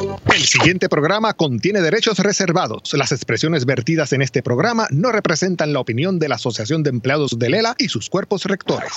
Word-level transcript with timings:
El 0.00 0.42
siguiente 0.44 0.88
programa 0.88 1.34
contiene 1.34 1.82
derechos 1.82 2.18
reservados. 2.18 2.94
Las 2.94 3.12
expresiones 3.12 3.66
vertidas 3.66 4.14
en 4.14 4.22
este 4.22 4.42
programa 4.42 4.86
no 4.90 5.12
representan 5.12 5.74
la 5.74 5.80
opinión 5.80 6.18
de 6.18 6.28
la 6.28 6.36
Asociación 6.36 6.82
de 6.82 6.90
Empleados 6.90 7.38
de 7.38 7.50
Lela 7.50 7.74
y 7.78 7.88
sus 7.88 8.08
cuerpos 8.08 8.44
rectores. 8.44 8.92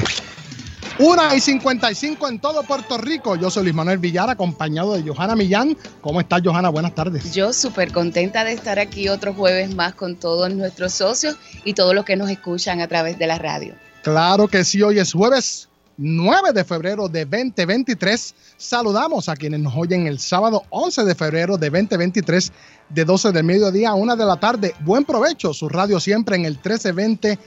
Una 1.01 1.35
y 1.35 1.41
55 1.41 2.29
en 2.29 2.39
todo 2.39 2.63
Puerto 2.63 2.99
Rico. 2.99 3.35
Yo 3.35 3.51
soy 3.51 3.65
Luis 3.65 3.75
Manuel 3.75 3.99
Villar, 3.99 4.31
acompañado 4.31 4.95
de 4.95 5.03
Johanna 5.03 5.35
Millán. 5.35 5.77
¿Cómo 6.01 6.21
estás, 6.21 6.43
Johanna? 6.45 6.69
Buenas 6.69 6.95
tardes. 6.95 7.35
Yo 7.35 7.53
súper 7.53 7.93
contenta 7.93 8.45
de 8.45 8.53
estar 8.53 8.79
aquí 8.79 9.09
otro 9.09 9.35
jueves 9.35 9.75
más 9.75 9.95
con 9.95 10.15
todos 10.15 10.55
nuestros 10.55 10.93
socios 10.93 11.37
y 11.65 11.75
todos 11.75 11.95
los 11.95 12.05
que 12.05 12.15
nos 12.15 12.31
escuchan 12.31 12.81
a 12.81 12.87
través 12.87 13.19
de 13.19 13.27
la 13.27 13.39
radio. 13.39 13.75
Claro 14.03 14.47
que 14.47 14.65
sí, 14.65 14.81
hoy 14.83 15.01
es 15.01 15.13
jueves 15.13 15.69
9 15.97 16.53
de 16.53 16.65
febrero 16.65 17.09
de 17.09 17.25
2023. 17.25 18.35
Saludamos 18.57 19.29
a 19.29 19.37
quienes 19.37 19.61
nos 19.61 19.75
oyen 19.77 20.07
el 20.07 20.19
sábado 20.19 20.65
11 20.71 21.05
de 21.05 21.15
febrero 21.15 21.57
de 21.57 21.71
2023 21.71 22.53
de 22.89 23.05
12 23.05 23.33
del 23.33 23.45
mediodía 23.45 23.91
a 23.91 23.95
1 23.95 24.17
de 24.17 24.25
la 24.25 24.37
tarde. 24.37 24.75
Buen 24.81 25.05
provecho, 25.05 25.55
su 25.55 25.69
radio 25.69 26.01
siempre 26.01 26.37
en 26.37 26.45
el 26.45 26.55
1320 26.55 27.39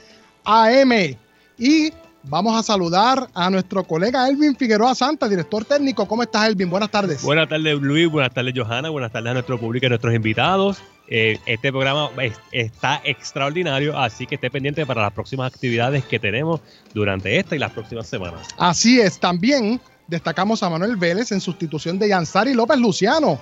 AM. 0.44 0.92
Y 1.58 1.92
vamos 2.22 2.58
a 2.58 2.62
saludar 2.62 3.28
a 3.34 3.50
nuestro 3.50 3.84
colega 3.84 4.28
Elvin 4.28 4.56
Figueroa 4.56 4.94
Santa, 4.94 5.28
director 5.28 5.64
técnico. 5.64 6.06
¿Cómo 6.06 6.22
estás, 6.22 6.48
Elvin? 6.48 6.70
Buenas 6.70 6.90
tardes. 6.90 7.22
Buenas 7.22 7.48
tardes, 7.48 7.78
Luis. 7.80 8.10
Buenas 8.10 8.32
tardes, 8.32 8.54
Johanna. 8.56 8.90
Buenas 8.90 9.12
tardes 9.12 9.30
a 9.30 9.34
nuestro 9.34 9.58
público 9.58 9.84
y 9.84 9.88
a 9.88 9.90
nuestros 9.90 10.14
invitados. 10.14 10.78
Eh, 11.10 11.38
este 11.46 11.72
programa 11.72 12.10
está 12.52 13.00
extraordinario, 13.02 13.98
así 13.98 14.26
que 14.26 14.34
esté 14.34 14.50
pendiente 14.50 14.84
para 14.84 15.00
las 15.00 15.12
próximas 15.12 15.52
actividades 15.52 16.04
que 16.04 16.18
tenemos 16.18 16.60
durante 16.92 17.38
esta 17.38 17.56
y 17.56 17.58
las 17.58 17.72
próximas 17.72 18.06
semanas. 18.06 18.46
Así 18.58 19.00
es, 19.00 19.18
también 19.18 19.80
destacamos 20.06 20.62
a 20.62 20.68
Manuel 20.68 20.96
Vélez 20.96 21.32
en 21.32 21.40
sustitución 21.40 21.98
de 21.98 22.08
Yansari 22.08 22.52
López 22.54 22.78
Luciano 22.78 23.40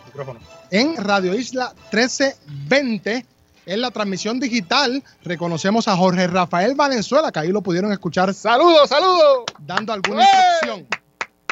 en 0.70 0.96
Radio 0.96 1.34
Isla 1.34 1.72
1320. 1.92 3.26
En 3.66 3.80
la 3.80 3.90
transmisión 3.90 4.38
digital 4.38 5.02
reconocemos 5.24 5.88
a 5.88 5.96
Jorge 5.96 6.28
Rafael 6.28 6.76
Valenzuela, 6.76 7.32
que 7.32 7.40
ahí 7.40 7.48
lo 7.48 7.62
pudieron 7.62 7.90
escuchar. 7.90 8.32
Saludos, 8.32 8.88
saludos. 8.88 9.44
Dando 9.58 9.92
alguna 9.92 10.22
instrucción. 10.22 10.86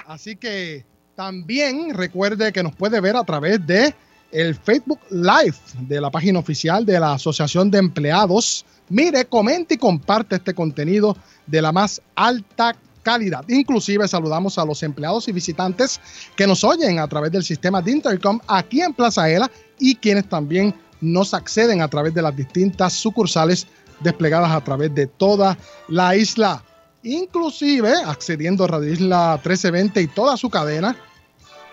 Así 0.06 0.36
que 0.36 0.84
también 1.16 1.92
recuerde 1.92 2.52
que 2.52 2.62
nos 2.62 2.74
puede 2.76 3.00
ver 3.00 3.16
a 3.16 3.24
través 3.24 3.66
de 3.66 3.94
el 4.34 4.56
Facebook 4.56 4.98
Live 5.10 5.54
de 5.82 6.00
la 6.00 6.10
página 6.10 6.40
oficial 6.40 6.84
de 6.84 6.98
la 6.98 7.12
Asociación 7.12 7.70
de 7.70 7.78
Empleados. 7.78 8.66
Mire, 8.88 9.24
comente 9.24 9.74
y 9.74 9.78
comparte 9.78 10.36
este 10.36 10.52
contenido 10.52 11.16
de 11.46 11.62
la 11.62 11.70
más 11.70 12.02
alta 12.16 12.76
calidad. 13.04 13.44
Inclusive 13.48 14.08
saludamos 14.08 14.58
a 14.58 14.64
los 14.64 14.82
empleados 14.82 15.28
y 15.28 15.32
visitantes 15.32 16.00
que 16.34 16.48
nos 16.48 16.64
oyen 16.64 16.98
a 16.98 17.06
través 17.06 17.30
del 17.30 17.44
sistema 17.44 17.80
de 17.80 17.92
Intercom 17.92 18.40
aquí 18.48 18.80
en 18.80 18.92
Plaza 18.92 19.30
Ela 19.30 19.48
y 19.78 19.94
quienes 19.94 20.28
también 20.28 20.74
nos 21.00 21.32
acceden 21.32 21.80
a 21.80 21.88
través 21.88 22.12
de 22.12 22.22
las 22.22 22.34
distintas 22.34 22.92
sucursales 22.94 23.68
desplegadas 24.00 24.50
a 24.50 24.64
través 24.64 24.92
de 24.94 25.06
toda 25.06 25.56
la 25.86 26.16
isla. 26.16 26.64
Inclusive 27.04 27.92
accediendo 28.04 28.64
a 28.64 28.68
Radio 28.68 28.92
Isla 28.92 29.34
1320 29.34 30.00
y 30.00 30.06
toda 30.08 30.36
su 30.36 30.50
cadena 30.50 30.96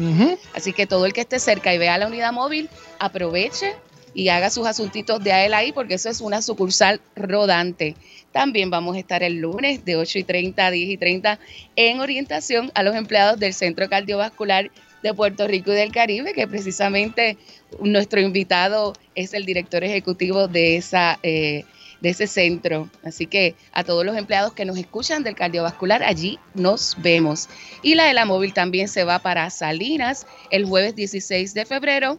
Así 0.55 0.73
que 0.73 0.87
todo 0.87 1.07
el 1.07 1.13
que 1.13 1.23
esté 1.23 1.39
cerca 1.39 1.75
y 1.75 1.79
vea 1.79 1.99
la 1.99 2.07
unidad 2.07 2.33
móvil, 2.33 2.69
aproveche 2.99 3.75
y 4.15 4.29
haga 4.29 4.51
sus 4.51 4.67
asuntitos 4.67 5.23
de 5.23 5.33
AEL 5.33 5.55
ahí 5.55 5.73
porque 5.73 5.95
eso 5.95 6.09
es 6.09 6.21
una 6.21 6.43
sucursal 6.43 7.01
rodante. 7.17 7.97
También 8.31 8.71
vamos 8.71 8.97
a 8.97 8.99
estar 8.99 9.23
el 9.23 9.41
lunes 9.41 9.85
de 9.85 9.97
8 9.97 10.21
y 10.21 10.25
30 10.25 10.67
a 10.67 10.71
10 10.71 10.91
y 10.91 10.97
30 10.97 11.39
en 11.77 12.01
orientación 12.01 12.71
a 12.75 12.83
los 12.83 12.95
empleados 12.95 13.39
del 13.39 13.53
Centro 13.53 13.89
Cardiovascular 13.89 14.71
de 15.03 15.15
Puerto 15.15 15.47
Rico 15.47 15.73
y 15.73 15.77
del 15.77 15.93
Caribe, 15.93 16.33
que 16.33 16.47
precisamente 16.47 17.37
nuestro 17.81 18.21
invitado 18.21 18.95
es 19.15 19.35
el 19.35 19.45
director 19.45 19.85
ejecutivo 19.85 20.49
de 20.49 20.77
esa 20.77 21.19
eh, 21.23 21.65
de 22.03 22.11
ese 22.11 22.27
centro. 22.27 22.91
Así 23.05 23.27
que 23.27 23.55
a 23.73 23.85
todos 23.85 24.05
los 24.05 24.17
empleados 24.17 24.53
que 24.53 24.65
nos 24.65 24.77
escuchan 24.77 25.23
del 25.23 25.35
cardiovascular, 25.35 26.03
allí 26.03 26.39
nos 26.53 26.97
vemos. 26.99 27.49
Y 27.81 27.95
la 27.95 28.05
de 28.05 28.13
la 28.13 28.27
móvil 28.27 28.53
también 28.53 28.89
se 28.89 29.05
va 29.05 29.21
para 29.21 29.49
Salinas 29.49 30.27
el 30.51 30.67
jueves 30.67 30.95
16 30.97 31.55
de 31.55 31.65
febrero, 31.65 32.19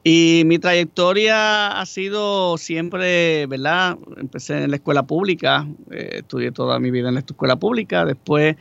Y 0.04 0.44
mi 0.46 0.60
trayectoria 0.60 1.80
ha 1.80 1.86
sido 1.86 2.58
siempre, 2.58 3.46
¿verdad? 3.48 3.98
Empecé 4.18 4.64
en 4.64 4.70
la 4.72 4.78
escuela 4.78 5.04
pública, 5.04 5.68
eh, 5.92 6.20
estudié 6.20 6.52
toda 6.52 6.80
mi 6.80 6.90
vida 6.90 7.10
en 7.10 7.16
la 7.16 7.20
escuela 7.20 7.58
pública. 7.58 8.06
Después, 8.06 8.56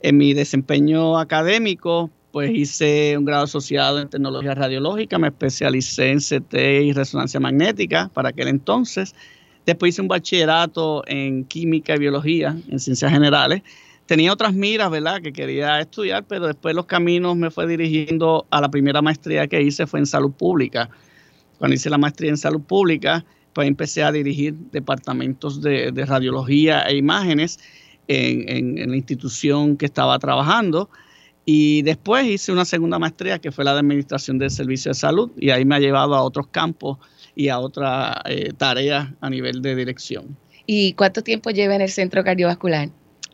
en 0.00 0.16
mi 0.16 0.32
desempeño 0.32 1.18
académico, 1.18 2.10
pues 2.32 2.50
hice 2.50 3.18
un 3.18 3.26
grado 3.26 3.44
asociado 3.44 4.00
en 4.00 4.08
tecnología 4.08 4.54
radiológica, 4.54 5.18
me 5.18 5.28
especialicé 5.28 6.10
en 6.10 6.20
CT 6.20 6.54
y 6.84 6.92
resonancia 6.92 7.38
magnética 7.38 8.10
para 8.14 8.30
aquel 8.30 8.48
entonces. 8.48 9.14
Después 9.66 9.90
hice 9.90 10.02
un 10.02 10.08
bachillerato 10.08 11.02
en 11.06 11.44
química 11.44 11.96
y 11.96 11.98
biología, 11.98 12.56
en 12.68 12.78
ciencias 12.78 13.12
generales 13.12 13.62
tenía 14.08 14.32
otras 14.32 14.54
miras, 14.54 14.90
¿verdad? 14.90 15.20
Que 15.20 15.34
quería 15.34 15.80
estudiar, 15.80 16.24
pero 16.26 16.46
después 16.46 16.74
los 16.74 16.86
caminos 16.86 17.36
me 17.36 17.50
fue 17.50 17.66
dirigiendo 17.66 18.46
a 18.50 18.62
la 18.62 18.70
primera 18.70 19.02
maestría 19.02 19.46
que 19.46 19.60
hice 19.60 19.86
fue 19.86 20.00
en 20.00 20.06
salud 20.06 20.32
pública. 20.32 20.88
Cuando 21.58 21.74
hice 21.74 21.90
la 21.90 21.98
maestría 21.98 22.30
en 22.30 22.38
salud 22.38 22.62
pública, 22.62 23.26
pues 23.52 23.68
empecé 23.68 24.02
a 24.02 24.10
dirigir 24.10 24.54
departamentos 24.72 25.60
de, 25.60 25.92
radiología 26.06 26.80
e 26.84 26.96
imágenes 26.96 27.60
en, 28.08 28.90
la 28.90 28.96
institución 28.96 29.76
que 29.76 29.84
estaba 29.84 30.18
trabajando. 30.18 30.88
Y 31.44 31.82
después 31.82 32.26
hice 32.26 32.50
una 32.50 32.64
segunda 32.64 32.98
maestría 32.98 33.38
que 33.38 33.52
fue 33.52 33.62
la 33.62 33.74
de 33.74 33.80
Administración 33.80 34.38
del 34.38 34.50
Servicio 34.50 34.90
de 34.90 34.94
Salud 34.94 35.30
y 35.36 35.50
ahí 35.50 35.66
me 35.66 35.74
ha 35.74 35.80
llevado 35.80 36.14
a 36.14 36.22
otros 36.22 36.46
campos 36.46 36.96
y 37.34 37.50
a 37.50 37.58
otras 37.58 38.16
eh, 38.24 38.52
tareas 38.56 39.10
a 39.20 39.28
nivel 39.28 39.60
de 39.60 39.76
dirección. 39.76 40.34
¿Y 40.64 40.94
cuánto 40.94 41.22
tiempo 41.22 41.50
lleva 41.50 41.74
en 41.74 41.82
el 41.82 41.90
centro 41.90 42.24
cardiovascular? 42.24 42.88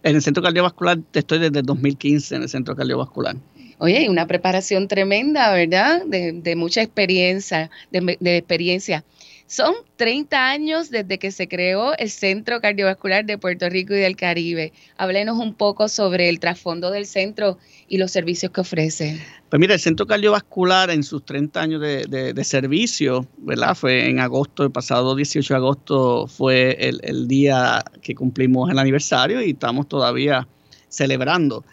En 0.05 0.15
el 0.15 0.23
centro 0.23 0.43
cardiovascular 0.43 0.99
estoy 1.15 1.39
desde 1.39 1.63
2015 1.63 2.37
en 2.37 2.43
el 2.43 2.49
centro 2.51 2.77
cardiovascular. 2.77 3.37
Oye, 3.79 4.09
una 4.11 4.27
preparación 4.27 4.87
tremenda, 4.87 5.53
¿verdad? 5.53 6.03
De, 6.05 6.55
mucha 6.57 6.83
experiencia, 6.83 7.71
de, 7.91 8.37
experiencia. 8.37 9.03
Son 9.47 9.75
30 9.97 10.51
años 10.51 10.91
desde 10.91 11.19
que 11.19 11.31
se 11.31 11.49
creó 11.49 11.97
el 11.99 12.09
Centro 12.09 12.63
Cardiovascular 12.63 13.27
de 13.27 13.37
Puerto 13.37 13.69
Rico 13.69 13.93
y 13.95 13.99
del 13.99 14.17
Caribe. 14.17 14.73
Háblenos 14.97 15.39
un 15.39 15.55
poco 15.55 15.89
sobre 15.89 16.31
el 16.31 16.41
trasfondo 16.41 16.91
del 16.91 17.05
centro 17.05 17.59
y 17.87 17.99
los 17.99 18.11
servicios 18.11 18.51
que 18.53 18.63
ofrece. 18.63 19.21
Pues 19.51 19.61
mira, 19.61 19.75
el 19.75 19.81
Centro 19.81 20.07
Cardiovascular 20.07 20.91
en 20.91 21.03
sus 21.03 21.27
30 21.27 21.61
años 21.61 21.81
de, 21.81 22.45
servicio, 22.45 23.27
¿verdad? 23.37 23.75
Fue 23.75 24.09
en 24.09 24.19
agosto, 24.19 24.65
el 24.65 24.71
pasado 24.71 25.15
18 25.15 25.53
de 25.53 25.59
agosto 25.59 26.27
fue 26.27 26.77
el, 26.81 27.29
día 27.29 27.85
que 28.01 28.15
cumplimos 28.15 28.71
el 28.71 28.79
aniversario 28.79 29.43
y 29.43 29.51
estamos 29.51 29.89
todavía 29.89 30.49
celebrando. 30.89 31.65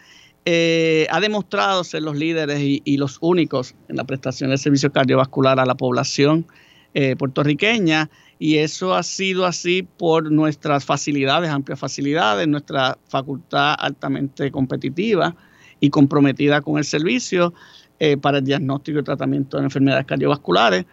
Eh, 0.44 1.06
ha 1.10 1.20
demostrado 1.20 1.84
ser 1.84 2.02
los 2.02 2.16
líderes 2.16 2.60
y, 2.60 2.96
los 2.98 3.16
únicos 3.20 3.74
en 3.88 3.96
la 3.96 4.04
prestación 4.04 4.50
de 4.50 4.58
servicio 4.58 4.92
cardiovascular 4.92 5.58
a 5.58 5.64
la 5.64 5.74
población 5.74 6.46
eh, 6.94 7.16
puertorriqueña 7.16 8.10
y 8.38 8.58
eso 8.58 8.94
ha 8.94 9.02
sido 9.02 9.46
así 9.46 9.82
por 9.82 10.30
nuestras 10.30 10.84
facilidades, 10.84 11.48
amplias 11.48 11.78
facilidades, 11.78 12.48
nuestra 12.48 12.98
facultad 13.08 13.76
altamente 13.78 14.50
competitiva 14.50 15.34
y 15.80 15.90
comprometida 15.90 16.60
con 16.60 16.76
el 16.76 16.84
servicio 16.84 17.54
eh, 17.98 18.16
para 18.16 18.38
el 18.38 18.44
diagnóstico 18.44 18.98
y 18.98 19.04
tratamiento 19.04 19.58
de 19.58 19.64
enfermedades 19.64 20.06
cardiovasculares. 20.06 20.86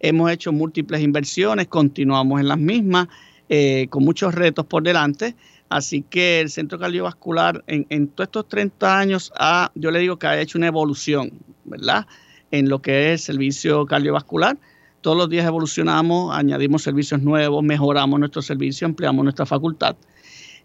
Hemos 0.00 0.30
hecho 0.30 0.52
múltiples 0.52 1.00
inversiones, 1.00 1.68
continuamos 1.68 2.40
en 2.40 2.48
las 2.48 2.58
mismas, 2.58 3.08
eh, 3.48 3.86
con 3.88 4.04
muchos 4.04 4.34
retos 4.34 4.66
por 4.66 4.82
delante. 4.82 5.36
Así 5.68 6.02
que 6.02 6.40
el 6.40 6.50
centro 6.50 6.78
cardiovascular 6.78 7.64
en, 7.66 7.86
en, 7.88 8.08
todos 8.08 8.26
estos 8.26 8.48
30 8.48 8.98
años 8.98 9.32
ha, 9.38 9.70
yo 9.74 9.90
le 9.90 10.00
digo 10.00 10.18
que 10.18 10.26
ha 10.26 10.40
hecho 10.40 10.58
una 10.58 10.66
evolución, 10.66 11.30
¿verdad? 11.64 12.06
En 12.50 12.68
lo 12.68 12.82
que 12.82 13.12
es 13.12 13.20
el 13.20 13.34
servicio 13.34 13.86
cardiovascular. 13.86 14.58
Todos 15.06 15.18
los 15.18 15.28
días 15.28 15.46
evolucionamos, 15.46 16.34
añadimos 16.34 16.82
servicios 16.82 17.22
nuevos, 17.22 17.62
mejoramos 17.62 18.18
nuestro 18.18 18.42
servicio, 18.42 18.88
empleamos 18.88 19.22
nuestra 19.22 19.46
facultad 19.46 19.94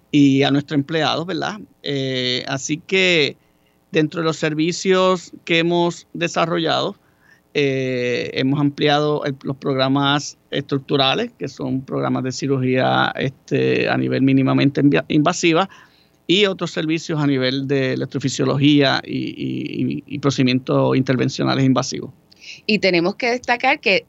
y 0.10 0.41
a 0.41 0.50
nuestros 0.50 0.79
empleados, 0.79 1.27
¿verdad? 1.27 1.60
Eh, 1.83 2.43
así 2.48 2.77
que 2.77 3.38
Dentro 3.91 4.21
de 4.21 4.25
los 4.25 4.38
servicios 4.38 5.31
que 5.45 5.60
hemos 5.60 6.07
desarrollado, 6.13 6.95
eh, 7.53 8.31
hemos 8.33 8.60
ampliado 8.60 9.21
los 9.43 9.57
programas 9.57 10.39
estructurales, 10.50 11.31
que 11.38 11.48
son 11.48 11.81
programas 11.81 12.24
de 12.24 12.31
cirugía 12.31 13.13
este, 13.15 13.89
a 13.89 13.98
nivel 13.98 14.24
mínimamente 14.24 14.81
invasiva, 15.10 15.69
y 16.25 16.48
otros 16.48 16.71
servicios 16.71 17.19
a 17.19 17.27
nivel 17.27 17.67
de 17.67 17.93
electrofisiología 17.93 19.03
y, 19.05 20.03
y 20.07 20.17
procedimientos 20.17 20.98
intervencionales 20.98 21.63
invasivos. 21.63 22.10
Y 22.65 22.79
tenemos 22.79 23.15
que 23.15 23.29
destacar 23.29 23.79
que 23.79 24.05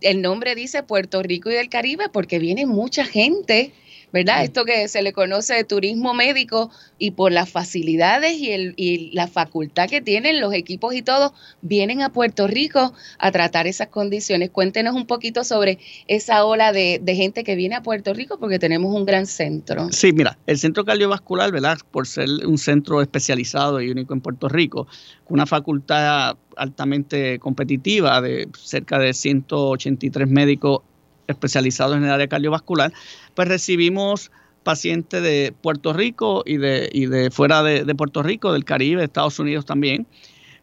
el 0.00 0.22
nombre 0.22 0.54
dice 0.54 0.82
Puerto 0.82 1.22
Rico 1.22 1.50
y 1.50 1.54
del 1.54 1.68
Caribe 1.68 2.08
porque 2.12 2.38
viene 2.38 2.66
mucha 2.66 3.04
gente 3.04 3.72
¿verdad? 4.16 4.44
Esto 4.44 4.64
que 4.64 4.88
se 4.88 5.02
le 5.02 5.12
conoce 5.12 5.52
de 5.52 5.64
turismo 5.64 6.14
médico 6.14 6.70
y 6.98 7.10
por 7.10 7.32
las 7.32 7.50
facilidades 7.50 8.38
y, 8.38 8.50
el, 8.50 8.72
y 8.76 9.10
la 9.12 9.26
facultad 9.28 9.90
que 9.90 10.00
tienen 10.00 10.40
los 10.40 10.54
equipos 10.54 10.94
y 10.94 11.02
todo, 11.02 11.34
vienen 11.60 12.00
a 12.00 12.10
Puerto 12.10 12.46
Rico 12.46 12.94
a 13.18 13.30
tratar 13.30 13.66
esas 13.66 13.88
condiciones. 13.88 14.48
Cuéntenos 14.48 14.94
un 14.94 15.06
poquito 15.06 15.44
sobre 15.44 15.78
esa 16.08 16.46
ola 16.46 16.72
de, 16.72 16.98
de 17.02 17.14
gente 17.14 17.44
que 17.44 17.56
viene 17.56 17.74
a 17.74 17.82
Puerto 17.82 18.14
Rico 18.14 18.38
porque 18.38 18.58
tenemos 18.58 18.94
un 18.94 19.04
gran 19.04 19.26
centro. 19.26 19.88
Sí, 19.92 20.14
mira, 20.14 20.38
el 20.46 20.58
centro 20.58 20.86
cardiovascular, 20.86 21.52
¿verdad? 21.52 21.76
Por 21.90 22.06
ser 22.06 22.28
un 22.46 22.56
centro 22.56 23.02
especializado 23.02 23.82
y 23.82 23.90
único 23.90 24.14
en 24.14 24.22
Puerto 24.22 24.48
Rico, 24.48 24.86
con 25.24 25.34
una 25.34 25.44
facultad 25.44 26.38
altamente 26.56 27.38
competitiva 27.38 28.22
de 28.22 28.48
cerca 28.58 28.98
de 28.98 29.12
183 29.12 30.26
médicos 30.26 30.80
especializados 31.28 31.96
en 31.96 32.04
el 32.04 32.10
área 32.10 32.28
cardiovascular, 32.28 32.92
pues 33.34 33.48
recibimos 33.48 34.30
pacientes 34.62 35.22
de 35.22 35.54
Puerto 35.60 35.92
Rico 35.92 36.42
y 36.44 36.56
de, 36.56 36.88
y 36.92 37.06
de 37.06 37.30
fuera 37.30 37.62
de, 37.62 37.84
de 37.84 37.94
Puerto 37.94 38.22
Rico, 38.22 38.52
del 38.52 38.64
Caribe, 38.64 39.00
de 39.00 39.06
Estados 39.06 39.38
Unidos 39.38 39.64
también, 39.64 40.06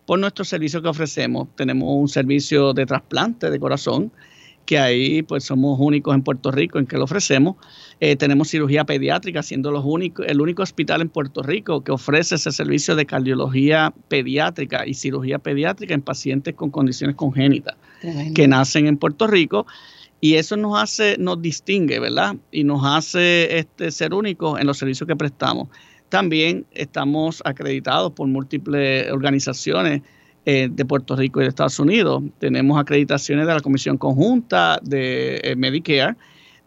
por 0.05 0.19
nuestro 0.19 0.43
servicio 0.43 0.81
que 0.81 0.89
ofrecemos. 0.89 1.47
Tenemos 1.55 1.87
un 1.89 2.09
servicio 2.09 2.73
de 2.73 2.85
trasplante 2.85 3.49
de 3.49 3.59
corazón, 3.59 4.11
que 4.65 4.79
ahí 4.79 5.23
pues 5.23 5.43
somos 5.43 5.77
únicos 5.79 6.15
en 6.15 6.21
Puerto 6.21 6.51
Rico 6.51 6.79
en 6.79 6.85
que 6.85 6.97
lo 6.97 7.03
ofrecemos. 7.03 7.55
Eh, 7.99 8.15
tenemos 8.15 8.49
cirugía 8.49 8.85
pediátrica, 8.85 9.43
siendo 9.43 9.71
los 9.71 9.83
únicos, 9.85 10.25
el 10.27 10.41
único 10.41 10.63
hospital 10.63 11.01
en 11.01 11.09
Puerto 11.09 11.41
Rico 11.41 11.83
que 11.83 11.91
ofrece 11.91 12.35
ese 12.35 12.51
servicio 12.51 12.95
de 12.95 13.05
cardiología 13.05 13.93
pediátrica 14.07 14.85
y 14.85 14.93
cirugía 14.93 15.39
pediátrica 15.39 15.93
en 15.93 16.01
pacientes 16.01 16.55
con 16.55 16.69
condiciones 16.69 17.15
congénitas 17.15 17.75
Tremendo. 18.01 18.33
que 18.33 18.47
nacen 18.47 18.87
en 18.87 18.97
Puerto 18.97 19.27
Rico. 19.27 19.65
Y 20.23 20.35
eso 20.35 20.55
nos 20.55 20.81
hace, 20.81 21.17
nos 21.19 21.41
distingue, 21.41 21.99
¿verdad? 21.99 22.37
Y 22.49 22.63
nos 22.63 22.81
hace 22.85 23.57
este, 23.57 23.91
ser 23.91 24.13
únicos 24.13 24.57
en 24.57 24.65
los 24.65 24.77
servicios 24.77 25.05
que 25.05 25.17
prestamos. 25.17 25.67
También 26.07 26.65
estamos 26.71 27.41
acreditados 27.43 28.13
por 28.13 28.29
múltiples 28.29 29.11
organizaciones 29.11 30.01
eh, 30.45 30.69
de 30.71 30.85
Puerto 30.85 31.17
Rico 31.17 31.41
y 31.41 31.43
de 31.43 31.49
Estados 31.49 31.77
Unidos. 31.77 32.23
Tenemos 32.39 32.79
acreditaciones 32.79 33.45
de 33.45 33.53
la 33.53 33.59
Comisión 33.59 33.97
Conjunta 33.97 34.79
de 34.81 35.41
eh, 35.43 35.57
Medicare. 35.57 36.15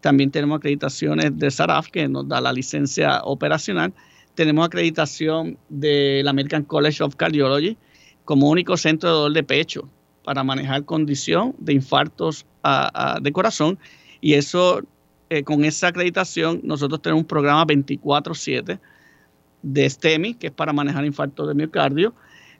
También 0.01 0.29
tenemos 0.29 0.57
acreditaciones 0.57 1.35
de 1.35 1.49
SARAF, 1.49 1.89
que 1.89 2.07
nos 2.07 2.27
da 2.27 2.39
la 2.39 2.53
licencia 2.53 3.21
operacional. 3.23 3.91
Tenemos 4.35 4.67
acreditación 4.67 5.57
del 5.67 6.27
American 6.27 6.63
College 6.63 7.03
of 7.03 7.15
Cardiology 7.15 7.75
como 8.23 8.51
único 8.51 8.77
centro 8.77 9.09
de 9.09 9.15
dolor 9.15 9.33
de 9.33 9.41
pecho 9.41 9.89
para 10.27 10.43
manejar 10.43 10.83
condición 10.83 11.55
de 11.57 11.71
infartos 11.71 12.45
de 13.21 13.31
corazón. 13.31 13.79
Y 14.19 14.33
eso, 14.33 14.81
eh, 15.29 15.43
con 15.43 15.63
esa 15.63 15.87
acreditación, 15.87 16.59
nosotros 16.65 17.01
tenemos 17.01 17.21
un 17.21 17.27
programa 17.27 17.65
24-7 17.65 18.77
de 19.61 19.89
STEMI, 19.89 20.33
que 20.33 20.47
es 20.47 20.53
para 20.53 20.73
manejar 20.73 21.05
infartos 21.05 21.47
de 21.47 21.53
miocardio, 21.53 22.13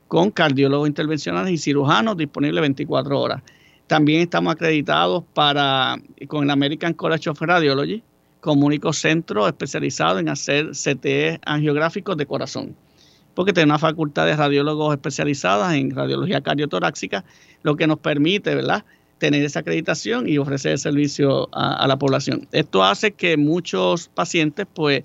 con 0.08 0.32
cardiólogos 0.32 0.88
intervencionales 0.88 1.52
y 1.52 1.58
cirujanos 1.58 2.16
disponibles 2.16 2.62
24 2.62 3.20
horas. 3.20 3.44
También 3.86 4.22
estamos 4.22 4.54
acreditados 4.54 5.26
para, 5.34 5.98
con 6.30 6.46
el 6.46 6.52
American 6.52 6.94
College 6.94 7.32
of 7.32 7.42
Radiology 7.42 8.02
como 8.40 8.66
único 8.66 8.94
centro 8.94 9.46
especializado 9.46 10.20
en 10.20 10.30
hacer 10.30 10.70
CTE 10.72 11.42
angiográficos 11.46 12.16
de 12.16 12.28
corazón, 12.28 12.78
porque 13.38 13.54
tiene 13.54 13.66
una 13.66 13.78
facultad 13.78 14.26
de 14.26 14.36
radiólogos 14.36 14.96
especializadas 14.96 15.76
en 15.76 15.92
radiología 15.96 16.42
cardiotoráxica, 16.42 17.24
lo 17.62 17.76
que 17.76 17.86
nos 17.86 18.00
permite, 18.00 18.56
¿verdad?, 18.56 18.84
tener 19.20 19.44
esa 19.44 19.60
acreditación 19.60 20.28
y 20.28 20.40
ofrecer 20.40 20.72
el 20.72 20.80
servicio 20.80 21.48
a, 21.52 21.76
a 21.84 21.88
la 21.88 22.00
población. 22.00 22.48
Esto 22.52 22.84
hace 22.84 23.12
que 23.12 23.38
muchos 23.38 24.08
pacientes, 24.08 24.66
pues, 24.74 25.04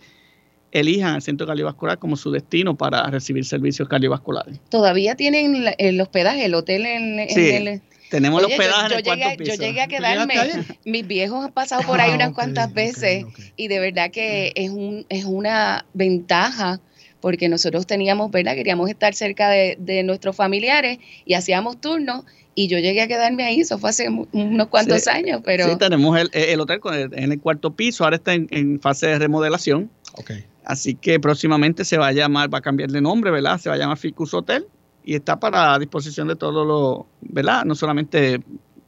elijan 0.71 1.17
el 1.17 1.21
centro 1.21 1.47
cardiovascular 1.47 1.99
como 1.99 2.17
su 2.17 2.31
destino 2.31 2.75
para 2.75 3.03
recibir 3.11 3.45
servicios 3.45 3.87
cardiovasculares. 3.87 4.59
Todavía 4.71 5.15
tienen 5.15 5.67
el 5.77 6.01
hospedaje, 6.01 6.47
el 6.47 6.55
hotel 6.55 6.87
en, 6.87 7.21
en 7.21 7.29
Sí, 7.29 7.51
el... 7.51 7.83
Tenemos 8.09 8.43
Oye, 8.43 8.55
el 8.55 8.61
hospedaje 8.61 8.89
yo, 8.89 8.95
en 8.95 8.99
el 8.99 9.05
llegué, 9.05 9.37
piso. 9.37 9.53
yo 9.57 9.61
llegué 9.61 9.81
a 9.83 9.85
¿Tú 9.89 9.91
llegaste 9.91 10.35
quedarme, 10.35 10.65
mis 10.87 11.07
viejos 11.07 11.45
han 11.45 11.53
pasado 11.53 11.83
por 11.83 12.01
ahí 12.01 12.13
Ah, 12.13 12.15
unas 12.15 12.33
cuantas 12.33 12.73
veces 12.73 13.27
y 13.57 13.69
de 13.69 13.79
verdad 13.79 14.11
que 14.11 14.53
es, 14.55 14.71
un, 14.71 15.05
es 15.11 15.27
una 15.27 15.85
ventaja 15.93 16.81
porque 17.23 17.49
nosotros 17.49 17.87
teníamos, 17.87 18.31
¿verdad? 18.31 18.55
Queríamos 18.55 18.91
estar 18.91 19.15
cerca 19.15 19.49
de, 19.49 19.77
de 19.81 20.03
nuestros 20.03 20.37
familiares 20.37 20.99
y 21.25 21.33
hacíamos 21.33 21.81
turnos 21.81 22.25
y 22.55 22.69
yo 22.69 22.79
llegué 22.79 23.01
a 23.01 23.09
quedarme 23.09 23.45
ahí, 23.45 23.61
eso 23.61 23.79
fue 23.79 23.89
hace 23.89 24.09
unos 24.11 24.67
cuantos 24.69 25.05
Sí, 25.05 25.09
años, 25.09 25.41
pero 25.43 25.71
Sí, 25.71 25.77
tenemos 25.79 26.19
el, 26.21 26.29
el 26.35 26.61
hotel 26.61 26.81
con 26.81 26.93
el- 26.93 27.17
en 27.19 27.33
el 27.33 27.41
cuarto 27.41 27.75
piso, 27.75 28.05
ahora 28.05 28.17
está 28.17 28.35
en, 28.35 28.47
en 28.51 28.79
fase 28.79 29.07
de 29.07 29.19
remodelación, 29.19 29.91
Ok. 30.19 30.33
así 30.65 30.95
que 30.97 31.19
próximamente 31.19 31.87
se 31.87 31.97
va 31.97 32.09
a 32.09 32.13
llamar, 32.13 32.53
va 32.53 32.59
a 32.59 32.61
cambiar 32.61 32.91
de 32.91 33.01
nombre, 33.01 33.31
¿verdad? 33.31 33.57
Se 33.59 33.71
va 33.71 33.77
a 33.77 33.79
llamar 33.79 33.97
Ficus 33.97 34.35
Hotel 34.35 34.67
y 35.03 35.15
está 35.15 35.41
para 35.41 35.79
disposición 35.79 36.29
de 36.29 36.37
todos 36.37 36.67
los, 36.67 37.07
¿verdad? 37.23 37.65
No 37.65 37.75
solamente 37.75 38.41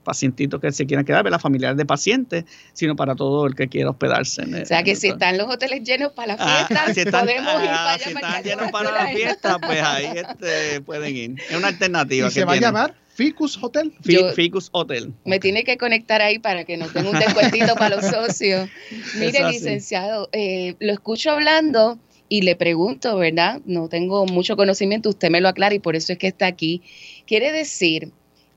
pacientitos 0.05 0.61
que 0.61 0.71
se 0.71 0.87
quieran 0.87 1.05
quedar, 1.05 1.25
¿verdad? 1.25 1.41
Familiares 1.41 1.77
de 1.77 1.87
pacientes, 1.87 2.45
sino 2.73 2.95
para 2.95 3.17
todo 3.17 3.47
el 3.47 3.55
que 3.57 3.69
quiera 3.69 3.91
hospedarse. 3.91 4.43
en 4.43 4.55
el- 4.55 4.63
o 4.63 4.67
sea 4.67 4.83
que 4.85 4.93
en 4.93 4.97
si 4.97 5.09
están 5.09 5.37
los 5.39 5.53
hoteles 5.53 5.83
llenos 5.83 6.13
para 6.13 6.37
la 6.37 6.37
Ah, 6.39 6.67
fiesta, 6.69 6.95
si 6.95 7.01
están, 7.01 7.27
podemos 7.27 7.55
ir 7.63 7.69
ah, 7.71 7.75
para 7.75 7.93
allá 7.95 8.05
si 8.07 8.15
para 8.15 8.27
están 8.29 8.37
el 8.37 8.45
llenos 8.49 8.71
para 8.71 8.91
la 8.93 9.07
fiesta, 9.09 9.59
pues 9.59 9.83
ahí 9.83 10.07
este, 10.15 10.81
pueden 10.83 11.17
ir. 11.17 11.35
Es 11.51 11.57
una 11.57 11.69
alternativa. 11.69 12.27
¿Y 12.27 12.31
que 12.31 12.35
se 12.35 12.45
va 12.45 12.53
a 12.53 12.57
llamar 12.57 12.95
Ficus 13.15 13.59
Hotel? 13.63 13.93
Yo- 14.03 14.33
Ficus 14.33 14.69
Hotel. 14.73 15.13
Me 15.25 15.41
tiene 15.41 15.65
que 15.65 15.77
conectar 15.79 16.21
ahí 16.23 16.39
para 16.39 16.65
que 16.65 16.77
nos 16.77 16.93
den 16.93 17.07
un 17.07 17.19
descuentito 17.19 17.75
para 17.77 17.97
los 17.97 18.05
socios. 18.05 18.69
Mire, 19.19 19.45
licenciado, 19.49 20.29
eh, 20.33 20.75
lo 20.81 20.93
escucho 20.93 21.31
hablando 21.31 21.99
y 22.29 22.43
le 22.43 22.57
pregunto, 22.57 23.17
¿verdad? 23.17 23.61
No 23.67 23.89
tengo 23.89 24.27
mucho 24.27 24.57
conocimiento, 24.57 25.09
usted 25.11 25.31
me 25.31 25.41
lo 25.41 25.49
aclara 25.49 25.75
y 25.75 25.79
por 25.79 25.95
eso 25.95 26.13
es 26.13 26.19
que 26.19 26.27
está 26.27 26.47
aquí. 26.47 26.83
Quiere 27.27 27.53
decir 27.53 28.11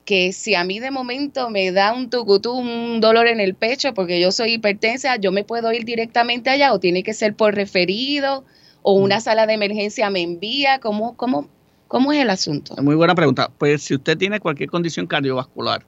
que 0.07 0.31
si 0.31 0.55
a 0.55 0.63
mí 0.63 0.79
de 0.79 0.89
momento 0.89 1.49
me 1.49 1.69
da 1.73 1.93
un 1.93 2.09
tucutú, 2.09 2.53
un 2.53 3.01
dolor 3.01 3.27
en 3.27 3.41
el 3.41 3.55
pecho 3.55 3.93
porque 3.93 4.21
yo 4.21 4.31
soy 4.31 4.53
hipertensa, 4.53 5.17
yo 5.17 5.33
me 5.33 5.43
puedo 5.43 5.73
ir 5.73 5.83
directamente 5.83 6.49
allá 6.49 6.71
o 6.71 6.79
tiene 6.79 7.03
que 7.03 7.13
ser 7.13 7.35
por 7.35 7.53
referido 7.53 8.45
o 8.83 8.93
una 8.93 9.19
sala 9.19 9.45
de 9.45 9.53
emergencia 9.53 10.09
me 10.09 10.21
envía, 10.21 10.79
¿cómo, 10.79 11.17
cómo, 11.17 11.49
cómo 11.89 12.13
es 12.13 12.21
el 12.21 12.29
asunto? 12.29 12.73
Muy 12.81 12.95
buena 12.95 13.15
pregunta. 13.15 13.51
Pues 13.57 13.81
si 13.81 13.95
usted 13.95 14.17
tiene 14.17 14.39
cualquier 14.39 14.69
condición 14.69 15.07
cardiovascular, 15.07 15.85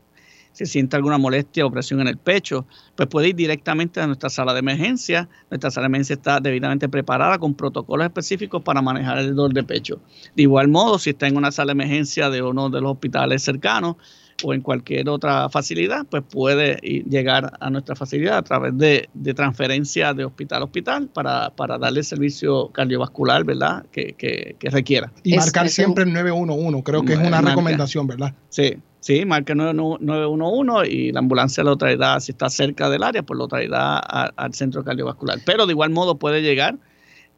si 0.51 0.65
siente 0.65 0.95
alguna 0.95 1.17
molestia 1.17 1.65
o 1.65 1.71
presión 1.71 2.01
en 2.01 2.07
el 2.07 2.17
pecho, 2.17 2.65
pues 2.95 3.07
puede 3.07 3.29
ir 3.29 3.35
directamente 3.35 4.01
a 4.01 4.07
nuestra 4.07 4.29
sala 4.29 4.53
de 4.53 4.59
emergencia. 4.59 5.29
Nuestra 5.49 5.71
sala 5.71 5.85
de 5.85 5.87
emergencia 5.87 6.15
está 6.15 6.39
debidamente 6.39 6.89
preparada 6.89 7.37
con 7.37 7.53
protocolos 7.53 8.05
específicos 8.05 8.61
para 8.63 8.81
manejar 8.81 9.19
el 9.19 9.35
dolor 9.35 9.53
de 9.53 9.63
pecho. 9.63 10.01
De 10.35 10.43
igual 10.43 10.67
modo, 10.67 10.99
si 10.99 11.11
está 11.11 11.27
en 11.27 11.37
una 11.37 11.51
sala 11.51 11.73
de 11.73 11.83
emergencia 11.83 12.29
de 12.29 12.41
uno 12.41 12.69
de 12.69 12.81
los 12.81 12.91
hospitales 12.91 13.43
cercanos 13.43 13.95
o 14.43 14.53
en 14.53 14.61
cualquier 14.61 15.09
otra 15.09 15.49
facilidad, 15.49 16.05
pues 16.09 16.23
puede 16.23 16.77
ir- 16.81 17.03
llegar 17.05 17.51
a 17.59 17.69
nuestra 17.69 17.95
facilidad 17.95 18.37
a 18.37 18.41
través 18.43 18.77
de, 18.77 19.09
de 19.13 19.33
transferencia 19.33 20.13
de 20.13 20.25
hospital 20.25 20.61
a 20.61 20.65
hospital 20.65 21.07
para, 21.13 21.49
para 21.51 21.77
darle 21.77 21.99
el 21.99 22.05
servicio 22.05 22.69
cardiovascular, 22.69 23.43
¿verdad?, 23.43 23.85
que, 23.91 24.13
que- 24.13 24.55
que 24.59 24.69
requiera. 24.69 25.11
Y 25.23 25.33
Es- 25.35 25.39
marcar 25.45 25.69
siempre 25.69 26.03
el 26.03 26.13
911. 26.13 26.83
Creo 26.83 27.03
que 27.03 27.13
es 27.13 27.19
una 27.19 27.29
Marca. 27.31 27.49
recomendación, 27.49 28.07
¿verdad? 28.07 28.33
Sí, 28.49 28.75
sí, 28.99 29.25
marca 29.25 29.53
911 29.55 30.89
y 30.91 31.11
la 31.11 31.19
ambulancia 31.19 31.63
lo 31.63 31.77
traerá, 31.77 32.19
si 32.19 32.31
está 32.31 32.49
cerca 32.49 32.89
del 32.89 33.03
área, 33.03 33.23
pues 33.23 33.37
lo 33.37 33.47
traerá 33.47 33.97
a- 33.97 34.31
al 34.35 34.53
centro 34.53 34.83
cardiovascular. 34.83 35.39
Pero 35.45 35.65
de 35.65 35.73
igual 35.73 35.89
modo 35.89 36.17
puede 36.17 36.41
llegar, 36.41 36.77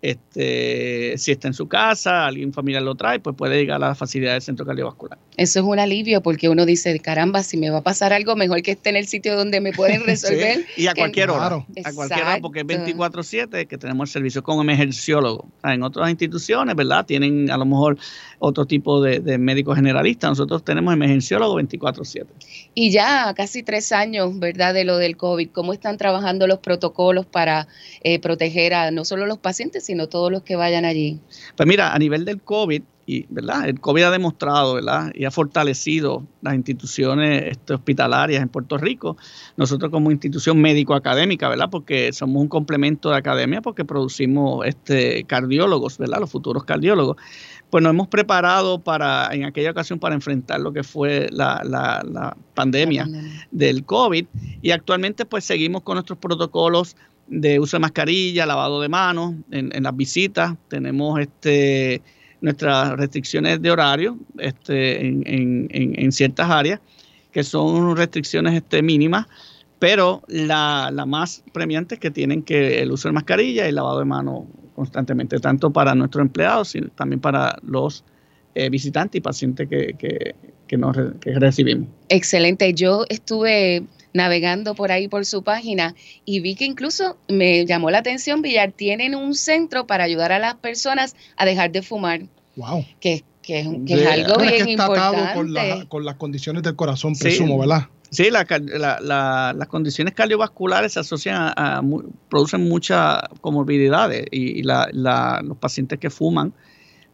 este, 0.02 1.16
si 1.18 1.32
está 1.32 1.48
en 1.48 1.54
su 1.54 1.68
casa, 1.68 2.26
alguien 2.26 2.54
familiar 2.54 2.82
lo 2.82 2.96
trae, 2.96 3.20
pues 3.20 3.36
puede 3.36 3.58
llegar 3.58 3.84
a 3.84 3.90
la 3.90 3.96
facilidad 3.96 4.34
del 4.34 4.42
centro 4.42 4.66
cardiovascular. 4.66 5.20
Eso 5.38 5.60
es 5.60 5.66
un 5.66 5.80
alivio 5.80 6.22
porque 6.22 6.50
uno 6.50 6.66
dice, 6.66 7.00
caramba, 7.00 7.44
si 7.44 7.58
me 7.58 7.70
va 7.70 7.80
a 7.80 7.84
pasar 7.84 8.12
algo, 8.12 8.36
mejor 8.36 8.64
que 8.64 8.72
esté 8.72 8.90
en 8.90 8.96
el 8.96 9.08
sitio 9.08 9.36
donde 9.36 9.62
me 9.62 9.74
pueden 9.74 10.04
resolver. 10.06 10.66
Sí, 10.76 10.84
Y 10.84 10.88
a 10.88 10.96
cualquier 10.96 11.30
hora. 11.30 11.40
Claro. 11.40 11.66
A 11.86 11.94
cualquier 11.94 12.26
hora, 12.26 12.38
porque 12.42 12.62
es 12.62 12.66
Exacto. 12.66 13.22
24-7 13.22 13.68
que 13.68 13.78
tenemos 13.78 14.10
el 14.10 14.14
servicio 14.14 14.44
con 14.44 14.60
emergenciólogo. 14.60 15.48
En 15.64 15.84
otras 15.84 16.10
instituciones, 16.10 16.76
¿verdad? 16.76 17.06
Tienen 17.06 17.52
a 17.52 17.58
lo 17.58 17.66
mejor 17.66 17.98
otro 18.44 18.66
tipo 18.66 19.02
de, 19.02 19.20
de 19.20 19.38
médico 19.38 19.76
generalista. 19.76 20.28
Nosotros 20.28 20.66
tenemos 20.66 20.94
emergenciólogo 20.94 21.62
24-7. 21.62 22.26
Y 22.74 22.92
ya 22.92 23.34
casi 23.36 23.62
tres 23.62 23.92
años, 23.92 24.40
¿verdad? 24.40 24.74
De 24.74 24.84
lo 24.84 24.98
del 24.98 25.16
COVID, 25.16 25.50
¿cómo 25.52 25.74
están 25.74 25.98
trabajando 25.98 26.48
los 26.48 26.58
protocolos 26.58 27.28
para 27.28 27.68
eh, 28.04 28.20
proteger 28.20 28.74
a 28.74 28.90
no 28.90 29.06
solo 29.06 29.28
los 29.28 29.38
pacientes, 29.38 29.86
sino 29.86 30.08
todos 30.08 30.32
los 30.32 30.42
que 30.42 30.56
vayan 30.56 30.86
allí? 30.86 31.20
Pues 31.56 31.68
mira, 31.68 31.94
a 31.94 32.00
nivel 32.00 32.26
del 32.26 32.42
COVID, 32.42 32.82
y, 33.06 33.26
¿verdad? 33.30 33.68
El 33.68 33.80
COVID 33.80 34.04
ha 34.04 34.12
demostrado, 34.12 34.76
¿verdad? 34.76 35.12
Y 35.14 35.26
ha 35.26 35.32
fortalecido 35.32 36.26
las 36.42 36.56
instituciones 36.56 37.44
este, 37.52 37.74
hospitalarias 37.74 38.42
en 38.42 38.50
Puerto 38.50 38.78
Rico. 38.78 39.18
Nosotros 39.58 39.92
como 39.92 40.12
institución 40.12 40.60
médico-académica, 40.62 41.50
¿verdad? 41.50 41.70
Porque 41.70 42.14
somos 42.14 42.42
un 42.42 42.48
complemento 42.48 43.10
de 43.10 43.18
academia 43.18 43.62
porque 43.62 43.86
producimos 43.86 44.66
este, 44.66 45.26
cardiólogos, 45.26 45.98
¿verdad? 45.98 46.20
Los 46.20 46.32
futuros 46.32 46.64
cardiólogos. 46.64 47.18
Pues 47.72 47.82
nos 47.82 47.92
hemos 47.92 48.10
preparado 48.10 48.80
para, 48.80 49.30
en 49.32 49.46
aquella 49.46 49.72
ocasión, 49.72 49.98
para 49.98 50.14
enfrentar 50.14 50.60
lo 50.60 50.74
que 50.74 50.84
fue 50.84 51.30
la, 51.32 51.62
la, 51.64 52.36
pandemia 52.54 53.08
del 53.50 53.86
COVID. 53.86 54.26
Y 54.62 54.72
actualmente, 54.72 55.26
pues 55.26 55.46
seguimos 55.46 55.82
con 55.82 55.96
nuestros 55.96 56.20
protocolos 56.20 56.98
de 57.28 57.62
uso 57.62 57.78
de 57.78 57.82
mascarilla, 57.82 58.46
lavado 58.46 58.82
de 58.82 58.90
manos 58.90 59.36
en, 59.52 59.72
las 59.82 59.96
visitas. 59.96 60.56
Tenemos 60.68 61.20
este 61.20 62.02
nuestras 62.42 62.98
restricciones 62.98 63.62
de 63.62 63.72
horario 63.72 64.18
este, 64.40 65.06
en, 65.06 65.68
en, 65.70 66.12
ciertas 66.12 66.50
áreas, 66.50 66.80
que 67.32 67.44
son 67.44 67.96
restricciones 67.96 68.56
este, 68.56 68.82
mínimas, 68.82 69.28
pero 69.78 70.24
la, 70.28 70.90
la, 70.92 71.06
más 71.06 71.44
premiante 71.54 71.96
es 71.96 72.02
que 72.02 72.10
tienen 72.10 72.42
que 72.42 72.82
el 72.82 72.92
uso 72.92 73.08
de 73.08 73.14
mascarilla 73.14 73.66
y 73.66 73.70
el 73.70 73.76
lavado 73.76 74.00
de 74.00 74.06
manos 74.06 74.46
constantemente, 74.82 75.40
tanto 75.40 75.70
para 75.72 75.94
nuestros 75.94 76.24
empleados, 76.24 76.70
sino 76.70 76.88
también 76.90 77.20
para 77.20 77.56
los 77.62 78.04
eh, 78.56 78.68
visitantes 78.70 79.20
y 79.20 79.22
pacientes 79.22 79.70
que, 79.70 79.94
que, 79.94 80.34
que, 80.66 80.78
nos, 80.78 80.98
que 81.20 81.34
recibimos. 81.38 81.88
Excelente. 82.10 82.74
Yo 82.74 83.06
estuve 83.10 83.84
navegando 84.14 84.74
por 84.74 84.92
ahí 84.92 85.08
por 85.08 85.24
su 85.28 85.44
página 85.44 85.94
y 86.26 86.40
vi 86.40 86.56
que 86.56 86.66
incluso 86.66 87.16
me 87.28 87.64
llamó 87.68 87.92
la 87.92 88.00
atención, 88.00 88.42
Villar, 88.42 88.72
tienen 88.72 89.14
un 89.14 89.36
centro 89.36 89.86
para 89.86 90.04
ayudar 90.04 90.32
a 90.32 90.40
las 90.40 90.56
personas 90.56 91.16
a 91.38 91.46
dejar 91.46 91.72
de 91.72 91.84
fumar. 91.84 92.22
Wow. 92.56 92.84
Que, 93.00 93.24
que, 93.42 93.60
es, 93.60 93.68
que 93.86 93.94
es 93.94 94.08
algo 94.08 94.42
bien 94.42 94.70
importante. 94.70 95.34
Con, 95.34 95.54
con, 95.88 96.06
las 96.06 96.16
condiciones 96.16 96.64
del 96.64 96.76
corazón, 96.76 97.16
presumo, 97.16 97.60
¿verdad? 97.60 97.88
Sí, 98.12 98.30
las 98.30 99.68
condiciones 99.70 100.14
cardiovasculares 100.14 100.94
se 100.94 101.00
asocian 101.00 101.54
a, 101.56 101.82
producen 102.30 102.68
muchas 102.68 103.22
comorbilidades 103.40 104.26
y, 104.32 104.64
los 104.64 105.58
pacientes 105.62 105.98
que 105.98 106.10
fuman, 106.10 106.54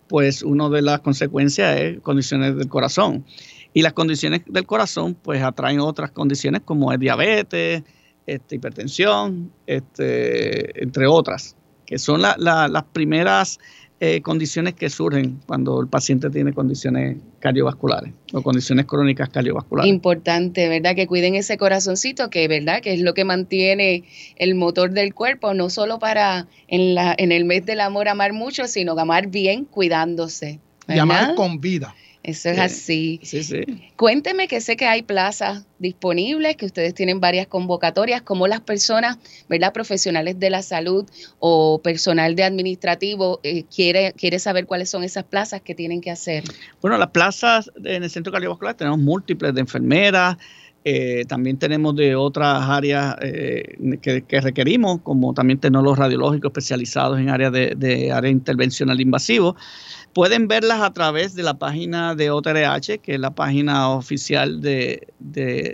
pues 0.07 0.41
una 0.41 0.69
de 0.69 0.81
las 0.81 1.01
consecuencias 1.01 1.79
es 1.79 1.99
condiciones 1.99 2.57
del 2.57 2.67
corazón. 2.67 3.25
Y 3.73 3.83
las 3.83 3.93
condiciones 3.93 4.41
del 4.47 4.65
corazón 4.65 5.13
pues 5.13 5.43
atraen 5.43 5.81
otras 5.81 6.09
condiciones 6.09 6.61
como 6.65 6.91
es 6.91 6.99
diabetes, 6.99 7.83
este, 8.25 8.55
hipertensión, 8.55 9.51
este, 9.67 10.81
entre 10.81 11.05
otras, 11.05 11.55
que 11.85 11.99
son 11.99 12.23
las 12.23 12.83
primeras 12.91 13.59
eh, 13.99 14.21
condiciones 14.21 14.75
que 14.75 14.91
surgen 14.91 15.39
cuando 15.47 15.81
el 15.81 15.87
paciente 15.87 16.29
tiene 16.29 16.53
condiciones 16.53 17.17
cardiovasculares 17.39 18.13
o 18.31 18.43
condiciones 18.43 18.85
crónicas 18.85 19.29
cardiovasculares. 19.29 19.89
Importante, 19.89 20.69
¿verdad? 20.69 20.95
Que 20.95 21.07
cuiden 21.07 21.33
ese 21.33 21.57
corazoncito, 21.57 22.29
que 22.29 22.47
verdad 22.47 22.81
que 22.81 22.93
es 22.93 23.01
lo 23.01 23.15
que 23.15 23.25
mantiene 23.25 24.03
el 24.35 24.53
motor 24.53 24.91
del 24.91 25.15
cuerpo, 25.15 25.55
no 25.55 25.71
solo 25.71 25.97
para 25.97 26.47
en, 26.67 26.93
la, 26.93 27.15
en 27.17 27.31
el 27.31 27.45
mes 27.45 27.65
del 27.65 27.79
amor 27.79 28.07
amar 28.07 28.33
mucho, 28.33 28.67
sino 28.67 28.97
amar 28.99 29.27
bien 29.27 29.65
cuidándose. 29.65 30.59
Y 30.87 30.99
amar 30.99 31.33
con 31.33 31.59
vida. 31.59 31.95
Eso 32.27 32.49
es 32.49 32.59
así. 32.59 33.21
Sí, 33.23 33.41
sí. 33.41 33.63
Cuénteme 33.95 34.49
que 34.49 34.59
sé 34.59 34.75
que 34.75 34.85
hay 34.85 35.01
plazas 35.01 35.65
disponibles, 35.79 36.57
que 36.57 36.65
ustedes 36.65 36.93
tienen 36.93 37.21
varias 37.21 37.47
convocatorias, 37.47 38.21
como 38.21 38.47
las 38.47 38.59
personas, 38.59 39.17
¿verdad? 39.47 39.71
Profesionales 39.71 40.37
de 40.37 40.49
la 40.49 40.61
salud 40.61 41.05
o 41.39 41.79
personal 41.81 42.35
de 42.35 42.43
administrativo 42.43 43.39
eh, 43.43 43.63
quiere, 43.73 44.11
quiere 44.11 44.39
saber 44.39 44.65
cuáles 44.65 44.89
son 44.89 45.05
esas 45.05 45.23
plazas 45.23 45.61
que 45.61 45.73
tienen 45.73 46.01
que 46.01 46.11
hacer. 46.11 46.43
Bueno, 46.81 46.97
las 46.97 47.11
plazas 47.11 47.71
en 47.81 48.03
el 48.03 48.09
centro 48.09 48.33
cardiovascular 48.33 48.75
tenemos 48.75 48.99
múltiples 48.99 49.53
de 49.53 49.61
enfermeras, 49.61 50.35
eh, 50.83 51.23
también 51.29 51.57
tenemos 51.57 51.95
de 51.95 52.17
otras 52.17 52.61
áreas 52.61 53.15
eh, 53.21 53.77
que, 54.01 54.41
requerimos, 54.41 54.99
como 55.01 55.33
también 55.33 55.59
tenemos 55.59 55.85
los 55.85 55.97
radiológicos 55.97 56.49
especializados 56.49 57.19
en 57.19 57.29
áreas 57.29 57.53
de, 57.53 57.73
de 57.77 58.11
área 58.11 58.29
intervencional 58.29 58.99
invasivo. 58.99 59.55
Pueden 60.17 60.47
verlas 60.47 60.81
a 60.81 60.91
través 60.93 61.35
de 61.35 61.43
la 61.43 61.59
página 61.59 62.15
de 62.15 62.31
OTRH, 62.31 63.01
que 63.03 63.13
es 63.13 63.19
la 63.19 63.35
página 63.35 63.89
oficial 63.91 64.61
de, 64.61 65.13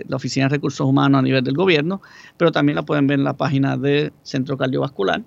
la 0.06 0.16
Oficina 0.16 0.44
de 0.44 0.56
Recursos 0.56 0.86
Humanos 0.86 1.20
a 1.20 1.22
nivel 1.22 1.42
del 1.42 1.54
gobierno, 1.54 2.02
pero 2.36 2.52
también 2.52 2.76
la 2.76 2.82
pueden 2.82 3.06
ver 3.06 3.18
en 3.18 3.24
la 3.24 3.32
página 3.32 3.78
del 3.78 4.12
Centro 4.22 4.58
Cardiovascular 4.58 5.22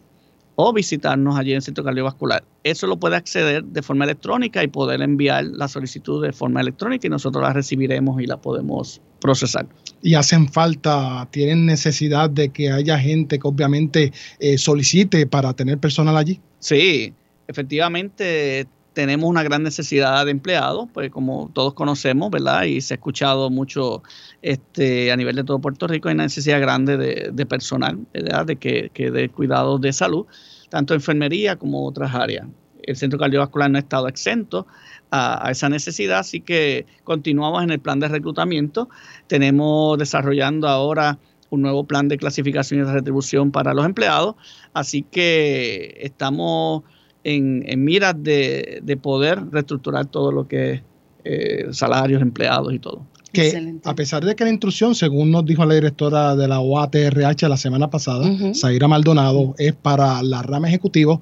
o 0.54 0.72
visitarnos 0.72 1.36
allí 1.36 1.50
en 1.50 1.56
el 1.56 1.62
Centro 1.64 1.84
Cardiovascular. 1.84 2.44
Eso 2.64 2.86
lo 2.86 3.00
puede 3.00 3.16
acceder 3.16 3.64
de 3.64 3.82
forma 3.82 4.06
electrónica 4.06 4.64
y 4.64 4.68
poder 4.68 5.02
enviar 5.02 5.46
la 5.46 5.68
solicitud 5.68 6.24
de 6.24 6.32
forma 6.32 6.62
electrónica 6.62 7.08
y 7.08 7.10
nosotros 7.10 7.42
la 7.42 7.54
recibiremos 7.54 8.22
y 8.22 8.28
la 8.28 8.38
podemos 8.38 9.02
procesar. 9.20 9.66
Y 10.04 10.14
hacen 10.14 10.48
falta, 10.48 11.28
tienen 11.32 11.66
necesidad 11.66 12.30
de 12.30 12.50
que 12.50 12.72
haya 12.72 13.00
gente 13.00 13.40
que 13.40 13.48
obviamente 13.48 14.14
eh, 14.38 14.60
solicite 14.60 15.26
para 15.26 15.54
tener 15.54 15.80
personal 15.80 16.16
allí. 16.16 16.40
Sí, 16.60 17.16
efectivamente 17.48 18.68
tenemos 18.98 19.30
una 19.30 19.44
gran 19.44 19.62
necesidad 19.62 20.26
de 20.26 20.32
empleados, 20.32 20.90
pues 20.92 21.12
como 21.12 21.52
todos 21.54 21.76
conocemos, 21.76 22.32
¿verdad? 22.32 22.64
Y 22.64 22.82
se 22.82 22.96
ha 22.96 22.98
escuchado 22.98 23.52
mucho 23.52 24.02
este, 24.42 25.12
a 25.12 25.16
nivel 25.16 25.36
de 25.36 25.44
todo 25.44 25.60
Puerto 25.60 25.86
Rico, 25.86 26.10
hay 26.10 26.16
una 26.16 26.24
necesidad 26.24 26.60
grande 26.60 26.98
de, 26.98 27.46
personal, 27.46 28.00
¿verdad? 28.12 28.48
De 28.48 28.56
que, 28.56 28.90
que 28.96 29.30
cuidados 29.30 29.80
de 29.82 29.94
salud, 29.94 30.26
tanto 30.70 30.96
enfermería 30.96 31.58
como 31.58 31.86
otras 31.86 32.16
áreas. 32.16 32.48
El 32.82 32.96
centro 32.96 33.20
cardiovascular 33.20 33.70
no 33.70 33.78
ha 33.78 33.82
estado 33.82 34.08
exento 34.08 34.66
a, 35.12 35.48
a, 35.48 35.52
esa 35.52 35.70
necesidad, 35.70 36.18
así 36.18 36.42
que 36.42 36.88
continuamos 37.04 37.62
en 37.62 37.70
el 37.70 37.80
plan 37.80 38.00
de 38.00 38.08
reclutamiento. 38.08 38.90
Tenemos 39.28 40.00
desarrollando 40.00 40.68
ahora 40.68 41.20
un 41.52 41.62
nuevo 41.62 41.84
plan 41.84 42.08
de 42.08 42.18
clasificación 42.18 42.80
y 42.80 42.84
de 42.84 42.94
retribución 42.94 43.52
para 43.52 43.76
los 43.76 43.86
empleados, 43.86 44.38
así 44.74 45.04
que 45.04 46.00
estamos 46.02 46.82
en, 47.28 47.84
miras 47.84 48.16
de, 48.18 49.00
poder 49.02 49.50
reestructurar 49.52 50.06
todo 50.06 50.32
lo 50.32 50.48
que 50.48 50.72
es 50.72 50.82
eh, 51.26 51.68
salarios, 51.72 52.22
empleados 52.22 52.74
y 52.74 52.80
todo. 52.80 53.06
Que 53.34 53.76
a 53.84 53.94
pesar 53.94 54.24
de 54.24 54.36
que 54.36 54.46
la 54.46 54.50
instrucción, 54.50 54.96
según 54.96 55.32
nos 55.32 55.46
dijo 55.46 55.66
la 55.66 55.76
directora 55.76 56.36
de 56.36 56.48
la 56.48 56.62
OATRH 56.62 57.50
la 57.50 57.58
semana 57.58 57.90
pasada, 57.90 58.26
Zaira 58.56 58.88
Maldonado, 58.88 59.54
es 59.58 59.74
para 59.74 60.24
la 60.24 60.42
rama 60.42 60.70
ejecutiva, 60.70 61.20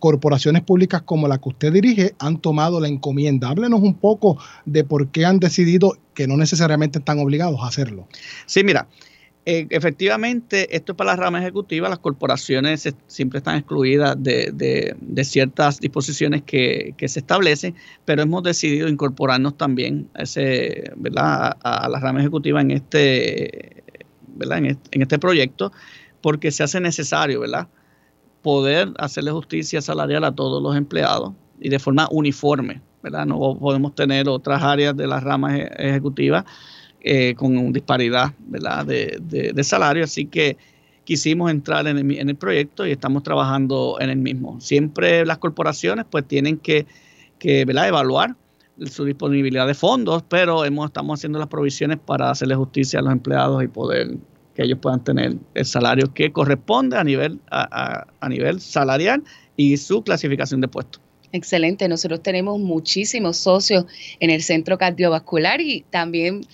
corporaciones 0.00 0.62
públicas 0.62 1.02
como 1.02 1.28
la 1.28 1.38
que 1.38 1.48
usted 1.48 1.72
dirige 1.72 2.14
han 2.18 2.38
tomado 2.38 2.80
la 2.80 2.88
encomienda. 2.88 3.48
Háblenos 3.48 3.80
un 3.80 3.94
poco 3.94 4.38
de 4.66 4.82
por 4.82 5.08
qué 5.08 5.24
han 5.24 5.38
decidido 5.38 5.96
que 6.14 6.26
no 6.26 6.36
necesariamente 6.36 6.98
están 6.98 7.20
obligados 7.20 7.60
a 7.62 7.68
hacerlo. 7.68 8.08
Sí, 8.46 8.64
mira, 8.64 8.88
eh, 9.50 9.66
efectivamente, 9.70 10.76
esto 10.76 10.92
es 10.92 10.96
para 10.96 11.12
la 11.12 11.16
rama 11.16 11.40
ejecutiva, 11.40 11.88
las 11.88 12.00
corporaciones 12.00 12.86
siempre 13.06 13.38
están 13.38 13.56
excluidas 13.56 14.14
de, 14.22 14.94
ciertas 15.24 15.80
disposiciones 15.80 16.42
que, 16.42 16.94
se 16.98 17.20
establecen, 17.20 17.74
pero 18.04 18.20
hemos 18.20 18.42
decidido 18.42 18.88
incorporarnos 18.88 19.56
también 19.56 20.10
a, 20.12 20.24
ese, 20.24 20.92
¿verdad? 20.96 21.56
a, 21.62 21.88
la 21.88 21.98
rama 21.98 22.20
ejecutiva 22.20 22.60
en 22.60 22.72
este. 22.72 23.84
En, 24.38 25.00
este, 25.00 25.18
proyecto, 25.18 25.72
porque 26.20 26.50
se 26.50 26.64
hace 26.64 26.78
necesario 26.78 27.40
poder 28.42 28.92
hacerle 28.98 29.30
justicia 29.30 29.80
salarial 29.80 30.24
a 30.24 30.34
todos 30.34 30.62
los 30.62 30.76
empleados 30.76 31.32
y 31.58 31.70
de 31.70 31.78
forma 31.78 32.06
uniforme. 32.10 32.82
¿verdad? 33.02 33.24
No 33.24 33.56
podemos 33.58 33.94
tener 33.94 34.28
otras 34.28 34.62
áreas 34.62 34.94
de 34.94 35.06
las 35.06 35.24
ramas 35.24 35.58
ejecutivas 35.78 36.44
eh, 37.10 37.34
con 37.36 37.72
disparidad 37.72 38.34
De, 38.84 39.18
de, 39.54 39.64
salario, 39.64 40.04
así 40.04 40.26
que 40.26 40.58
quisimos 41.04 41.50
entrar 41.50 41.86
en 41.86 41.96
el, 41.96 42.36
proyecto 42.36 42.86
y 42.86 42.90
estamos 42.90 43.22
trabajando 43.22 43.96
en 43.98 44.10
el 44.10 44.18
mismo. 44.18 44.60
Siempre 44.60 45.24
las 45.24 45.38
corporaciones 45.38 46.04
pues 46.10 46.28
tienen 46.28 46.58
que, 46.58 46.84
que 47.38 47.62
evaluar 47.62 48.36
su 48.84 49.06
disponibilidad 49.06 49.66
de 49.66 49.72
fondos, 49.72 50.22
pero 50.28 50.66
hemos, 50.66 50.88
estamos 50.88 51.18
haciendo 51.18 51.38
las 51.38 51.48
provisiones 51.48 51.98
para 51.98 52.28
hacerle 52.28 52.56
justicia 52.56 52.98
a 52.98 53.02
los 53.02 53.12
empleados 53.12 53.64
y 53.64 53.68
poder 53.68 54.18
que 54.54 54.64
ellos 54.64 54.78
puedan 54.78 55.02
tener 55.02 55.36
el 55.54 55.64
salario 55.64 56.12
que 56.12 56.30
corresponde 56.30 56.98
a 56.98 57.04
nivel, 57.04 57.40
a 57.50 58.28
nivel 58.28 58.60
salarial 58.60 59.24
y 59.56 59.78
su 59.78 60.02
clasificación 60.02 60.60
de 60.60 60.68
puestos. 60.68 61.00
Excelente, 61.32 61.88
nosotros 61.88 62.22
tenemos 62.22 62.58
muchísimos 62.58 63.36
socios 63.36 63.84
en 64.18 64.30
el 64.30 64.42
centro 64.42 64.78
cardiovascular 64.78 65.60
y 65.60 65.84
también 65.90 66.46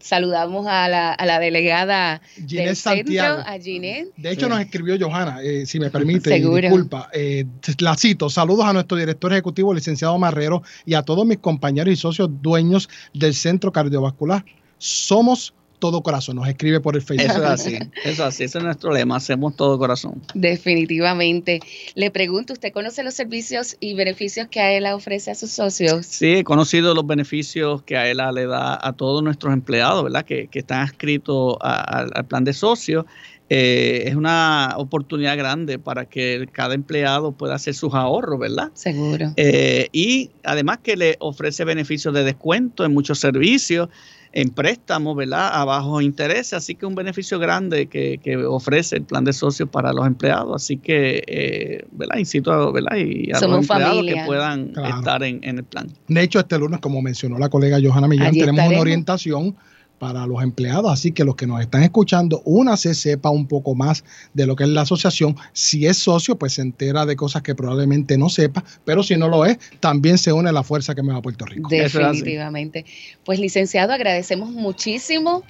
saludamos 0.00 0.66
a 0.68 0.88
la, 0.88 1.12
a 1.12 1.26
la 1.26 1.40
delegada 1.40 2.20
Ginés 2.46 2.78
Santiago. 2.78 3.42
a 3.44 3.58
Ginés. 3.58 4.08
De 4.16 4.30
hecho, 4.30 4.48
nos 4.48 4.60
escribió 4.60 4.96
Johanna, 5.00 5.42
eh, 5.42 5.66
si 5.66 5.80
me 5.80 5.90
permite, 5.90 6.30
disculpa. 6.38 7.10
Eh, 7.12 7.46
la 7.78 7.96
cito, 7.96 8.30
saludos 8.30 8.66
a 8.66 8.72
nuestro 8.72 8.96
director 8.96 9.32
ejecutivo, 9.32 9.74
licenciado 9.74 10.16
Marrero, 10.18 10.62
y 10.84 10.94
a 10.94 11.02
todos 11.02 11.26
mis 11.26 11.38
compañeros 11.38 11.92
y 11.92 11.96
socios 11.96 12.30
dueños 12.42 12.88
del 13.12 13.34
centro 13.34 13.72
cardiovascular. 13.72 14.44
Somos 14.78 15.54
todo 15.78 16.02
corazón. 16.02 16.36
Nos 16.36 16.48
escribe 16.48 16.80
por 16.80 16.96
el 16.96 17.02
Facebook. 17.02 17.30
Eso 17.30 17.42
es 17.42 17.48
así, 17.48 17.78
eso 18.04 18.24
así, 18.24 18.44
ese 18.44 18.58
es 18.58 18.64
nuestro 18.64 18.92
lema, 18.92 19.16
hacemos 19.16 19.56
todo 19.56 19.78
corazón. 19.78 20.22
Definitivamente. 20.34 21.60
Le 21.94 22.10
pregunto, 22.10 22.52
¿usted 22.52 22.72
conoce 22.72 23.02
los 23.02 23.14
servicios 23.14 23.76
y 23.80 23.94
beneficios 23.94 24.48
que 24.48 24.60
AELA 24.60 24.94
ofrece 24.94 25.30
a 25.30 25.34
sus 25.34 25.50
socios? 25.50 26.06
Sí, 26.06 26.36
he 26.36 26.44
conocido 26.44 26.94
los 26.94 27.06
beneficios 27.06 27.82
que 27.82 27.96
AELA 27.96 28.32
le 28.32 28.46
da 28.46 28.78
a 28.80 28.92
todos 28.92 29.22
nuestros 29.22 29.52
empleados, 29.52 30.04
¿verdad? 30.04 30.24
Que, 30.24 30.48
están 30.52 30.80
adscritos 30.80 31.56
al 31.60 32.24
plan 32.26 32.44
de 32.44 32.54
socios. 32.54 33.04
eh, 33.48 34.04
es 34.06 34.16
una 34.16 34.74
oportunidad 34.76 35.36
grande 35.36 35.78
para 35.78 36.06
que 36.06 36.48
cada 36.50 36.74
empleado 36.74 37.32
pueda 37.32 37.54
hacer 37.54 37.74
sus 37.74 37.94
ahorros, 37.94 38.40
¿verdad? 38.40 38.70
Seguro. 38.74 39.32
Eh, 39.36 39.88
y 39.92 40.30
además 40.42 40.78
que 40.82 40.96
le 40.96 41.16
ofrece 41.20 41.64
beneficios 41.64 42.12
de 42.12 42.24
descuento 42.24 42.84
en 42.84 42.92
muchos 42.92 43.18
servicios, 43.20 43.88
en 44.36 44.50
préstamos, 44.50 45.16
¿verdad? 45.16 45.48
A 45.50 45.64
bajos 45.64 46.02
intereses, 46.02 46.52
así 46.52 46.74
que 46.74 46.84
un 46.84 46.94
beneficio 46.94 47.38
grande 47.38 47.86
que, 47.86 48.36
ofrece 48.46 48.96
el 48.96 49.02
plan 49.04 49.24
de 49.24 49.32
socios 49.32 49.66
para 49.70 49.94
los 49.94 50.06
empleados. 50.06 50.62
Así 50.62 50.76
que, 50.76 51.24
eh, 51.26 51.86
¿verdad? 51.92 52.18
Incito 52.18 52.52
a, 52.52 52.70
¿verdad? 52.70 52.96
Y 52.98 53.32
a 53.32 53.40
los 53.40 53.60
empleados 53.60 54.04
que 54.04 54.22
puedan 54.26 54.74
estar 54.76 55.22
en, 55.22 55.42
el 55.42 55.64
plan. 55.64 55.90
De 56.06 56.22
hecho, 56.22 56.38
este 56.38 56.58
lunes, 56.58 56.80
como 56.80 57.00
mencionó 57.00 57.38
la 57.38 57.48
colega 57.48 57.78
Johanna 57.82 58.08
Millán, 58.08 58.34
tenemos 58.34 58.68
una 58.68 58.78
orientación 58.78 59.56
para 59.98 60.26
los 60.26 60.42
empleados. 60.42 60.90
Así 60.92 61.12
que 61.12 61.24
los 61.24 61.36
que 61.36 61.46
nos 61.46 61.60
están 61.60 61.82
escuchando, 61.82 62.42
una 62.44 62.76
se 62.76 62.94
sepa 62.94 63.30
un 63.30 63.46
poco 63.46 63.74
más 63.74 64.04
de 64.34 64.46
lo 64.46 64.56
que 64.56 64.64
es 64.64 64.70
la 64.70 64.82
asociación. 64.82 65.36
Si 65.52 65.86
es 65.86 65.98
socio, 65.98 66.36
pues 66.36 66.54
se 66.54 66.62
entera 66.62 67.06
de 67.06 67.16
cosas 67.16 67.42
que 67.42 67.54
probablemente 67.54 68.18
no 68.18 68.28
sepa, 68.28 68.64
pero 68.84 69.02
si 69.02 69.16
no 69.16 69.28
lo 69.28 69.44
es, 69.44 69.58
también 69.80 70.18
se 70.18 70.32
une 70.32 70.50
a 70.50 70.52
la 70.52 70.62
fuerza 70.62 70.94
que 70.94 71.02
me 71.02 71.12
va 71.12 71.18
a 71.18 71.22
Puerto 71.22 71.44
Rico. 71.46 71.68
Definitivamente. 71.70 72.84
Pues 73.24 73.38
licenciado, 73.38 73.92
agradecemos 73.92 74.50
muchísimo 74.50 75.42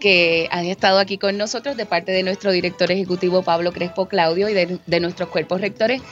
que 0.00 0.48
haya 0.50 0.72
estado 0.72 0.98
aquí 0.98 1.16
con 1.16 1.38
nosotros 1.38 1.76
de 1.76 1.86
parte 1.86 2.10
de 2.10 2.24
nuestro 2.24 2.50
director 2.50 2.90
ejecutivo 2.90 3.42
Pablo 3.42 3.72
Crespo 3.72 4.08
Claudio 4.08 4.48
y 4.48 4.52
de, 4.52 4.78
de 4.84 5.00
nuestros 5.00 5.28
cuerpos 5.28 5.60
rectores. 5.60 6.02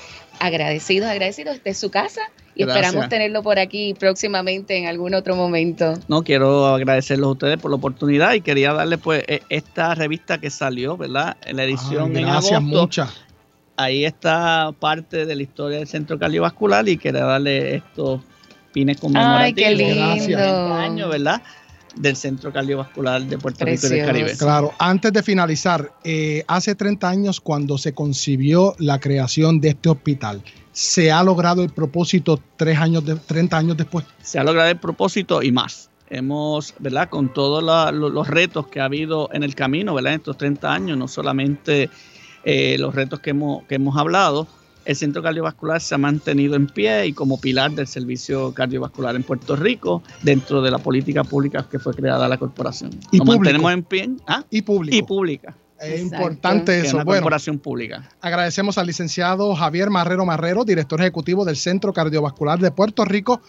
Agradecidos, 0.41 1.09
agradecidos. 1.09 1.57
Esta 1.57 1.71
es 1.71 1.79
su 1.79 1.91
casa 1.91 2.23
y 2.55 2.63
esperamos 2.63 3.09
tenerlo 3.09 3.43
por 3.43 3.59
aquí 3.59 3.95
próximamente 3.95 4.77
en 4.77 4.87
algún 4.87 5.15
otro 5.15 5.37
momento. 5.37 5.95
No, 6.09 6.23
quiero 6.23 6.67
agradecerles 6.67 7.27
a 7.27 7.31
ustedes 7.31 7.59
por 7.59 7.71
la 7.71 7.77
oportunidad 7.77 8.33
y 8.33 8.41
quería 8.41 8.73
darle 8.73 8.99
pues 8.99 9.23
e, 9.29 9.43
esta 9.51 9.95
revista 9.95 10.39
que 10.39 10.51
salió, 10.51 10.97
¿verdad? 10.97 11.37
En 11.45 11.57
la 11.57 11.65
edición 11.65 12.17
en 12.17 12.25
agosto. 12.25 12.61
Muchas. 12.61 13.15
Ahí 13.77 14.05
está 14.05 14.73
parte 14.79 15.25
de 15.27 15.37
la 15.37 15.43
historia 15.43 15.79
del 15.79 15.87
centro 15.87 16.19
cardiovascular 16.19 16.89
y 16.89 16.97
quería 16.97 17.25
darle 17.25 17.77
estos 17.77 18.21
pines 18.73 18.99
conmemorativos. 18.99 19.43
Ay, 19.43 19.55
qué 19.55 19.75
lindo. 19.75 20.75
año, 20.75 21.09
¿verdad? 21.09 21.43
Del 21.97 22.17
Centro 22.17 22.53
Cardiovascular 22.53 23.23
de 23.23 23.39
Puerto 23.39 23.65
Rico 23.65 23.87
y 23.87 23.91
del 23.91 24.07
Caribe. 24.07 24.37
Claro, 24.37 24.73
antes 24.79 25.13
de 25.13 25.23
finalizar, 25.23 25.93
eh, 26.05 26.45
hace 26.47 26.75
30 26.75 27.09
años 27.09 27.41
cuando 27.41 27.79
se 27.79 27.93
concibió 27.93 28.75
la 28.79 29.01
creación 29.01 29.61
de 29.61 29.71
este 29.71 29.89
hospital, 29.89 30.43
se 30.73 31.11
ha 31.11 31.23
logrado 31.23 31.63
el 31.63 31.71
propósito 31.71 32.41
tres 32.57 32.79
años 32.79 33.05
de, 33.05 33.17
30 33.17 33.57
años 33.57 33.77
después. 33.77 34.05
Se 34.23 34.39
ha 34.39 34.45
logrado 34.45 34.71
el 34.71 34.79
propósito 34.79 35.43
y 35.43 35.53
más. 35.53 35.91
Hemos, 36.09 36.75
¿verdad? 36.79 37.09
Con 37.09 37.33
todos 37.33 37.63
los 37.93 38.29
retos 38.29 38.67
que 38.67 38.81
ha 38.81 38.85
habido 38.85 39.31
en 39.33 39.43
el 39.43 39.55
camino, 39.55 39.95
¿verdad? 39.95 40.15
En 40.15 40.19
estos 40.19 40.37
30 40.39 40.73
años, 40.73 40.99
no 40.99 41.07
solamente 41.07 41.89
eh, 42.45 42.77
los 42.79 42.95
retos 42.95 43.21
que 43.21 43.31
hemos, 43.31 43.65
que 43.65 43.77
hemos 43.77 43.97
hablado, 43.97 44.49
el 44.85 44.97
centro 44.97 45.23
cardiovascular 45.23 45.81
se 45.81 45.95
ha 45.95 45.99
mantenido 45.99 46.57
en 46.57 46.67
pie 46.67 47.07
y 47.07 47.13
como 47.13 47.41
pilar 47.41 47.73
del 47.73 47.87
servicio 47.87 48.53
cardiovascular 48.55 49.15
en 49.17 49.23
Puerto 49.23 49.57
Rico 49.57 50.03
dentro 50.23 50.63
de 50.63 50.71
la 50.71 50.79
política 50.79 51.25
pública 51.25 51.67
que 51.71 51.79
fue 51.79 51.95
creada 51.95 52.29
la 52.29 52.39
corporación. 52.39 52.91
Y 53.11 53.19
Nos 53.19 53.27
mantenemos 53.27 53.73
en 53.73 53.83
pie. 53.83 54.11
¿ah? 54.27 54.45
Y 54.51 54.63
pública. 54.63 54.97
Y 54.97 55.03
pública. 55.03 55.55
Es 55.81 56.03
importante 56.03 56.79
eso. 56.81 56.97
Una 56.97 57.07
corporación 57.07 57.59
pública. 57.59 58.09
Agradecemos 58.21 58.77
al 58.77 58.87
licenciado 58.87 59.55
Javier 59.55 59.89
Marrero 59.89 60.27
Marrero, 60.27 60.65
director 60.65 61.01
ejecutivo 61.01 61.45
del 61.45 61.57
Centro 61.57 61.93
Cardiovascular 61.95 62.59
de 62.59 62.71
Puerto 62.71 63.05
Rico, 63.07 63.41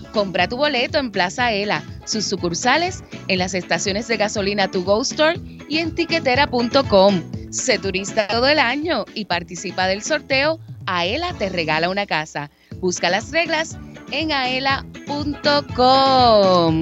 Compra 0.11 0.47
tu 0.47 0.57
boleto 0.57 0.97
en 0.97 1.11
Plaza 1.11 1.45
Aela, 1.45 1.83
sus 2.05 2.25
sucursales 2.25 3.03
en 3.27 3.39
las 3.39 3.53
estaciones 3.53 4.07
de 4.07 4.17
gasolina 4.17 4.69
To 4.69 4.81
Go 4.81 5.01
Store 5.01 5.39
y 5.69 5.77
en 5.77 5.95
tiquetera.com. 5.95 7.21
Sé 7.51 7.79
turista 7.79 8.27
todo 8.27 8.47
el 8.47 8.59
año 8.59 9.05
y 9.13 9.25
participa 9.25 9.87
del 9.87 10.03
sorteo. 10.03 10.59
Aela 10.85 11.33
te 11.37 11.49
regala 11.49 11.89
una 11.89 12.05
casa. 12.05 12.49
Busca 12.79 13.09
las 13.09 13.31
reglas 13.31 13.77
en 14.11 14.31
aela.com. 14.31 14.83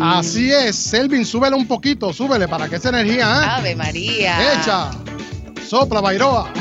Así 0.01 0.51
es, 0.51 0.75
Selvin, 0.75 1.25
súbele 1.25 1.55
un 1.55 1.67
poquito, 1.67 2.13
súbele 2.13 2.47
para 2.47 2.69
que 2.69 2.77
esa 2.77 2.89
energía, 2.89 3.25
¿eh? 3.25 3.45
Ave 3.45 3.75
María. 3.75 4.53
Echa. 4.53 4.91
Sopla, 5.69 6.01
Bairoa. 6.01 6.51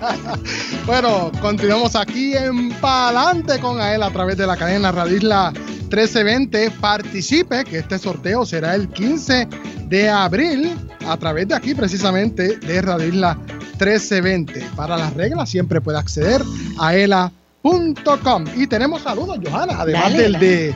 bueno, 0.86 1.30
continuamos 1.42 1.94
aquí 1.94 2.34
en 2.34 2.70
Palante 2.80 3.58
con 3.60 3.78
Ael 3.82 4.02
a 4.02 4.10
través 4.10 4.38
de 4.38 4.46
la 4.46 4.56
cadena 4.56 4.90
Radio 4.90 5.18
Isla 5.18 5.52
1320. 5.52 6.70
Participe, 6.80 7.64
que 7.64 7.80
este 7.80 7.98
sorteo 7.98 8.46
será 8.46 8.76
el 8.76 8.88
15 8.88 9.46
de 9.88 10.08
abril 10.08 10.74
a 11.06 11.18
través 11.18 11.48
de 11.48 11.54
aquí 11.54 11.74
precisamente 11.74 12.56
de 12.56 12.80
Radio 12.80 13.08
Isla 13.08 13.34
1320. 13.34 14.70
Para 14.74 14.96
las 14.96 15.12
reglas 15.12 15.50
siempre 15.50 15.82
puede 15.82 15.98
acceder 15.98 16.40
a 16.78 16.94
ela.com. 16.94 18.44
Y 18.56 18.66
tenemos 18.66 19.02
saludos, 19.02 19.38
Johanna, 19.44 19.80
además 19.80 20.04
Dale, 20.04 20.22
del 20.22 20.32
dale. 20.32 20.46
de 20.46 20.74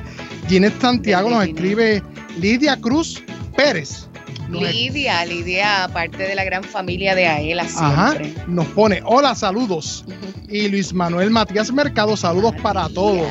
Ginette 0.48 0.82
Santiago, 0.82 1.30
nos 1.30 1.46
escribe 1.46 2.02
Lidia 2.38 2.78
Cruz 2.78 3.24
Pérez. 3.56 4.07
Nos 4.48 4.62
Lidia, 4.62 5.24
Lidia, 5.26 5.90
parte 5.92 6.22
de 6.22 6.34
la 6.34 6.42
gran 6.42 6.64
familia 6.64 7.14
de 7.14 7.26
Aela 7.26 7.64
Ajá, 7.64 8.14
nos 8.46 8.66
pone 8.68 9.02
hola, 9.04 9.34
saludos. 9.34 10.06
Y 10.48 10.68
Luis 10.68 10.94
Manuel 10.94 11.30
Matías 11.30 11.70
Mercado, 11.70 12.16
saludos 12.16 12.54
para 12.62 12.88
todos. 12.88 13.28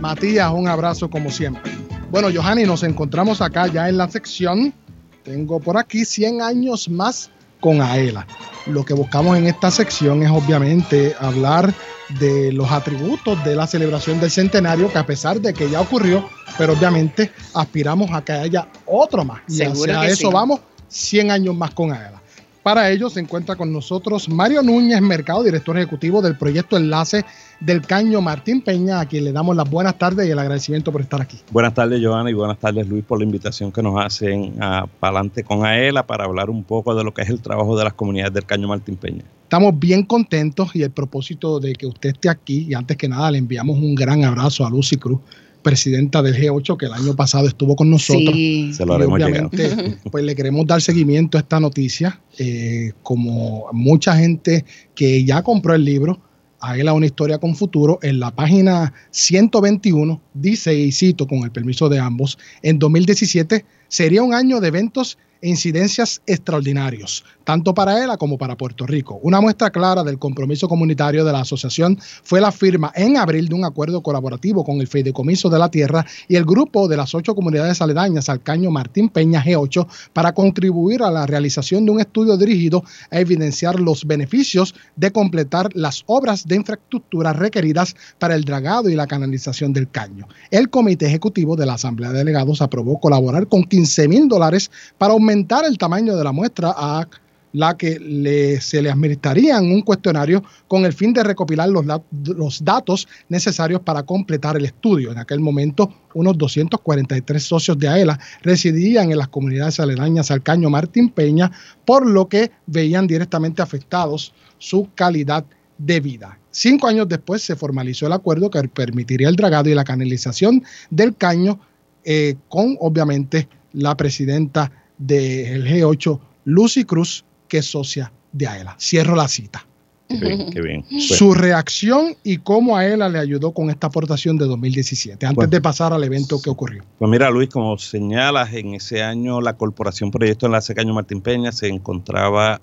Matías, 0.00 0.50
un 0.52 0.66
abrazo 0.66 1.08
como 1.08 1.30
siempre. 1.30 1.70
Bueno, 2.10 2.28
Johanny, 2.34 2.64
nos 2.64 2.82
encontramos 2.82 3.40
acá 3.40 3.68
ya 3.68 3.88
en 3.88 3.98
la 3.98 4.08
sección. 4.08 4.74
Tengo 5.22 5.60
por 5.60 5.76
aquí 5.76 6.04
100 6.04 6.42
años 6.42 6.88
más 6.88 7.30
con 7.60 7.80
Aela. 7.80 8.26
Lo 8.66 8.84
que 8.84 8.94
buscamos 8.94 9.38
en 9.38 9.46
esta 9.46 9.70
sección 9.70 10.22
es 10.22 10.30
obviamente 10.30 11.14
hablar 11.20 11.72
de 12.18 12.52
los 12.52 12.70
atributos 12.70 13.42
de 13.44 13.54
la 13.54 13.66
celebración 13.66 14.20
del 14.20 14.30
centenario, 14.30 14.90
que 14.90 14.98
a 14.98 15.06
pesar 15.06 15.40
de 15.40 15.52
que 15.52 15.70
ya 15.70 15.80
ocurrió, 15.80 16.28
pero 16.56 16.72
obviamente 16.72 17.30
aspiramos 17.54 18.10
a 18.12 18.22
que 18.22 18.32
haya 18.32 18.68
otro 18.86 19.24
más. 19.24 19.40
Y 19.48 19.62
hacia 19.62 20.06
eso 20.06 20.28
sí. 20.28 20.32
vamos 20.32 20.60
100 20.88 21.30
años 21.30 21.56
más 21.56 21.72
con 21.72 21.92
Aela. 21.92 22.22
Para 22.62 22.90
ello 22.90 23.08
se 23.08 23.20
encuentra 23.20 23.56
con 23.56 23.72
nosotros 23.72 24.28
Mario 24.28 24.62
Núñez 24.62 25.00
Mercado, 25.00 25.42
director 25.42 25.76
ejecutivo 25.78 26.20
del 26.20 26.36
proyecto 26.36 26.76
Enlace 26.76 27.24
del 27.60 27.80
Caño 27.80 28.20
Martín 28.20 28.60
Peña, 28.60 29.00
a 29.00 29.06
quien 29.06 29.24
le 29.24 29.32
damos 29.32 29.56
las 29.56 29.70
buenas 29.70 29.96
tardes 29.96 30.26
y 30.26 30.30
el 30.32 30.38
agradecimiento 30.38 30.92
por 30.92 31.00
estar 31.00 31.20
aquí. 31.22 31.38
Buenas 31.50 31.72
tardes, 31.72 32.04
Joana, 32.04 32.30
y 32.30 32.34
buenas 32.34 32.58
tardes, 32.58 32.86
Luis, 32.86 33.04
por 33.04 33.20
la 33.20 33.24
invitación 33.24 33.72
que 33.72 33.82
nos 33.82 33.98
hacen 34.04 34.56
a 34.60 34.86
Palante 34.86 35.44
con 35.44 35.64
AELA 35.64 36.06
para 36.06 36.24
hablar 36.24 36.50
un 36.50 36.62
poco 36.62 36.94
de 36.94 37.04
lo 37.04 37.14
que 37.14 37.22
es 37.22 37.30
el 37.30 37.40
trabajo 37.40 37.74
de 37.78 37.84
las 37.84 37.94
comunidades 37.94 38.34
del 38.34 38.44
Caño 38.44 38.68
Martín 38.68 38.96
Peña. 38.96 39.24
Estamos 39.48 39.78
bien 39.80 40.02
contentos 40.02 40.76
y 40.76 40.82
el 40.82 40.90
propósito 40.90 41.58
de 41.58 41.72
que 41.72 41.86
usted 41.86 42.10
esté 42.10 42.28
aquí, 42.28 42.66
y 42.68 42.74
antes 42.74 42.98
que 42.98 43.08
nada 43.08 43.30
le 43.30 43.38
enviamos 43.38 43.78
un 43.78 43.94
gran 43.94 44.22
abrazo 44.22 44.66
a 44.66 44.68
Lucy 44.68 44.96
Cruz, 44.96 45.20
presidenta 45.62 46.20
del 46.20 46.34
G8, 46.34 46.76
que 46.76 46.84
el 46.84 46.92
año 46.92 47.16
pasado 47.16 47.48
estuvo 47.48 47.74
con 47.74 47.88
nosotros. 47.88 48.34
Sí. 48.34 48.74
Se 48.74 48.84
lo 48.84 48.92
Y 48.92 48.96
haremos 48.96 49.14
obviamente, 49.14 49.70
llegar. 49.70 49.98
pues 50.12 50.22
le 50.22 50.34
queremos 50.34 50.66
dar 50.66 50.82
seguimiento 50.82 51.38
a 51.38 51.40
esta 51.40 51.60
noticia. 51.60 52.20
eh, 52.36 52.92
como 53.02 53.64
mucha 53.72 54.14
gente 54.18 54.66
que 54.94 55.24
ya 55.24 55.42
compró 55.42 55.74
el 55.74 55.82
libro, 55.82 56.20
Águila 56.60 56.92
una 56.92 57.06
historia 57.06 57.38
con 57.38 57.56
futuro, 57.56 57.98
en 58.02 58.20
la 58.20 58.30
página 58.30 58.92
121 59.12 60.20
dice, 60.34 60.74
y 60.74 60.92
cito 60.92 61.26
con 61.26 61.38
el 61.38 61.52
permiso 61.52 61.88
de 61.88 61.98
ambos, 61.98 62.38
en 62.60 62.78
2017 62.78 63.64
sería 63.88 64.22
un 64.22 64.34
año 64.34 64.60
de 64.60 64.68
eventos 64.68 65.16
incidencias 65.40 66.20
extraordinarios, 66.26 67.24
tanto 67.44 67.72
para 67.72 68.02
ELA 68.02 68.16
como 68.16 68.38
para 68.38 68.56
Puerto 68.56 68.86
Rico. 68.86 69.20
Una 69.22 69.40
muestra 69.40 69.70
clara 69.70 70.02
del 70.02 70.18
compromiso 70.18 70.68
comunitario 70.68 71.24
de 71.24 71.32
la 71.32 71.40
asociación 71.40 71.98
fue 72.22 72.40
la 72.40 72.52
firma 72.52 72.92
en 72.94 73.16
abril 73.16 73.48
de 73.48 73.54
un 73.54 73.64
acuerdo 73.64 74.02
colaborativo 74.02 74.64
con 74.64 74.80
el 74.80 74.88
Fideicomiso 74.88 75.48
de 75.48 75.58
la 75.58 75.70
Tierra 75.70 76.04
y 76.28 76.36
el 76.36 76.44
grupo 76.44 76.88
de 76.88 76.96
las 76.96 77.14
ocho 77.14 77.34
comunidades 77.34 77.80
aledañas 77.80 78.28
al 78.28 78.42
Caño 78.42 78.70
Martín 78.70 79.08
Peña 79.08 79.42
G8 79.42 79.86
para 80.12 80.32
contribuir 80.32 81.02
a 81.02 81.10
la 81.10 81.26
realización 81.26 81.84
de 81.84 81.92
un 81.92 82.00
estudio 82.00 82.36
dirigido 82.36 82.84
a 83.10 83.20
evidenciar 83.20 83.78
los 83.80 84.04
beneficios 84.06 84.74
de 84.96 85.12
completar 85.12 85.70
las 85.74 86.02
obras 86.06 86.46
de 86.46 86.56
infraestructura 86.56 87.32
requeridas 87.32 87.94
para 88.18 88.34
el 88.34 88.44
dragado 88.44 88.88
y 88.88 88.94
la 88.94 89.06
canalización 89.06 89.72
del 89.72 89.88
caño. 89.88 90.26
El 90.50 90.68
Comité 90.68 91.06
Ejecutivo 91.06 91.56
de 91.56 91.66
la 91.66 91.74
Asamblea 91.74 92.10
de 92.10 92.18
Delegados 92.18 92.60
aprobó 92.60 92.98
colaborar 93.00 93.46
con 93.46 93.62
15 93.62 94.08
mil 94.08 94.28
dólares 94.28 94.70
para 94.98 95.12
aumentar 95.12 95.27
el 95.32 95.78
tamaño 95.78 96.16
de 96.16 96.24
la 96.24 96.32
muestra 96.32 96.74
a 96.76 97.06
la 97.52 97.76
que 97.76 98.58
se 98.60 98.82
le 98.82 98.90
administrarían 98.90 99.64
un 99.64 99.80
cuestionario 99.82 100.42
con 100.66 100.84
el 100.84 100.92
fin 100.92 101.12
de 101.12 101.24
recopilar 101.24 101.68
los, 101.68 102.64
datos 102.64 103.08
necesarios 103.28 103.80
para 103.80 104.02
completar 104.02 104.56
el 104.56 104.66
estudio. 104.66 105.12
En 105.12 105.18
aquel 105.18 105.40
momento, 105.40 105.92
unos 106.14 106.36
243 106.36 107.42
socios 107.42 107.78
de 107.78 107.88
AELA 107.88 108.18
residían 108.42 109.10
en 109.10 109.18
las 109.18 109.28
comunidades 109.28 109.80
aledañas 109.80 110.30
al 110.30 110.42
Caño 110.42 110.70
Martín 110.70 111.10
Peña, 111.10 111.50
por 111.84 112.06
lo 112.06 112.28
que 112.28 112.50
veían 112.66 113.06
directamente 113.06 113.62
afectados 113.62 114.32
su 114.58 114.88
calidad 114.94 115.44
de 115.78 116.00
vida. 116.00 116.38
Cinco 116.50 116.88
años 116.88 117.08
después 117.08 117.42
se 117.42 117.56
formalizó 117.56 118.06
el 118.06 118.12
acuerdo 118.12 118.50
que 118.50 118.62
permitiría 118.68 119.28
el 119.28 119.36
dragado 119.36 119.68
y 119.70 119.74
la 119.74 119.84
canalización 119.84 120.64
del 120.90 121.16
caño 121.16 121.60
eh, 122.04 122.36
con, 122.48 122.76
obviamente, 122.80 123.48
la 123.72 123.96
presidenta 123.96 124.72
del 124.98 125.64
G8, 125.66 126.20
Lucy 126.44 126.84
Cruz, 126.84 127.24
que 127.48 127.58
es 127.58 127.66
socia 127.66 128.12
de 128.32 128.46
AELA. 128.46 128.76
Cierro 128.78 129.16
la 129.16 129.28
cita. 129.28 129.64
Qué 130.08 130.16
bien, 130.16 130.50
qué 130.50 130.62
bien. 130.62 130.84
Su 131.00 131.34
reacción 131.34 132.16
y 132.24 132.38
cómo 132.38 132.76
a 132.78 132.86
él 132.86 133.00
le 133.12 133.18
ayudó 133.18 133.52
con 133.52 133.68
esta 133.68 133.88
aportación 133.88 134.38
de 134.38 134.46
2017, 134.46 135.26
antes 135.26 135.36
Bueno. 135.36 135.50
de 135.50 135.60
pasar 135.60 135.92
al 135.92 136.02
evento 136.02 136.40
que 136.40 136.48
ocurrió. 136.48 136.82
Pues 136.98 137.10
mira, 137.10 137.30
Luis, 137.30 137.50
como 137.50 137.76
señalas, 137.76 138.52
en 138.54 138.74
ese 138.74 139.02
año 139.02 139.42
la 139.42 139.56
Corporación 139.56 140.10
Proyecto 140.10 140.46
Enlace 140.46 140.74
Caño 140.74 140.94
Martín 140.94 141.20
Peña 141.20 141.52
se 141.52 141.68
encontraba 141.68 142.60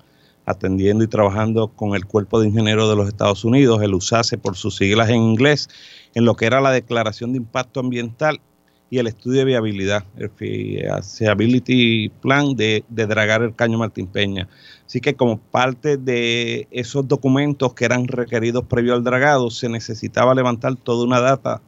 atendiendo 0.47 1.03
y 1.03 1.07
trabajando 1.07 1.67
con 1.67 1.95
el 1.95 2.05
Cuerpo 2.05 2.39
de 2.39 2.47
Ingenieros 2.47 2.89
de 2.89 2.95
los 2.95 3.07
Estados 3.07 3.43
Unidos, 3.45 3.81
el 3.81 3.93
USACE 3.93 4.37
por 4.37 4.55
sus 4.55 4.77
siglas 4.77 5.09
en 5.09 5.17
inglés, 5.17 5.69
en 6.13 6.25
lo 6.25 6.35
que 6.35 6.45
era 6.45 6.61
la 6.61 6.71
Declaración 6.71 7.31
de 7.31 7.37
Impacto 7.37 7.79
Ambiental 7.79 8.41
y 8.89 8.99
el 8.99 9.07
estudio 9.07 9.39
de 9.39 9.45
viabilidad, 9.45 10.03
el 10.17 10.29
Feasibility 10.29 12.09
Plan 12.21 12.55
de, 12.55 12.83
de 12.87 13.07
dragar 13.07 13.41
el 13.41 13.55
Caño 13.55 13.77
Martín 13.77 14.07
Peña. 14.07 14.47
Así 14.85 15.01
que 15.01 15.15
como 15.15 15.39
parte 15.39 15.97
de 15.97 16.67
esos 16.71 17.07
documentos 17.07 17.73
que 17.73 17.85
eran 17.85 18.07
requeridos 18.07 18.65
previo 18.65 18.93
al 18.93 19.03
dragado, 19.03 19.49
se 19.49 19.69
necesitaba 19.69 20.35
levantar 20.35 20.75
toda 20.75 21.05
una 21.05 21.19
data 21.19 21.61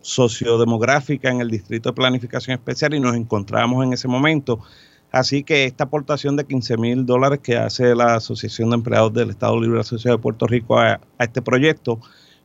sociodemográfica 0.00 1.30
en 1.30 1.40
el 1.40 1.50
Distrito 1.50 1.90
de 1.90 1.94
Planificación 1.94 2.54
Especial 2.54 2.94
y 2.94 3.00
nos 3.00 3.16
encontrábamos 3.16 3.84
en 3.84 3.92
ese 3.92 4.08
momento. 4.08 4.60
Así 5.10 5.44
que 5.44 5.64
esta 5.64 5.84
aportación 5.84 6.36
de 6.36 6.46
15 6.46 6.76
mil 6.78 7.04
dólares 7.04 7.40
que 7.42 7.56
hace 7.56 7.94
la 7.94 8.14
Asociación 8.14 8.70
de 8.70 8.76
Empleados 8.76 9.12
del 9.12 9.30
Estado 9.30 9.60
Libre 9.60 9.80
Asociado 9.80 10.16
de 10.16 10.22
Puerto 10.22 10.46
Rico 10.46 10.78
a 10.78 11.00
este 11.18 11.42
proyecto 11.42 12.00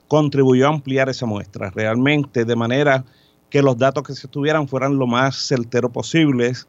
contribuyó 0.08 0.68
a 0.68 0.70
ampliar 0.70 1.10
esa 1.10 1.26
muestra 1.26 1.70
realmente 1.70 2.46
de 2.46 2.56
manera 2.56 3.06
que 3.50 3.62
los 3.62 3.78
datos 3.78 4.04
que 4.04 4.14
se 4.14 4.28
tuvieran 4.28 4.68
fueran 4.68 4.98
lo 4.98 5.08
más 5.08 5.48
certeros 5.48 5.92
posibles, 5.92 6.68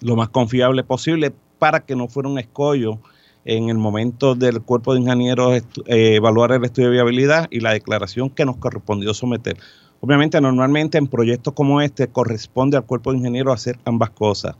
lo 0.00 0.16
más 0.16 0.28
confiable 0.28 0.84
posible 0.84 1.32
para 1.58 1.80
que 1.80 1.96
no 1.96 2.08
fuera 2.08 2.28
un 2.28 2.38
escollo 2.38 2.98
en 3.44 3.68
el 3.68 3.78
momento 3.78 4.34
del 4.34 4.60
cuerpo 4.60 4.92
de 4.92 5.00
ingenieros 5.00 5.62
eh, 5.86 6.16
evaluar 6.16 6.52
el 6.52 6.64
estudio 6.64 6.88
de 6.88 6.94
viabilidad 6.94 7.46
y 7.50 7.60
la 7.60 7.72
declaración 7.72 8.28
que 8.28 8.44
nos 8.44 8.56
correspondió 8.56 9.14
someter. 9.14 9.56
Obviamente, 10.00 10.40
normalmente 10.40 10.98
en 10.98 11.06
proyectos 11.06 11.54
como 11.54 11.80
este 11.80 12.08
corresponde 12.08 12.76
al 12.76 12.84
cuerpo 12.84 13.12
de 13.12 13.18
ingenieros 13.18 13.54
hacer 13.54 13.78
ambas 13.84 14.10
cosas. 14.10 14.56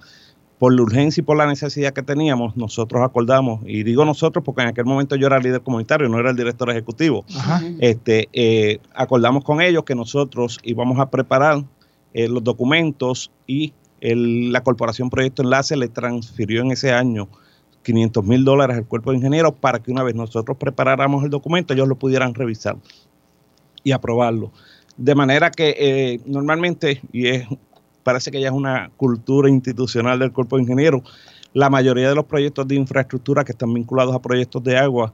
Por 0.58 0.74
la 0.74 0.82
urgencia 0.82 1.20
y 1.20 1.24
por 1.24 1.36
la 1.36 1.46
necesidad 1.46 1.92
que 1.92 2.02
teníamos, 2.02 2.56
nosotros 2.56 3.02
acordamos, 3.02 3.60
y 3.66 3.82
digo 3.82 4.04
nosotros 4.06 4.42
porque 4.44 4.62
en 4.62 4.68
aquel 4.68 4.86
momento 4.86 5.14
yo 5.16 5.26
era 5.26 5.38
líder 5.38 5.60
comunitario, 5.60 6.08
no 6.08 6.18
era 6.18 6.30
el 6.30 6.36
director 6.36 6.70
ejecutivo, 6.70 7.24
este, 7.78 8.28
eh, 8.32 8.78
acordamos 8.94 9.44
con 9.44 9.60
ellos 9.60 9.84
que 9.84 9.94
nosotros 9.94 10.58
íbamos 10.62 10.98
a 10.98 11.10
preparar 11.10 11.62
eh, 12.14 12.28
los 12.28 12.42
documentos 12.42 13.30
y 13.46 13.74
el- 14.00 14.50
la 14.50 14.62
Corporación 14.62 15.10
Proyecto 15.10 15.42
Enlace 15.42 15.76
le 15.76 15.88
transfirió 15.88 16.62
en 16.62 16.70
ese 16.72 16.90
año 16.92 17.28
500 17.82 18.24
mil 18.24 18.42
dólares 18.42 18.78
al 18.78 18.86
cuerpo 18.86 19.10
de 19.10 19.18
ingenieros 19.18 19.52
para 19.60 19.80
que 19.80 19.90
una 19.92 20.02
vez 20.02 20.14
nosotros 20.14 20.56
preparáramos 20.56 21.22
el 21.24 21.30
documento, 21.30 21.74
ellos 21.74 21.86
lo 21.86 21.96
pudieran 21.96 22.32
revisar 22.34 22.76
y 23.84 23.92
aprobarlo. 23.92 24.50
De 24.96 25.14
manera 25.14 25.50
que 25.50 25.74
eh, 25.78 26.20
normalmente, 26.24 27.02
y 27.12 27.26
es, 27.28 27.46
parece 28.06 28.30
que 28.30 28.40
ya 28.40 28.46
es 28.46 28.54
una 28.54 28.92
cultura 28.96 29.50
institucional 29.50 30.20
del 30.20 30.30
cuerpo 30.30 30.54
de 30.56 30.62
ingenieros, 30.62 31.02
la 31.52 31.68
mayoría 31.68 32.08
de 32.08 32.14
los 32.14 32.24
proyectos 32.24 32.68
de 32.68 32.76
infraestructura 32.76 33.42
que 33.42 33.50
están 33.50 33.74
vinculados 33.74 34.14
a 34.14 34.22
proyectos 34.22 34.62
de 34.62 34.78
agua, 34.78 35.12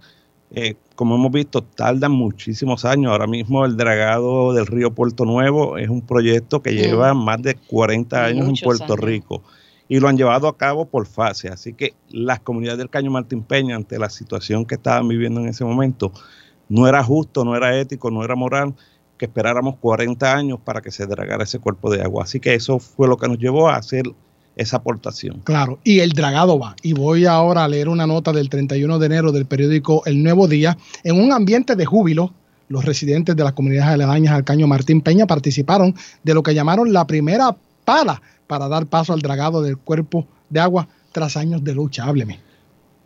eh, 0.50 0.74
como 0.94 1.14
hemos 1.14 1.33
visto, 1.33 1.62
tardan 1.62 2.12
muchísimos 2.12 2.85
años. 2.85 3.11
Ahora 3.11 3.26
mismo 3.26 3.64
el 3.64 3.78
dragado 3.78 4.52
del 4.52 4.66
río 4.66 4.90
Puerto 4.90 5.24
Nuevo 5.24 5.78
es 5.78 5.88
un 5.88 6.02
proyecto 6.02 6.61
que 6.61 6.72
Mm. 6.72 6.74
lleva 6.74 7.14
más 7.14 7.40
de 7.40 7.55
40 7.55 8.26
años 8.26 8.46
Muchos 8.46 8.61
en 8.61 8.64
Puerto 8.66 8.85
años. 8.92 9.00
Rico 9.00 9.42
y 9.88 9.98
lo 9.98 10.09
han 10.09 10.18
llevado 10.18 10.46
a 10.48 10.59
cabo 10.59 10.85
por 10.85 11.07
fase. 11.07 11.48
Así 11.48 11.72
que 11.72 11.94
las 12.11 12.40
comunidades 12.40 12.76
del 12.78 12.90
Caño 12.90 13.11
Martín 13.11 13.42
Peña, 13.42 13.74
ante 13.74 13.98
la 13.98 14.11
situación 14.11 14.66
que 14.66 14.74
estaban 14.74 15.09
viviendo 15.09 15.40
en 15.40 15.48
ese 15.48 15.64
momento, 15.64 16.12
no 16.68 16.87
era 16.87 17.02
justo, 17.02 17.42
no 17.42 17.57
era 17.57 17.74
ético, 17.78 18.11
no 18.11 18.22
era 18.22 18.35
moral 18.35 18.74
que 19.18 19.27
esperáramos 19.27 19.77
40 19.77 20.35
años 20.35 20.59
para 20.64 20.81
que 20.81 20.90
se 20.90 21.07
dragara 21.07 21.44
ese 21.44 21.59
cuerpo 21.59 21.90
de 21.90 22.03
agua. 22.03 22.25
Así 22.25 22.40
que 22.40 22.55
eso 22.55 22.79
fue 22.79 23.09
lo 23.09 23.16
que 23.16 23.29
nos 23.29 23.38
llevó 23.38 23.68
a 23.68 23.77
hacer 23.77 24.05
esa 24.57 24.79
aportación. 24.79 25.40
Claro, 25.44 25.79
y 25.85 26.01
el 26.01 26.11
dragado 26.11 26.59
va. 26.59 26.77
Y 26.83 26.92
voy 26.92 27.27
ahora 27.27 27.64
a 27.64 27.68
leer 27.68 27.88
una 27.88 28.07
nota 28.07 28.33
del 28.33 28.48
31 28.48 28.98
de 28.98 29.07
enero 29.07 29.33
del 29.33 29.46
periódico 29.46 30.03
El 30.07 30.22
Nuevo 30.22 30.48
Día. 30.48 30.77
En 31.05 31.20
un 31.20 31.33
ambiente 31.33 31.77
de 31.77 31.87
júbilo, 31.87 32.33
los 32.68 32.85
residentes 32.85 33.37
de 33.37 33.44
las 33.44 33.53
comunidades 33.53 33.92
aledañas 33.92 34.35
al 34.35 34.44
Caño 34.44 34.66
Martín 34.66 35.01
Peña 35.01 35.27
participaron 35.27 35.94
de 36.22 36.35
lo 36.35 36.42
que 36.42 36.55
llamaron 36.55 36.92
la 36.92 37.07
primera 37.07 37.57
pala 37.85 38.20
para 38.46 38.68
dar 38.68 38.87
paso 38.87 39.12
al 39.12 39.20
dragado 39.20 39.62
del 39.62 39.79
cuerpo 39.79 40.27
de 40.51 40.61
agua 40.61 40.88
tras 41.12 41.37
años 41.37 41.64
de 41.64 41.75
lucha. 41.75 42.05
Hábleme. 42.05 42.51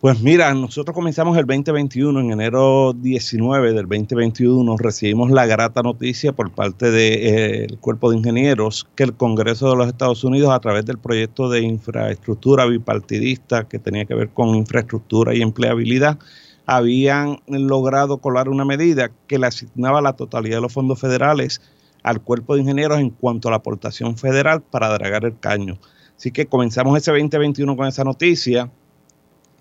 Pues 0.07 0.23
mira, 0.23 0.55
nosotros 0.55 0.95
comenzamos 0.95 1.37
el 1.37 1.47
2021, 1.47 2.21
en 2.21 2.31
enero 2.31 2.93
19 2.93 3.73
del 3.73 3.89
2021, 3.89 4.77
recibimos 4.77 5.33
la 5.33 5.47
grata 5.47 5.83
noticia 5.83 6.33
por 6.33 6.53
parte 6.53 6.93
del 6.93 7.77
Cuerpo 7.81 8.11
de 8.11 8.19
Ingenieros 8.19 8.87
que 8.95 9.03
el 9.03 9.15
Congreso 9.15 9.69
de 9.69 9.75
los 9.75 9.89
Estados 9.89 10.23
Unidos, 10.23 10.53
a 10.53 10.61
través 10.61 10.87
del 10.87 10.99
proyecto 10.99 11.49
de 11.49 11.63
infraestructura 11.63 12.67
bipartidista 12.67 13.67
que 13.67 13.81
tenía 13.81 14.05
que 14.05 14.15
ver 14.15 14.29
con 14.29 14.55
infraestructura 14.55 15.35
y 15.35 15.43
empleabilidad, 15.43 16.21
habían 16.67 17.41
logrado 17.49 18.19
colar 18.19 18.49
una 18.49 18.65
medida 18.65 19.11
que 19.27 19.41
le 19.41 19.49
asignaba 19.49 20.01
la 20.01 20.13
totalidad 20.13 20.59
de 20.59 20.63
los 20.63 20.73
fondos 20.73 21.01
federales 21.01 21.61
al 22.05 22.21
Cuerpo 22.21 22.55
de 22.55 22.61
Ingenieros 22.61 23.01
en 23.01 23.11
cuanto 23.11 23.49
a 23.49 23.51
la 23.51 23.57
aportación 23.57 24.17
federal 24.17 24.63
para 24.63 24.89
dragar 24.89 25.25
el 25.25 25.37
caño. 25.41 25.81
Así 26.17 26.31
que 26.31 26.47
comenzamos 26.47 26.97
ese 26.97 27.11
2021 27.11 27.77
con 27.77 27.89
esa 27.89 28.05
noticia 28.05 28.71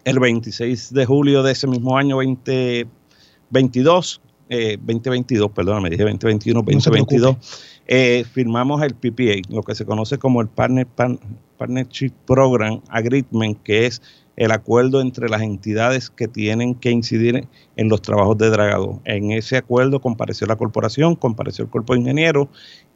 el 0.06 0.20
26 0.20 0.94
de 0.94 1.06
julio 1.06 1.44
de 1.44 1.52
ese 1.52 1.68
mismo 1.68 1.98
año 1.98 2.16
2022, 2.16 4.22
eh, 4.50 4.78
2022, 4.80 5.52
perdóname, 5.52 5.90
dije 5.90 6.04
2021, 6.04 6.62
No 6.62 6.66
se 6.80 6.90
2022, 6.92 7.36
eh, 7.88 8.24
firmamos 8.32 8.82
el 8.84 8.96
PPA, 8.96 9.42
lo 9.50 9.64
que 9.64 9.76
se 9.76 9.86
conoce 9.86 10.18
como 10.18 10.42
el 10.42 10.48
Partner, 10.48 10.86
Pan- 10.88 11.20
Partnership 11.58 12.12
Program 12.26 12.82
Agreement, 12.90 13.62
que 13.64 13.86
es 13.88 14.02
el 14.36 14.52
acuerdo 14.52 15.00
entre 15.02 15.30
las 15.30 15.42
entidades 15.42 16.10
que 16.10 16.28
tienen 16.28 16.76
que 16.76 16.92
incidir 16.92 17.48
en 17.78 17.90
los 17.90 18.02
trabajos 18.02 18.38
de 18.38 18.50
dragado. 18.50 19.02
En 19.06 19.32
ese 19.32 19.56
acuerdo 19.58 20.02
compareció 20.02 20.46
la 20.46 20.58
corporación, 20.58 21.16
compareció 21.16 21.64
el 21.66 21.72
cuerpo 21.72 21.94
de 21.94 22.02
ingenieros 22.02 22.48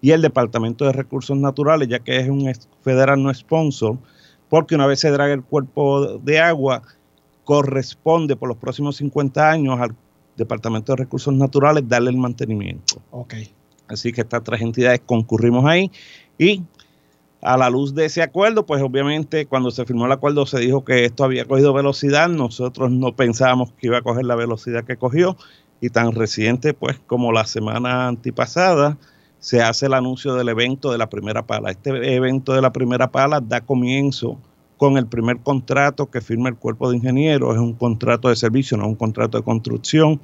y 0.01 0.11
el 0.11 0.21
Departamento 0.21 0.85
de 0.85 0.91
Recursos 0.91 1.37
Naturales, 1.37 1.87
ya 1.87 1.99
que 1.99 2.17
es 2.17 2.27
un 2.29 2.51
federal 2.83 3.23
no 3.23 3.33
sponsor, 3.33 3.97
porque 4.49 4.75
una 4.75 4.85
vez 4.85 4.99
se 4.99 5.11
draga 5.11 5.33
el 5.33 5.43
cuerpo 5.43 6.17
de 6.17 6.39
agua, 6.39 6.81
corresponde 7.49 8.35
por 8.35 8.47
los 8.47 8.59
próximos 8.59 8.97
50 8.97 9.49
años 9.49 9.79
al 9.79 9.95
Departamento 10.37 10.91
de 10.91 10.97
Recursos 10.97 11.33
Naturales 11.33 11.83
darle 11.87 12.11
el 12.11 12.17
mantenimiento. 12.17 13.01
Ok. 13.09 13.33
Así 13.87 14.13
que 14.13 14.21
estas 14.21 14.43
tres 14.43 14.61
entidades 14.61 15.01
concurrimos 15.03 15.65
ahí 15.65 15.89
y 16.37 16.61
a 17.41 17.57
la 17.57 17.71
luz 17.71 17.95
de 17.95 18.05
ese 18.05 18.21
acuerdo, 18.21 18.67
pues 18.67 18.83
obviamente 18.83 19.47
cuando 19.47 19.71
se 19.71 19.83
firmó 19.83 20.05
el 20.05 20.11
acuerdo 20.11 20.45
se 20.45 20.59
dijo 20.59 20.85
que 20.85 21.05
esto 21.05 21.23
había 21.23 21.45
cogido 21.45 21.73
velocidad, 21.73 22.29
nosotros 22.29 22.91
no 22.91 23.15
pensábamos 23.15 23.71
que 23.71 23.87
iba 23.87 23.97
a 23.97 24.03
coger 24.03 24.25
la 24.25 24.35
velocidad 24.35 24.83
que 24.83 24.97
cogió 24.97 25.35
y 25.81 25.89
tan 25.89 26.11
reciente 26.11 26.75
pues 26.75 26.99
como 27.07 27.31
la 27.31 27.45
semana 27.45 28.09
antipasada 28.09 28.99
se 29.39 29.63
hace 29.63 29.87
el 29.87 29.95
anuncio 29.95 30.35
del 30.35 30.49
evento 30.49 30.91
de 30.91 30.99
la 30.99 31.09
primera 31.09 31.47
pala. 31.47 31.71
Este 31.71 32.13
evento 32.13 32.53
de 32.53 32.61
la 32.61 32.71
primera 32.71 33.09
pala 33.09 33.41
da 33.41 33.61
comienzo 33.61 34.37
con 34.79 34.97
el 34.97 35.07
primer 35.07 35.39
contrato 35.39 36.09
que 36.09 36.21
firma 36.21 36.47
el 36.47 36.55
cuerpo 36.55 36.89
de 36.89 36.95
ingenieros, 36.95 37.53
es 37.53 37.59
un 37.59 37.73
contrato 37.73 38.29
de 38.29 38.37
servicio, 38.37 38.77
no 38.77 38.83
es 38.83 38.89
un 38.89 38.95
contrato 38.95 39.37
de 39.37 39.43
construcción, 39.43 40.21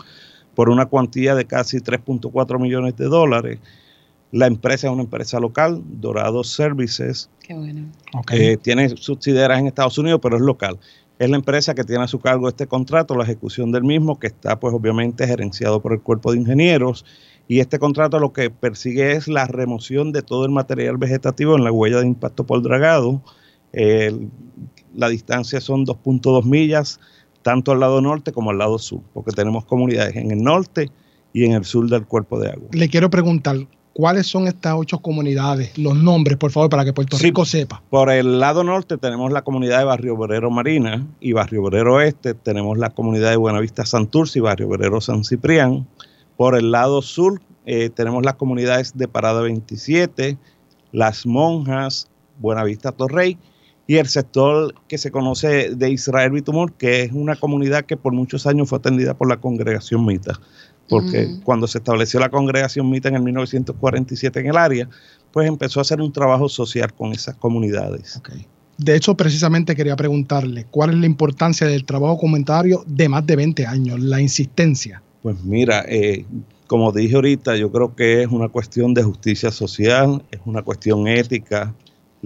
por 0.56 0.70
una 0.70 0.86
cuantía 0.86 1.36
de 1.36 1.44
casi 1.44 1.80
3.4 1.80 2.58
millones 2.58 2.96
de 2.96 3.06
dólares. 3.06 3.60
La 4.32 4.48
empresa 4.48 4.88
es 4.88 4.94
una 4.94 5.04
empresa 5.04 5.42
local, 5.42 5.84
Dorado 5.86 6.46
Services, 6.46 7.30
Qué 7.46 7.54
bueno. 7.54 7.92
eh, 8.32 8.56
tiene 8.56 8.88
subsidiarias 8.96 9.60
en 9.60 9.68
Estados 9.68 9.98
Unidos, 9.98 10.22
pero 10.24 10.38
es 10.38 10.42
local. 10.42 10.80
Es 11.20 11.30
la 11.30 11.36
empresa 11.36 11.76
que 11.76 11.84
tiene 11.84 12.06
a 12.06 12.08
su 12.08 12.20
cargo 12.22 12.48
este 12.48 12.66
contrato, 12.66 13.14
la 13.18 13.26
ejecución 13.26 13.74
del 13.74 13.84
mismo, 13.84 14.20
que 14.20 14.28
está 14.28 14.58
pues 14.58 14.74
obviamente 14.74 15.28
gerenciado 15.28 15.82
por 15.82 15.92
el 15.92 16.00
cuerpo 16.00 16.32
de 16.32 16.40
ingenieros. 16.40 17.04
Y 17.50 17.60
este 17.60 17.78
contrato 17.78 18.20
lo 18.20 18.32
que 18.32 18.50
persigue 18.50 19.12
es 19.12 19.28
la 19.28 19.48
remoción 19.48 20.14
de 20.14 20.22
todo 20.22 20.46
el 20.46 20.52
material 20.52 20.96
vegetativo 20.96 21.58
en 21.58 21.66
la 21.66 21.74
huella 21.74 22.00
de 22.00 22.08
impacto 22.08 22.46
por 22.46 22.62
dragado. 22.62 23.22
El- 23.76 24.30
la 24.96 25.10
distancia 25.10 25.60
son 25.60 25.86
2.2 25.86 26.46
millas, 26.46 27.00
tanto 27.42 27.72
al 27.74 27.80
lado 27.82 28.02
norte 28.02 28.32
como 28.32 28.50
al 28.52 28.58
lado 28.58 28.80
sur, 28.80 29.02
porque 29.14 29.32
tenemos 29.32 29.66
comunidades 29.66 30.16
en 30.16 30.32
el 30.32 30.42
norte 30.42 30.90
y 31.34 31.44
en 31.44 31.52
el 31.52 31.66
sur 31.66 31.88
del 31.90 32.06
cuerpo 32.06 32.40
de 32.40 32.50
agua. 32.50 32.70
Le 32.72 32.88
quiero 32.90 33.10
preguntar, 33.10 33.58
¿cuáles 33.94 34.26
son 34.28 34.48
estas 34.48 34.74
ocho 34.78 35.00
comunidades? 35.00 35.78
Los 35.78 35.96
nombres, 35.98 36.38
por 36.38 36.52
favor, 36.52 36.70
para 36.70 36.86
que 36.86 36.94
Puerto 36.94 37.18
Sí. 37.18 37.24
Rico 37.26 37.44
sepa. 37.44 37.84
Por 37.90 38.10
el 38.10 38.40
lado 38.40 38.64
norte 38.64 38.98
tenemos 38.98 39.32
la 39.34 39.42
comunidad 39.44 39.80
de 39.80 39.84
Barrio 39.84 40.16
Obrero 40.16 40.50
Marina 40.50 41.06
y 41.20 41.34
Barrio 41.34 41.62
Obrero 41.64 41.96
Oeste 41.96 42.34
tenemos 42.34 42.78
la 42.78 42.92
comunidad 42.92 43.32
de 43.32 43.36
Buenavista 43.38 43.86
Santurce 43.86 44.40
y 44.40 44.42
Barrio 44.42 44.68
Obrero 44.70 45.02
San 45.02 45.26
Ciprián. 45.26 45.86
Por 46.38 46.58
el 46.58 46.72
lado 46.72 47.02
sur 47.02 47.42
eh, 47.66 47.90
tenemos 47.90 48.24
las 48.24 48.36
comunidades 48.36 48.98
de 48.98 49.08
Parada 49.10 49.42
27, 49.42 50.38
Las 50.94 51.26
Monjas, 51.26 52.08
Buenavista 52.40 52.92
Torrey 52.94 53.38
y 53.88 53.98
el 53.98 54.08
sector 54.08 54.74
que 54.88 54.98
se 54.98 55.12
conoce 55.12 55.76
de 55.76 55.90
Israel 55.90 56.32
Bitumor, 56.32 56.74
que 56.74 57.04
es 57.04 57.12
una 57.12 57.36
comunidad 57.36 57.86
que 57.86 57.98
por 57.98 58.14
muchos 58.14 58.48
años 58.48 58.70
fue 58.70 58.80
atendida 58.80 59.14
por 59.14 59.30
la 59.30 59.38
congregación 59.38 60.06
Mita, 60.06 60.40
porque 60.90 61.28
Mm. 61.28 61.42
cuando 61.42 61.68
se 61.68 61.78
estableció 61.78 62.20
la 62.20 62.30
congregación 62.30 62.90
Mita 62.90 63.10
en 63.10 63.16
el 63.16 63.22
1947 63.22 64.40
en 64.40 64.48
el 64.48 64.58
área, 64.58 64.90
pues 65.32 65.48
empezó 65.48 65.80
a 65.80 65.82
hacer 65.82 66.02
un 66.02 66.12
trabajo 66.12 66.50
social 66.50 66.94
con 66.94 67.12
esas 67.12 67.36
comunidades. 67.36 68.22
De 68.78 68.96
hecho, 68.96 69.16
precisamente 69.16 69.76
quería 69.76 69.96
preguntarle 69.96 70.66
cuál 70.70 70.90
es 70.92 70.96
la 70.98 71.06
importancia 71.06 71.68
del 71.68 71.86
trabajo 71.86 72.18
comunitario 72.18 72.84
de 72.88 73.08
más 73.08 73.26
de 73.26 73.36
20 73.36 73.66
años, 73.66 74.00
la 74.00 74.20
insistencia. 74.20 75.02
Pues 75.22 75.42
mira, 75.44 75.86
eh, 75.88 76.26
como 76.68 76.92
dije 76.92 77.16
ahorita, 77.16 77.56
yo 77.56 77.72
creo 77.72 77.96
que 77.96 78.24
es 78.24 78.28
una 78.28 78.50
cuestión 78.50 78.94
de 78.94 79.04
justicia 79.04 79.52
social, 79.52 80.24
es 80.32 80.40
una 80.46 80.62
cuestión 80.62 81.08
ética. 81.08 81.74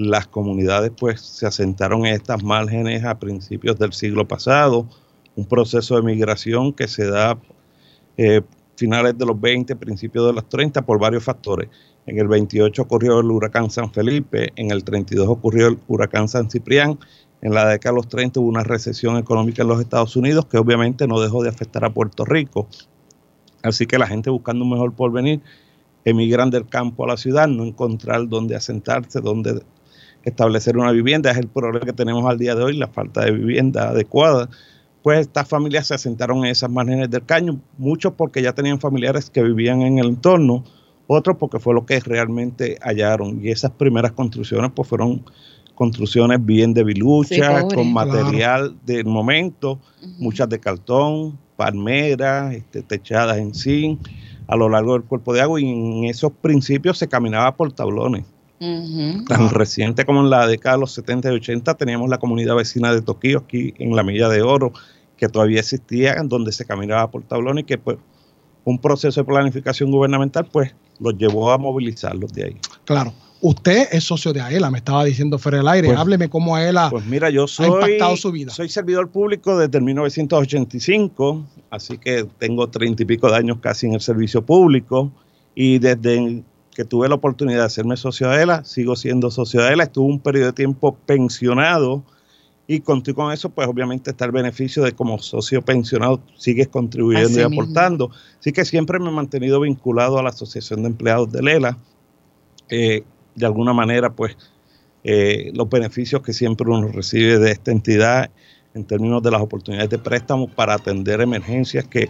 Las 0.02 0.28
comunidades 0.28 0.94
pues 0.98 1.20
se 1.20 1.46
asentaron 1.46 2.06
en 2.06 2.14
estas 2.14 2.42
márgenes 2.42 3.04
a 3.04 3.20
principios 3.20 3.78
del 3.78 3.92
siglo 3.92 4.26
pasado, 4.26 4.88
un 5.36 5.46
proceso 5.46 5.98
de 5.98 6.04
migración 6.04 6.72
que 6.72 6.88
se 6.88 7.06
da 7.06 7.38
eh, 8.16 8.40
finales 8.78 9.18
de 9.18 9.26
los 9.26 9.42
20, 9.42 9.76
principios 9.76 10.26
de 10.28 10.32
los 10.32 10.48
30 10.48 10.86
por 10.86 11.00
varios 11.02 11.26
factores. 11.26 11.68
En 12.06 12.18
el 12.18 12.30
28 12.30 12.82
ocurrió 12.82 13.20
el 13.20 13.30
huracán 13.30 13.70
San 13.70 13.92
Felipe, 13.92 14.54
en 14.56 14.72
el 14.72 14.86
32 14.86 15.28
ocurrió 15.28 15.68
el 15.68 15.80
huracán 15.90 16.30
San 16.30 16.50
Ciprián, 16.50 16.98
en 17.42 17.54
la 17.54 17.68
década 17.68 17.92
de 17.92 17.98
los 17.98 18.08
30 18.08 18.40
hubo 18.40 18.48
una 18.48 18.64
recesión 18.64 19.18
económica 19.18 19.64
en 19.64 19.68
los 19.68 19.82
Estados 19.82 20.16
Unidos 20.16 20.46
que 20.46 20.58
obviamente 20.58 21.08
no 21.08 21.20
dejó 21.20 21.44
de 21.44 21.50
afectar 21.50 21.84
a 21.84 21.94
Puerto 21.94 22.24
Rico. 22.24 22.70
Así 23.64 23.86
que 23.86 23.98
la 23.98 24.08
gente 24.08 24.30
buscando 24.30 24.64
un 24.64 24.72
mejor 24.72 24.94
porvenir 24.94 25.42
emigran 26.06 26.52
del 26.52 26.70
campo 26.70 27.04
a 27.04 27.08
la 27.08 27.18
ciudad, 27.18 27.50
no 27.50 27.66
encontrar 27.66 28.30
dónde 28.30 28.56
asentarse, 28.56 29.20
dónde 29.20 29.62
establecer 30.24 30.78
una 30.78 30.92
vivienda. 30.92 31.32
Es 31.32 31.38
el 31.38 31.48
problema 31.48 31.86
que 31.86 31.94
tenemos 31.94 32.26
al 32.26 32.38
día 32.38 32.56
de 32.56 32.64
hoy, 32.64 32.78
la 32.78 32.88
falta 32.88 33.26
de 33.26 33.32
vivienda 33.32 33.90
adecuada. 33.90 34.50
Pues 35.02 35.22
estas 35.22 35.48
familias 35.48 35.88
se 35.88 35.96
asentaron 35.96 36.40
en 36.40 36.52
esas 36.52 36.70
márgenes 36.70 37.10
del 37.10 37.26
caño, 37.26 37.60
muchos 37.78 38.14
porque 38.14 38.42
ya 38.42 38.54
tenían 38.54 38.80
familiares 38.80 39.30
que 39.30 39.42
vivían 39.42 39.82
en 39.82 39.98
el 39.98 40.08
entorno, 40.08 40.64
otros 41.08 41.38
porque 41.38 41.60
fue 41.60 41.74
lo 41.74 41.86
que 41.86 42.00
realmente 42.02 42.78
hallaron. 42.82 43.44
Y 43.44 43.50
esas 43.50 43.72
primeras 43.72 44.12
construcciones 44.12 44.72
pues 44.76 44.88
fueron 44.88 45.24
construcciones 45.80 46.46
bien 46.46 46.74
de 46.74 46.84
Sí, 46.84 47.40
con 47.74 47.94
material 47.94 48.76
del 48.86 49.06
momento, 49.06 49.80
muchas 50.18 50.50
de 50.50 50.60
cartón, 50.60 51.40
palmeras, 51.56 52.54
este, 52.54 52.82
techadas 52.82 53.38
en 53.38 53.54
zinc, 53.54 54.06
a 54.48 54.58
lo 54.58 54.68
largo 54.68 54.94
del 54.94 55.04
cuerpo 55.04 55.34
de 55.34 55.40
agua 55.40 55.62
y 55.62 55.70
en 55.70 56.04
esos 56.04 56.34
principios 56.34 56.98
se 56.98 57.08
caminaba 57.08 57.56
por 57.56 57.72
tablones. 57.72 58.26
Tan 58.60 59.50
reciente 59.52 60.06
como 60.06 60.22
en 60.22 60.30
la 60.30 60.46
década 60.48 60.76
de 60.76 60.82
los 60.82 60.92
70 60.92 61.32
y 61.32 61.36
80 61.36 61.76
teníamos 61.76 62.10
la 62.10 62.18
comunidad 62.18 62.56
vecina 62.56 62.94
de 62.94 63.02
Tokio 63.02 63.40
aquí 63.40 63.74
en 63.80 63.96
la 63.96 64.04
Milla 64.04 64.28
de 64.30 64.42
Oro, 64.42 64.74
que 65.18 65.30
todavía 65.30 65.60
existía, 65.62 66.14
en 66.14 66.28
donde 66.30 66.52
se 66.52 66.66
caminaba 66.66 67.10
por 67.10 67.24
tablones 67.24 67.64
y 67.64 67.66
que 67.66 67.78
pues 67.78 67.98
un 68.66 68.80
proceso 68.80 69.22
de 69.22 69.26
planificación 69.26 69.92
gubernamental 69.92 70.46
pues 70.52 70.76
los 71.00 71.18
llevó 71.18 71.52
a 71.52 71.58
movilizarlos 71.58 72.34
de 72.34 72.44
ahí. 72.46 72.58
Claro. 72.86 73.14
Usted 73.42 73.88
es 73.94 74.04
socio 74.04 74.34
de 74.34 74.42
AELA, 74.42 74.70
me 74.70 74.80
estaba 74.80 75.06
diciendo 75.06 75.40
fuera 75.40 75.60
del 75.60 75.68
aire. 75.70 75.88
Pues- 75.88 75.98
Hábleme 75.98 76.30
cómo 76.30 76.58
AELA 76.58 76.90
Pues 76.90 77.06
mira, 77.06 77.30
yo 77.30 77.46
ha 77.46 77.48
soy, 77.48 77.68
impactado 77.68 78.18
su 78.18 78.34
vida. 78.34 78.52
soy 78.52 78.68
servidor 78.68 79.10
público 79.10 79.58
desde 79.58 79.78
el 79.78 79.86
1985, 79.86 81.46
así 81.70 81.98
que 81.98 82.26
tengo 82.38 82.68
treinta 82.70 83.04
y 83.04 83.06
pico 83.06 83.30
de 83.32 83.38
años 83.38 83.60
casi 83.62 83.88
en 83.88 83.94
el 83.94 84.02
servicio 84.02 84.46
público 84.46 85.12
y 85.56 85.80
desde 85.80 86.44
que 86.76 86.86
tuve 86.86 87.10
la 87.10 87.16
oportunidad 87.16 87.60
de 87.60 87.66
hacerme 87.66 87.98
socio 87.98 88.30
de 88.30 88.44
ELA, 88.44 88.64
sigo 88.64 88.96
siendo 88.96 89.32
socio 89.32 89.62
de 89.62 89.74
ELA, 89.74 89.84
estuve 89.84 90.12
un 90.12 90.20
periodo 90.20 90.48
de 90.48 90.54
tiempo 90.54 90.96
pensionado 91.06 92.04
y 92.72 92.82
contigo 92.82 93.24
con 93.24 93.34
eso, 93.34 93.50
pues 93.50 93.68
obviamente 93.68 94.12
está 94.12 94.26
el 94.26 94.32
beneficio 94.32 94.84
de 94.84 94.92
como 94.92 95.18
socio 95.18 95.64
pensionado 95.64 96.22
sigues 96.38 96.68
contribuyendo 96.68 97.30
Así 97.30 97.42
y 97.42 97.44
mismo. 97.46 97.64
aportando. 97.64 98.12
Así 98.40 98.52
que 98.52 98.64
siempre 98.64 99.00
me 99.00 99.10
he 99.10 99.12
mantenido 99.12 99.60
vinculado 99.60 100.20
a 100.20 100.24
la 100.24 100.30
Asociación 100.30 100.84
de 100.84 100.90
Empleados 100.90 101.32
de 101.32 101.40
ELA. 101.40 101.80
Eh, 102.70 103.04
de 103.34 103.46
alguna 103.46 103.74
manera, 103.74 104.12
pues 104.12 104.38
eh, 105.04 105.52
los 105.56 105.68
beneficios 105.68 106.22
que 106.22 106.32
siempre 106.32 106.70
uno 106.70 106.90
recibe 106.90 107.40
de 107.40 107.52
esta 107.52 107.72
entidad 107.72 108.30
en 108.76 108.84
términos 108.84 109.24
de 109.24 109.32
las 109.32 109.42
oportunidades 109.42 109.90
de 109.90 109.98
préstamo 109.98 110.48
para 110.48 110.76
atender 110.76 111.22
emergencias, 111.22 111.88
que 111.88 112.10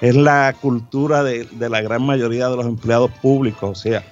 es 0.00 0.14
la 0.14 0.54
cultura 0.60 1.22
de, 1.22 1.44
de 1.44 1.68
la 1.68 1.80
gran 1.80 2.02
mayoría 2.02 2.48
de 2.48 2.56
los 2.56 2.66
empleados 2.66 3.10
públicos. 3.22 3.70
O 3.70 3.74
sea, 3.74 4.04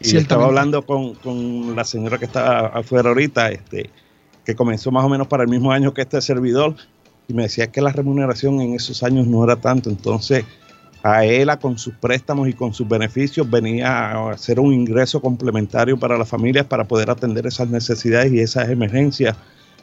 y 0.00 0.16
estaba 0.16 0.46
hablando 0.46 0.82
con, 0.82 1.14
con 1.14 1.76
la 1.76 1.84
señora 1.84 2.18
que 2.18 2.24
está 2.24 2.68
afuera 2.68 3.10
ahorita, 3.10 3.50
este, 3.50 3.90
que 4.44 4.54
comenzó 4.54 4.90
más 4.90 5.04
o 5.04 5.08
menos 5.08 5.26
para 5.26 5.42
el 5.42 5.48
mismo 5.48 5.72
año 5.72 5.92
que 5.92 6.02
este 6.02 6.20
servidor, 6.22 6.74
y 7.28 7.34
me 7.34 7.42
decía 7.42 7.70
que 7.70 7.82
la 7.82 7.92
remuneración 7.92 8.60
en 8.60 8.74
esos 8.74 9.02
años 9.02 9.26
no 9.26 9.44
era 9.44 9.56
tanto. 9.56 9.90
Entonces, 9.90 10.44
a 11.02 11.24
ELA 11.24 11.58
con 11.58 11.78
sus 11.78 11.94
préstamos 11.94 12.48
y 12.48 12.54
con 12.54 12.72
sus 12.74 12.88
beneficios 12.88 13.48
venía 13.48 14.10
a 14.10 14.30
hacer 14.32 14.58
un 14.58 14.72
ingreso 14.72 15.20
complementario 15.20 15.98
para 15.98 16.18
las 16.18 16.28
familias 16.28 16.66
para 16.66 16.84
poder 16.84 17.10
atender 17.10 17.46
esas 17.46 17.68
necesidades 17.68 18.32
y 18.32 18.40
esas 18.40 18.68
emergencias 18.68 19.36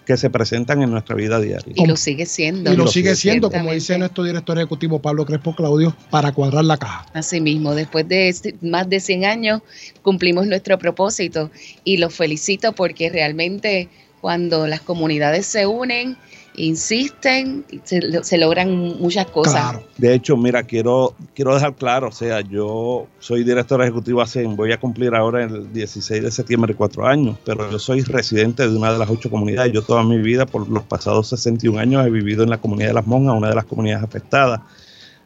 que 0.08 0.16
se 0.16 0.30
presentan 0.30 0.82
en 0.82 0.90
nuestra 0.90 1.16
vida 1.16 1.42
diaria. 1.42 1.74
Y 1.76 1.86
lo 1.86 1.98
sigue 1.98 2.26
siendo. 2.26 2.72
Y 2.72 2.78
lo 2.78 2.88
sigue 2.88 3.14
siendo, 3.14 3.52
como 3.52 3.74
dice 3.74 3.98
nuestro 3.98 4.24
director 4.24 4.58
ejecutivo 4.58 5.00
Pablo 5.00 5.26
Crespo 5.26 5.54
Claudio, 5.54 5.94
para 6.10 6.32
cuadrar 6.32 6.64
la 6.64 6.78
caja. 6.78 7.06
Así 7.14 7.42
mismo, 7.42 7.76
después 7.76 8.08
de 8.08 8.30
este- 8.30 8.56
más 8.62 8.90
de 8.90 9.02
100 9.02 9.26
años 9.26 9.62
cumplimos 10.02 10.48
nuestro 10.48 10.80
propósito 10.80 11.52
y 11.84 11.98
los 11.98 12.16
felicito 12.16 12.72
porque 12.72 13.10
realmente 13.10 13.90
cuando 14.22 14.66
las 14.66 14.80
comunidades 14.80 15.46
se 15.46 15.68
unen, 15.68 16.16
insisten, 16.58 17.64
se, 17.84 18.38
logran 18.38 18.76
muchas 19.00 19.28
cosas. 19.28 19.78
De 19.98 20.14
hecho, 20.14 20.36
mira, 20.36 20.64
quiero, 20.64 21.14
quiero 21.34 21.54
dejar 21.54 21.76
claro, 21.76 22.10
o 22.10 22.12
sea, 22.12 22.42
yo 22.42 23.08
soy 23.20 23.44
director 23.44 23.82
ejecutivo 23.82 24.22
hace, 24.22 24.44
voy 24.46 24.72
a 24.72 24.80
cumplir 24.80 25.14
ahora 25.16 25.44
el 25.44 25.72
16 25.72 26.24
de 26.24 26.32
septiembre 26.32 26.74
cuatro 26.74 27.06
años, 27.06 27.38
pero 27.46 27.70
yo 27.72 27.80
soy 27.80 28.02
residente 28.02 28.68
de 28.68 28.76
una 28.76 28.92
de 28.92 29.00
las 29.00 29.10
ocho 29.10 29.30
comunidades. 29.30 29.72
Yo 29.72 29.84
toda 29.84 30.04
mi 30.04 30.18
vida, 30.18 30.46
por 30.46 30.68
los 30.68 30.84
pasados 30.84 31.30
61 31.30 31.80
años, 31.80 32.06
he 32.06 32.10
vivido 32.10 32.44
en 32.44 32.50
la 32.50 32.58
comunidad 32.58 32.90
de 32.90 32.96
Las 32.96 33.08
Monjas, 33.08 33.38
una 33.38 33.50
de 33.50 33.56
las 33.56 33.66
comunidades 33.66 34.04
afectadas. 34.04 34.62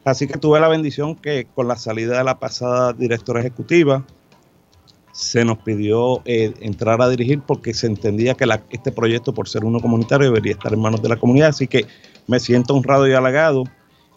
Así 0.04 0.28
que 0.28 0.38
tuve 0.38 0.60
la 0.60 0.68
bendición 0.68 1.16
que 1.16 1.48
con 1.56 1.68
la 1.68 1.78
salida 1.78 2.18
de 2.18 2.24
la 2.24 2.40
pasada 2.40 2.92
directora 2.92 3.40
ejecutiva, 3.40 4.04
se 5.14 5.44
nos 5.46 5.58
pidió 5.60 6.22
eh, 6.26 6.54
entrar 6.62 7.02
a 7.02 7.10
dirigir 7.10 7.42
porque 7.42 7.74
se 7.74 7.88
entendía 7.88 8.34
que 8.36 8.46
la- 8.46 8.62
este 8.70 8.92
proyecto, 8.92 9.34
por 9.34 9.48
ser 9.50 9.66
uno 9.66 9.80
comunitario, 9.80 10.28
debería 10.28 10.54
estar 10.54 10.74
en 10.74 10.80
manos 10.82 11.02
de 11.02 11.10
la 11.10 11.18
comunidad. 11.18 11.50
Así 11.50 11.68
que 11.68 11.86
me 12.28 12.40
siento 12.40 12.74
honrado 12.76 13.08
y 13.08 13.14
halagado 13.14 13.64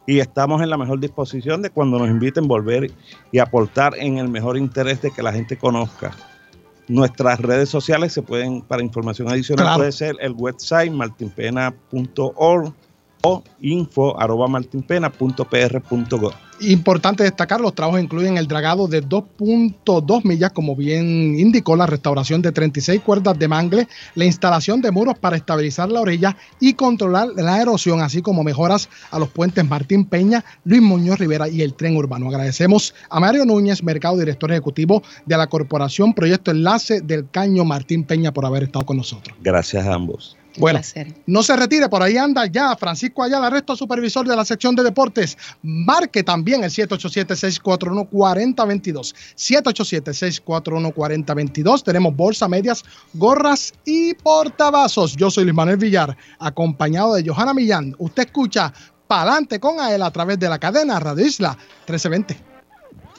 y 0.07 0.21
estamos 0.21 0.63
en 0.63 0.71
la 0.71 0.77
mejor 0.77 1.01
disposición 1.01 1.63
de 1.63 1.71
cuando 1.71 1.99
nos 1.99 2.09
inviten 2.09 2.47
volver 2.47 2.91
y 3.33 3.39
aportar 3.39 3.95
en 3.99 4.19
el 4.19 4.29
mejor 4.29 4.57
interés 4.59 5.01
de 5.03 5.11
que 5.11 5.23
la 5.23 5.33
gente 5.33 5.57
conozca. 5.57 6.13
Nuestras 6.87 7.41
redes 7.41 7.71
sociales 7.71 8.13
se 8.13 8.21
pueden, 8.21 8.61
para 8.61 8.83
información 8.83 9.29
adicional, 9.31 9.65
Claro. 9.65 9.79
puede 9.79 9.93
ser 9.93 10.17
el 10.21 10.33
website 10.33 10.93
martinpena.org 10.93 12.73
o 13.25 13.43
info 13.61 14.21
arroba 14.21 14.47
martinpena.pr.gov. 14.49 16.33
Importante 16.61 17.25
destacar, 17.25 17.61
los 17.61 17.75
trabajos 17.75 18.01
incluyen 18.01 18.37
el 18.37 18.47
dragado 18.47 18.87
de 18.87 19.03
2.2 19.03 20.25
millas, 20.25 20.53
como 20.53 20.77
bien 20.77 21.39
indicó, 21.39 21.75
la 21.75 21.87
restauración 21.87 22.43
de 22.43 22.53
36 22.53 23.01
cuerdas 23.01 23.37
de 23.39 23.49
mangle, 23.49 23.89
la 24.15 24.25
instalación 24.25 24.81
de 24.81 24.93
muros 24.93 25.19
para 25.19 25.37
estabilizar 25.37 25.91
la 25.91 26.01
orilla 26.01 26.37
y 26.61 26.75
controlar 26.75 27.29
la 27.35 27.61
erosión, 27.61 28.03
así 28.03 28.23
como 28.23 28.45
mejoras 28.45 28.89
a 29.11 29.19
los 29.19 29.31
puentes 29.31 29.69
Martín 29.69 30.05
Peña, 30.05 30.45
Luis 30.65 30.81
Muñoz 30.81 31.19
Rivera 31.19 31.49
y 31.49 31.63
el 31.63 31.75
tren 31.75 31.97
urbano. 31.97 32.29
Agradecemos 32.29 32.95
a 33.11 33.19
Mario 33.19 33.45
Núñez, 33.45 33.83
mercado 33.83 34.17
director 34.17 34.53
ejecutivo 34.53 35.03
de 35.27 35.37
la 35.37 35.49
Corporación 35.49 36.15
Proyecto 36.15 36.53
Enlace 36.53 37.01
del 37.01 37.29
Caño 37.31 37.65
Martín 37.65 38.05
Peña, 38.05 38.33
por 38.33 38.47
haber 38.47 38.65
estado 38.65 38.87
con 38.87 38.99
nosotros. 38.99 39.37
Gracias 39.43 39.85
a 39.87 39.95
ambos. 39.95 40.37
Bueno, 40.57 40.81
no 41.27 41.43
se 41.43 41.57
retire, 41.57 41.89
por 41.89 42.01
ahí 42.03 42.17
anda 42.17 42.47
ya 42.47 42.77
Francisco 42.77 43.23
Ayala, 43.23 43.51
resto 43.51 43.75
supervisor 43.75 44.25
de 44.27 44.37
la 44.37 44.45
sección 44.45 44.77
de 44.77 44.85
deportes. 44.85 45.37
Marque 45.63 46.23
también 46.23 46.63
el 46.63 46.71
787-641-4022. 46.71 49.15
787-641-4022. 49.37 51.83
Tenemos 51.83 52.15
bolsa, 52.15 52.47
medias, 52.49 52.85
gorras 53.15 53.73
y 53.85 54.15
portavasos. 54.15 55.17
Yo 55.17 55.29
soy 55.31 55.45
Luis 55.45 55.57
Manuel 55.57 55.79
Villar, 55.79 56.17
acompañado 56.39 57.15
de 57.15 57.29
Johanna 57.29 57.55
Millán. 57.55 57.97
Usted 57.99 58.27
escucha 58.27 58.73
Palante 59.09 59.59
con 59.61 59.79
él 59.87 60.03
a 60.03 60.11
través 60.11 60.39
de 60.39 60.49
la 60.49 60.59
cadena 60.59 60.99
Radio 61.01 61.27
Isla 61.27 61.59
1320. 61.87 62.54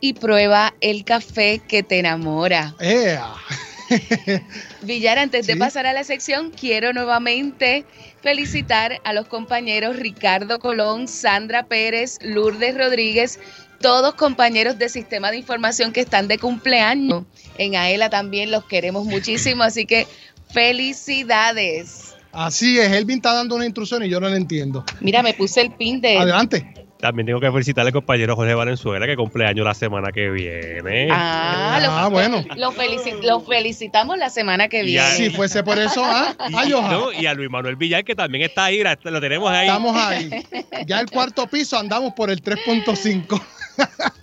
y 0.00 0.14
prueba 0.14 0.74
el 0.80 1.04
café 1.04 1.60
que 1.66 1.82
te 1.82 1.98
enamora. 1.98 2.74
¡Ea! 2.80 3.34
Villar, 4.82 5.18
antes 5.18 5.46
de 5.46 5.56
pasar 5.56 5.86
a 5.86 5.92
la 5.92 6.04
sección, 6.04 6.50
quiero 6.50 6.92
nuevamente 6.92 7.84
felicitar 8.22 9.00
a 9.04 9.12
los 9.12 9.26
compañeros 9.26 9.96
Ricardo 9.96 10.58
Colón, 10.58 11.08
Sandra 11.08 11.66
Pérez, 11.66 12.18
Lourdes 12.22 12.76
Rodríguez, 12.76 13.40
todos 13.80 14.14
compañeros 14.14 14.78
de 14.78 14.88
Sistema 14.88 15.30
de 15.30 15.38
Información 15.38 15.92
que 15.92 16.00
están 16.00 16.28
de 16.28 16.38
cumpleaños. 16.38 17.24
En 17.56 17.76
AELA 17.76 18.10
también 18.10 18.50
los 18.50 18.64
queremos 18.64 19.04
muchísimo, 19.04 19.62
así 19.62 19.86
que 19.86 20.06
felicidades. 20.52 22.14
Así 22.32 22.78
es, 22.78 22.92
Elvin 22.92 23.16
está 23.16 23.32
dando 23.32 23.54
una 23.54 23.64
instrucción 23.64 24.02
y 24.04 24.08
yo 24.08 24.20
no 24.20 24.28
la 24.28 24.36
entiendo. 24.36 24.84
Mira, 25.00 25.22
me 25.22 25.34
puse 25.34 25.60
el 25.62 25.72
pin 25.72 26.00
de... 26.00 26.18
Adelante. 26.18 26.87
También 27.00 27.26
tengo 27.26 27.38
que 27.38 27.50
felicitar 27.52 27.86
al 27.86 27.92
compañero 27.92 28.34
Jorge 28.34 28.54
Valenzuela, 28.54 29.06
que 29.06 29.14
cumpleaños 29.16 29.64
la 29.64 29.72
semana 29.74 30.10
que 30.10 30.30
viene. 30.30 31.08
Ah, 31.12 31.78
lo, 31.80 31.90
Ah, 31.92 32.08
bueno. 32.08 32.44
Lo, 32.56 32.72
felici- 32.72 33.22
lo 33.22 33.40
felicitamos 33.40 34.18
la 34.18 34.30
semana 34.30 34.68
que 34.68 34.82
Y 34.84 34.98
a- 34.98 35.10
viene. 35.10 35.16
Si 35.16 35.30
fuese 35.30 35.62
por 35.62 35.78
eso, 35.78 36.02
¿ah? 36.04 36.34
Ay, 36.56 36.72
ojalá. 36.72 36.98
No, 36.98 37.12
y 37.12 37.26
a 37.26 37.34
Luis 37.34 37.50
Manuel 37.50 37.76
Villar, 37.76 38.04
que 38.04 38.16
también 38.16 38.44
está 38.44 38.64
ahí, 38.64 38.82
lo 39.04 39.20
tenemos 39.20 39.48
ahí. 39.48 39.68
Estamos 39.68 39.96
ahí. 39.96 40.30
Ya 40.86 40.98
el 40.98 41.08
cuarto 41.08 41.46
piso 41.46 41.78
andamos 41.78 42.14
por 42.14 42.30
el 42.30 42.42
3.5. 42.42 43.40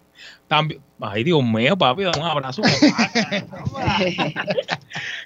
También, 0.48 0.80
ay 1.00 1.22
Dios 1.24 1.42
mío, 1.44 1.76
papi, 1.78 2.02
dame 2.04 2.18
un 2.18 2.24
abrazo. 2.26 2.62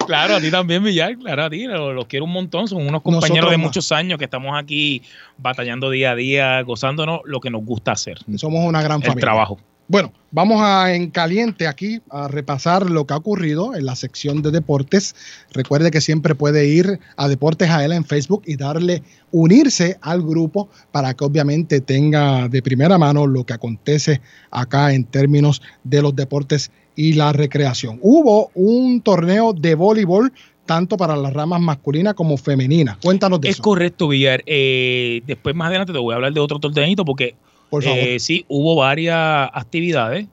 claro, 0.07 0.37
a 0.37 0.41
ti 0.41 0.51
también, 0.51 0.83
Villar, 0.85 1.17
claro, 1.17 1.45
a 1.45 1.51
ti, 1.51 1.65
los, 1.65 1.95
los 1.95 2.07
quiero 2.07 2.25
un 2.27 2.33
montón, 2.33 2.69
son 2.69 2.87
unos 2.87 3.03
compañeros 3.03 3.31
Nosotros 3.31 3.51
de 3.51 3.57
más. 3.59 3.65
muchos 3.67 3.93
años 3.93 4.19
que 4.19 4.25
estamos 4.25 4.53
aquí 4.59 5.03
batallando 5.39 5.91
día 5.91 6.13
a 6.13 6.15
día, 6.15 6.61
gozándonos 6.63 7.21
lo 7.25 7.41
que 7.41 7.51
nos 7.51 7.65
gusta 7.65 7.93
hacer. 7.93 8.19
Somos 8.37 8.65
una 8.65 8.83
gran 8.83 9.01
El 9.01 9.09
familia. 9.09 9.21
trabajo. 9.21 9.59
Bueno, 9.87 10.13
vamos 10.31 10.63
a 10.63 10.95
en 10.95 11.11
caliente 11.11 11.67
aquí 11.67 12.01
a 12.11 12.27
repasar 12.27 12.89
lo 12.89 13.07
que 13.07 13.13
ha 13.13 13.19
ocurrido 13.19 13.75
en 13.75 13.85
la 13.85 13.97
sección 13.97 14.41
de 14.41 14.51
deportes. 14.51 15.15
Recuerde 15.53 15.91
que 15.91 16.01
siempre 16.01 16.35
puede 16.35 16.67
ir 16.67 17.01
a 17.17 17.29
Deportes 17.29 17.69
AL 17.69 17.93
en 17.93 18.05
Facebook 18.07 18.43
y 18.47 18.57
darle 18.57 19.03
unirse 19.31 19.99
al 20.01 20.23
grupo 20.23 20.71
para 20.91 21.13
que 21.13 21.25
obviamente 21.25 21.81
tenga 21.83 22.49
de 22.49 22.63
primera 22.63 22.97
mano 22.97 23.27
lo 23.27 23.45
que 23.45 23.53
acontece 23.53 24.23
acá 24.51 24.95
en 24.95 25.05
términos 25.05 25.61
de 25.85 26.01
los 26.01 26.17
deportes 26.17 26.71
y 26.97 27.13
la 27.13 27.35
recreación. 27.35 27.99
Hubo 28.01 28.51
un 28.55 29.03
torneo 29.03 29.53
de 29.53 29.75
voleibol 29.75 30.33
tanto 30.65 30.97
para 30.97 31.15
las 31.15 31.35
ramas 31.35 31.61
masculinas 31.61 32.15
como 32.15 32.39
femeninas. 32.39 32.97
Cuéntanos 33.03 33.39
de 33.43 33.51
Es 33.51 33.57
eso. 33.57 33.63
correcto, 33.63 34.09
Villar. 34.09 34.43
Eh, 34.47 35.21
después, 35.27 35.55
más 35.55 35.69
adelante, 35.69 35.93
te 35.93 35.99
voy 35.99 36.13
a 36.13 36.17
hablar 36.17 36.33
de 36.33 36.41
otro 36.41 36.59
torneito 36.59 37.05
porque 37.05 37.35
Eh, 37.83 38.19
sí, 38.19 38.45
hubo 38.49 38.77
varias 38.77 39.51
actividades. 39.53 40.27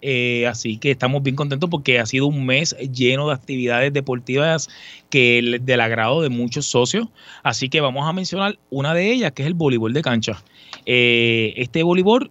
eh, 0.00 0.46
así 0.46 0.78
que 0.78 0.92
estamos 0.92 1.24
bien 1.24 1.34
contentos 1.34 1.68
porque 1.68 1.98
ha 1.98 2.06
sido 2.06 2.28
un 2.28 2.46
mes 2.46 2.76
lleno 2.92 3.26
de 3.26 3.34
actividades 3.34 3.92
deportivas 3.92 4.68
que 5.10 5.58
del 5.60 5.80
agrado 5.80 6.22
de 6.22 6.28
muchos 6.28 6.66
socios. 6.66 7.08
Así 7.42 7.68
que 7.68 7.80
vamos 7.80 8.08
a 8.08 8.12
mencionar 8.12 8.58
una 8.70 8.94
de 8.94 9.10
ellas, 9.12 9.32
que 9.32 9.42
es 9.42 9.48
el 9.48 9.54
voleibol 9.54 9.92
de 9.92 10.02
cancha. 10.02 10.42
Eh, 10.86 11.54
este 11.56 11.82
voleibol 11.82 12.30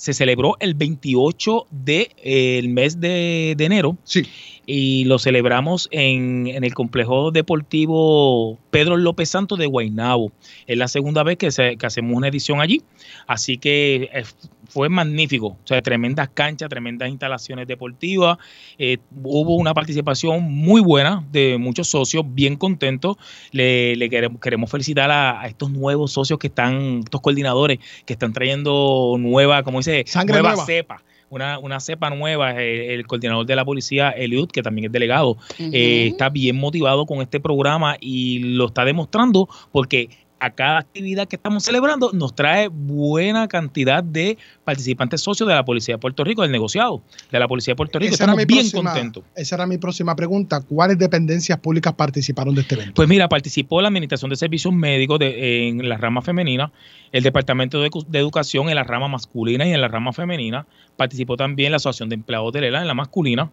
se 0.00 0.14
celebró 0.14 0.56
el 0.60 0.72
28 0.74 1.66
del 1.70 1.84
de, 1.84 2.10
eh, 2.22 2.58
el 2.58 2.70
mes 2.70 3.00
de, 3.00 3.52
de 3.56 3.64
enero. 3.66 3.98
Sí. 4.04 4.22
Y 4.64 5.04
lo 5.04 5.18
celebramos 5.18 5.88
en, 5.90 6.46
en 6.46 6.64
el 6.64 6.72
complejo 6.72 7.30
deportivo 7.32 8.58
Pedro 8.70 8.96
López 8.96 9.28
Santos 9.28 9.58
de 9.58 9.66
Guaynabo. 9.66 10.32
Es 10.66 10.78
la 10.78 10.88
segunda 10.88 11.22
vez 11.22 11.36
que, 11.36 11.50
se- 11.50 11.76
que 11.76 11.84
hacemos 11.86 12.16
una 12.16 12.28
edición 12.28 12.60
allí. 12.62 12.82
Así 13.26 13.58
que 13.58 14.08
eh, 14.12 14.22
fue 14.70 14.88
magnífico. 14.88 15.48
O 15.48 15.66
sea, 15.66 15.82
tremendas 15.82 16.30
canchas, 16.32 16.68
tremendas 16.68 17.08
instalaciones 17.10 17.66
deportivas. 17.66 18.38
Eh, 18.78 18.98
hubo 19.22 19.56
una 19.56 19.74
participación 19.74 20.42
muy 20.44 20.80
buena 20.80 21.26
de 21.30 21.58
muchos 21.58 21.88
socios, 21.88 22.24
bien 22.26 22.56
contentos. 22.56 23.16
Le, 23.50 23.96
le 23.96 24.08
queremos, 24.08 24.40
queremos 24.40 24.70
felicitar 24.70 25.10
a, 25.10 25.40
a 25.40 25.46
estos 25.48 25.70
nuevos 25.70 26.12
socios 26.12 26.38
que 26.38 26.46
están, 26.46 27.00
estos 27.04 27.20
coordinadores 27.20 27.78
que 28.06 28.12
están 28.12 28.32
trayendo 28.32 29.16
nueva, 29.18 29.62
como 29.62 29.78
dice, 29.78 30.04
Sangre 30.06 30.34
nueva 30.34 30.50
nueva. 30.50 30.66
cepa. 30.66 31.02
Una, 31.28 31.60
una 31.60 31.78
cepa 31.78 32.10
nueva, 32.10 32.60
el, 32.60 32.80
el 32.90 33.06
coordinador 33.06 33.46
de 33.46 33.54
la 33.54 33.64
policía, 33.64 34.10
Eliud, 34.10 34.48
que 34.48 34.62
también 34.62 34.86
es 34.86 34.92
delegado, 34.92 35.36
eh, 35.60 36.08
está 36.08 36.28
bien 36.28 36.56
motivado 36.56 37.06
con 37.06 37.22
este 37.22 37.38
programa 37.38 37.96
y 38.00 38.40
lo 38.40 38.66
está 38.66 38.84
demostrando 38.84 39.48
porque 39.70 40.08
a 40.40 40.50
cada 40.50 40.78
actividad 40.78 41.28
que 41.28 41.36
estamos 41.36 41.62
celebrando 41.64 42.10
nos 42.12 42.34
trae 42.34 42.68
buena 42.68 43.46
cantidad 43.46 44.02
de 44.02 44.38
participantes 44.64 45.20
socios 45.20 45.48
de 45.48 45.54
la 45.54 45.64
Policía 45.64 45.94
de 45.94 45.98
Puerto 45.98 46.24
Rico, 46.24 46.42
del 46.42 46.50
negociado 46.50 47.02
de 47.30 47.38
la 47.38 47.46
Policía 47.46 47.72
de 47.72 47.76
Puerto 47.76 47.98
Rico. 47.98 48.14
Esa 48.14 48.24
era 48.24 48.32
Estamos 48.32 48.46
mi 48.48 48.54
bien 48.54 48.70
próxima- 48.70 48.92
contentos. 48.92 49.24
Esa 49.36 49.54
era 49.56 49.66
mi 49.66 49.78
próxima 49.78 50.16
pregunta. 50.16 50.60
¿Cuáles 50.62 50.98
dependencias 50.98 51.58
públicas 51.60 51.92
participaron 51.94 52.54
de 52.54 52.62
este 52.62 52.74
evento? 52.74 52.94
Pues 52.94 53.08
mira, 53.08 53.28
participó 53.28 53.80
la 53.82 53.88
Administración 53.88 54.30
de 54.30 54.36
Servicios 54.36 54.72
Médicos 54.74 55.18
de- 55.18 55.68
en 55.68 55.88
la 55.88 55.96
rama 55.98 56.22
femenina, 56.22 56.72
el 57.12 57.22
Departamento 57.22 57.80
de 57.80 58.18
Educación 58.18 58.68
en 58.70 58.74
la 58.76 58.84
rama 58.84 59.08
masculina 59.08 59.66
y 59.66 59.72
en 59.72 59.80
la 59.80 59.88
rama 59.88 60.12
femenina, 60.12 60.66
participó 60.96 61.36
también 61.36 61.70
la 61.72 61.76
Asociación 61.76 62.08
de 62.08 62.14
Empleados 62.14 62.52
de 62.52 62.62
Lela 62.62 62.80
en 62.80 62.86
la 62.86 62.94
masculina 62.94 63.50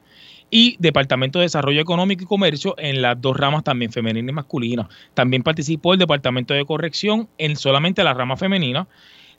y 0.50 0.78
Departamento 0.80 1.40
de 1.40 1.44
Desarrollo 1.44 1.82
Económico 1.82 2.24
y 2.24 2.28
Comercio 2.28 2.76
en 2.78 3.02
las 3.02 3.20
dos 3.20 3.36
ramas 3.38 3.64
también 3.64 3.92
femenina 3.92 4.32
y 4.32 4.34
masculina. 4.34 4.88
También 5.14 5.44
participó 5.44 5.94
el 5.94 6.00
Departamento 6.00 6.54
de 6.54 6.66
Corrección 6.66 7.28
en 7.38 7.56
solamente 7.56 8.04
la 8.04 8.14
rama 8.14 8.38
femenina, 8.38 8.88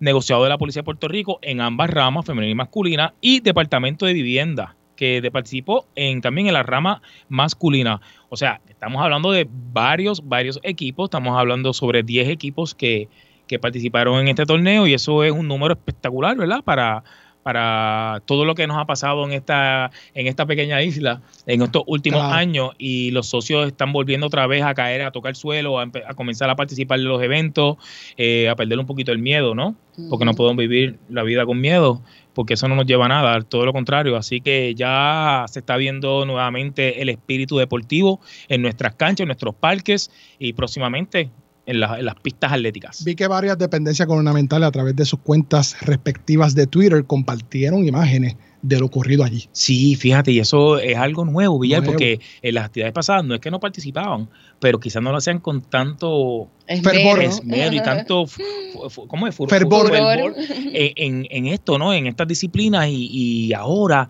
negociado 0.01 0.43
de 0.45 0.51
la 0.51 0.59
Policía 0.59 0.81
de 0.81 0.85
Puerto 0.85 1.09
Rico 1.09 1.39
en 1.43 1.61
ambas 1.61 1.91
ramas, 1.91 2.27
femenina 2.27 2.53
y 2.53 2.55
masculina, 2.55 3.15
y 3.21 3.41
Departamento 3.41 4.07
de 4.07 4.13
Vivienda, 4.13 4.77
que 4.97 5.27
participó 5.33 5.87
en, 5.95 6.21
también 6.21 6.49
en 6.49 6.55
la 6.55 6.63
rama 6.63 7.03
masculina. 7.29 8.01
O 8.29 8.37
sea, 8.37 8.61
estamos 8.69 9.03
hablando 9.03 9.31
de 9.31 9.49
varios, 9.51 10.29
varios 10.29 10.61
equipos, 10.63 11.07
estamos 11.07 11.39
hablando 11.39 11.73
sobre 11.73 12.03
10 12.03 12.29
equipos 12.29 12.75
que, 12.75 13.09
que 13.47 13.59
participaron 13.59 14.21
en 14.21 14.29
este 14.29 14.45
torneo 14.45 14.87
y 14.87 14.95
eso 14.95 15.25
es 15.25 15.33
un 15.33 15.49
número 15.49 15.75
espectacular, 15.75 16.37
¿verdad? 16.37 16.63
Para, 16.63 17.03
para 17.43 18.23
todo 18.27 18.45
lo 18.45 18.55
que 18.55 18.67
nos 18.67 18.77
ha 18.77 18.85
pasado 18.85 19.25
en 19.25 19.33
esta, 19.33 19.91
en 20.15 20.27
esta 20.27 20.45
pequeña 20.47 20.83
isla 20.83 21.23
en 21.47 21.63
estos 21.63 21.83
últimos 21.87 22.21
Claro. 22.21 22.35
años 22.35 22.71
y 22.79 23.11
los 23.11 23.27
socios 23.29 23.67
están 23.69 23.93
volviendo 23.93 24.27
otra 24.27 24.47
vez 24.47 24.63
a 24.63 24.75
caer, 24.75 25.03
a 25.03 25.11
tocar 25.13 25.35
suelo, 25.37 25.79
a, 25.79 25.85
a 25.85 26.15
comenzar 26.15 26.51
a 26.51 26.57
participar 26.57 26.99
de 26.99 27.05
los 27.07 27.23
eventos, 27.23 27.77
eh, 28.17 28.49
a 28.49 28.57
perder 28.57 28.79
un 28.79 28.87
poquito 28.87 29.13
el 29.13 29.19
miedo, 29.19 29.55
¿no? 29.55 29.77
Porque 30.11 30.25
no 30.25 30.35
podemos 30.35 30.59
vivir 30.59 30.99
la 31.09 31.23
vida 31.23 31.45
con 31.45 31.61
miedo, 31.61 32.03
porque 32.35 32.55
eso 32.55 32.69
no 32.69 32.77
nos 32.77 32.87
lleva 32.87 33.07
a 33.07 33.09
nada, 33.09 33.41
todo 33.43 33.65
lo 33.67 33.73
contrario. 33.73 34.17
Así 34.17 34.41
que 34.41 34.75
ya 34.77 35.45
se 35.49 35.59
está 35.61 35.77
viendo 35.77 36.25
nuevamente 36.25 37.03
el 37.03 37.09
espíritu 37.09 37.57
deportivo 37.59 38.21
en 38.49 38.63
nuestras 38.63 38.95
canchas, 38.95 39.23
en 39.23 39.29
nuestros 39.29 39.55
parques 39.55 40.11
y 40.39 40.53
próximamente 40.53 41.31
en, 41.69 41.81
la- 41.81 41.99
en 41.99 42.05
las 42.05 42.15
pistas 42.17 42.53
atléticas. 42.53 43.05
Vi 43.05 43.15
que 43.15 43.27
varias 43.29 43.57
dependencias 43.59 44.09
gubernamentales 44.09 44.67
a 44.69 44.73
través 44.73 44.97
de 44.97 45.05
sus 45.05 45.21
cuentas 45.21 45.77
respectivas 45.83 46.55
de 46.55 46.67
Twitter 46.67 47.05
compartieron 47.05 47.87
imágenes 47.87 48.37
de 48.63 48.81
lo 48.81 48.87
ocurrido 48.87 49.23
allí. 49.23 49.49
Sí, 49.53 49.95
fíjate, 49.95 50.33
y 50.33 50.41
eso 50.41 50.79
es 50.81 50.97
algo 50.97 51.25
nuevo, 51.25 51.61
Villar, 51.61 51.79
Nuevo. 51.81 51.93
porque 51.93 52.21
en 52.43 52.55
las 52.57 52.65
actividades 52.65 52.93
pasadas 52.93 53.25
no 53.25 53.35
es 53.35 53.41
que 53.41 53.53
no 53.53 53.61
participaban, 53.61 54.29
pero 54.59 54.81
quizás 54.81 55.01
no 55.01 55.13
lo 55.13 55.19
hacían 55.19 55.39
con 55.39 55.63
tanto 55.63 56.49
Fervor, 56.83 57.23
y 57.23 57.81
tanto, 57.81 58.25
¿cómo 59.09 59.29
es? 59.29 59.37
Fervor. 59.37 59.89
fervor 59.91 60.35
en, 60.73 60.93
en- 60.97 61.27
en 61.31 61.47
esto, 61.47 61.79
¿no? 61.79 61.93
En 61.95 62.07
estas 62.09 62.27
disciplinas 62.27 62.89
y, 62.89 63.09
y 63.47 63.53
ahora, 63.53 64.09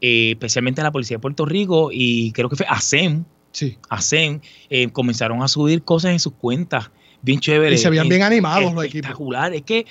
eh, 0.00 0.30
especialmente 0.32 0.82
la 0.82 0.90
Policía 0.90 1.18
de 1.18 1.20
Puerto 1.20 1.44
Rico 1.44 1.90
y 1.92 2.32
creo 2.32 2.48
que 2.48 2.56
fue 2.56 2.66
ASEM, 2.68 3.24
Sí. 3.52 3.78
ASEM, 3.88 4.40
eh, 4.70 4.88
comenzaron 4.90 5.42
a 5.42 5.48
subir 5.48 5.82
cosas 5.82 6.12
en 6.12 6.20
sus 6.20 6.32
cuentas, 6.34 6.90
bien 7.22 7.40
chévere. 7.40 7.74
Y 7.74 7.78
se 7.78 7.90
veían 7.90 8.08
bien 8.08 8.22
animados 8.22 8.74
los 8.74 8.84
equipos. 8.84 9.10
Espectacular, 9.10 9.54
es 9.54 9.62
que 9.62 9.86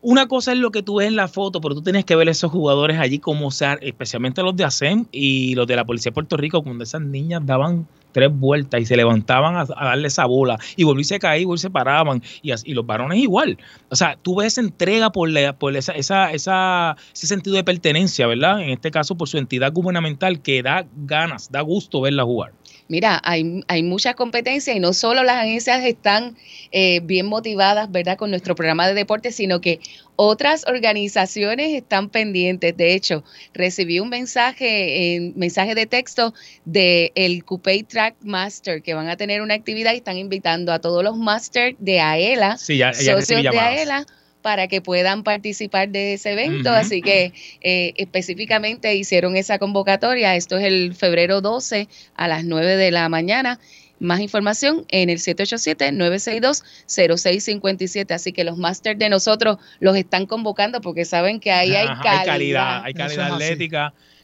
una 0.00 0.28
cosa 0.28 0.52
es 0.52 0.58
lo 0.58 0.70
que 0.70 0.82
tú 0.82 0.96
ves 0.96 1.08
en 1.08 1.16
la 1.16 1.26
foto, 1.26 1.60
pero 1.60 1.74
tú 1.74 1.82
tienes 1.82 2.04
que 2.04 2.14
ver 2.14 2.28
esos 2.28 2.52
jugadores 2.52 2.98
allí 2.98 3.18
como 3.18 3.50
ser, 3.50 3.78
especialmente 3.82 4.42
los 4.42 4.54
de 4.54 4.64
ASEM 4.64 5.06
y 5.10 5.54
los 5.54 5.66
de 5.66 5.76
la 5.76 5.84
Policía 5.84 6.10
de 6.10 6.14
Puerto 6.14 6.36
Rico, 6.36 6.62
cuando 6.62 6.84
esas 6.84 7.02
niñas 7.02 7.44
daban 7.44 7.86
tres 8.12 8.30
vueltas 8.32 8.80
y 8.80 8.86
se 8.86 8.96
levantaban 8.96 9.56
a, 9.56 9.60
a 9.60 9.84
darle 9.86 10.08
esa 10.08 10.24
bola 10.24 10.58
y 10.76 10.84
volvían 10.84 11.16
a 11.16 11.18
caer 11.18 11.42
y 11.42 11.58
se 11.58 11.68
paraban 11.68 12.22
y, 12.42 12.52
y 12.64 12.74
los 12.74 12.86
varones 12.86 13.18
igual. 13.18 13.58
O 13.90 13.96
sea, 13.96 14.18
tú 14.20 14.36
ves 14.36 14.48
esa 14.54 14.60
entrega 14.60 15.10
por, 15.10 15.30
la- 15.30 15.54
por 15.58 15.74
esa, 15.76 15.92
esa, 15.92 16.30
esa- 16.32 16.96
ese 17.14 17.26
sentido 17.26 17.56
de 17.56 17.64
pertenencia, 17.64 18.26
¿verdad? 18.26 18.60
En 18.62 18.70
este 18.70 18.90
caso 18.90 19.14
por 19.16 19.28
su 19.28 19.38
entidad 19.38 19.72
gubernamental 19.72 20.40
que 20.42 20.62
da 20.62 20.86
ganas, 21.06 21.50
da 21.50 21.60
gusto 21.62 22.00
verla 22.00 22.24
jugar. 22.24 22.52
Mira, 22.90 23.20
hay, 23.22 23.60
hay 23.68 23.82
muchas 23.82 24.14
competencias 24.14 24.74
y 24.74 24.80
no 24.80 24.94
solo 24.94 25.22
las 25.22 25.36
agencias 25.36 25.84
están 25.84 26.36
eh, 26.72 27.00
bien 27.00 27.26
motivadas, 27.26 27.90
¿verdad?, 27.92 28.16
con 28.16 28.30
nuestro 28.30 28.54
programa 28.54 28.88
de 28.88 28.94
deporte, 28.94 29.30
sino 29.30 29.60
que 29.60 29.78
otras 30.16 30.64
organizaciones 30.66 31.74
están 31.74 32.08
pendientes. 32.08 32.76
De 32.76 32.94
hecho, 32.94 33.24
recibí 33.54 34.00
un 34.00 34.08
mensaje, 34.08 35.14
en 35.16 35.32
mensaje 35.36 35.74
de 35.74 35.86
texto 35.86 36.34
de 36.64 37.12
el 37.14 37.44
Coupé 37.44 37.82
Track 37.84 38.16
Master, 38.22 38.82
que 38.82 38.94
van 38.94 39.08
a 39.08 39.16
tener 39.16 39.42
una 39.42 39.54
actividad 39.54 39.92
y 39.92 39.98
están 39.98 40.18
invitando 40.18 40.72
a 40.72 40.78
todos 40.80 41.04
los 41.04 41.16
Masters 41.16 41.76
de 41.78 42.00
AELA, 42.00 42.56
Sí, 42.56 42.78
ya- 42.78 42.92
ya 42.92 43.12
socios 43.20 43.42
de. 43.42 43.50
Para 44.42 44.68
que 44.68 44.80
puedan 44.80 45.24
participar 45.24 45.88
de 45.88 46.14
ese 46.14 46.30
evento. 46.32 46.70
Así 46.70 47.02
que 47.02 47.32
eh, 47.60 47.92
específicamente 47.96 48.94
hicieron 48.94 49.36
esa 49.36 49.58
convocatoria. 49.58 50.36
Esto 50.36 50.58
es 50.58 50.64
el 50.64 50.94
febrero 50.94 51.40
12 51.40 51.88
a 52.14 52.28
las 52.28 52.44
9 52.44 52.76
de 52.76 52.92
la 52.92 53.08
mañana. 53.08 53.58
Más 54.00 54.20
información 54.20 54.84
en 54.88 55.10
el 55.10 55.18
787-962-0657. 55.18 58.12
Así 58.12 58.32
que 58.32 58.44
los 58.44 58.56
másters 58.56 58.96
de 58.98 59.08
nosotros 59.08 59.58
los 59.80 59.96
están 59.96 60.26
convocando 60.26 60.80
porque 60.80 61.04
saben 61.04 61.40
que 61.40 61.50
ahí 61.50 61.74
hay 61.74 61.86
calidad. 61.86 62.20
hay 62.20 62.26
calidad, 62.26 62.84
hay 62.84 62.94
calidad 62.94 63.34
así. 63.34 63.68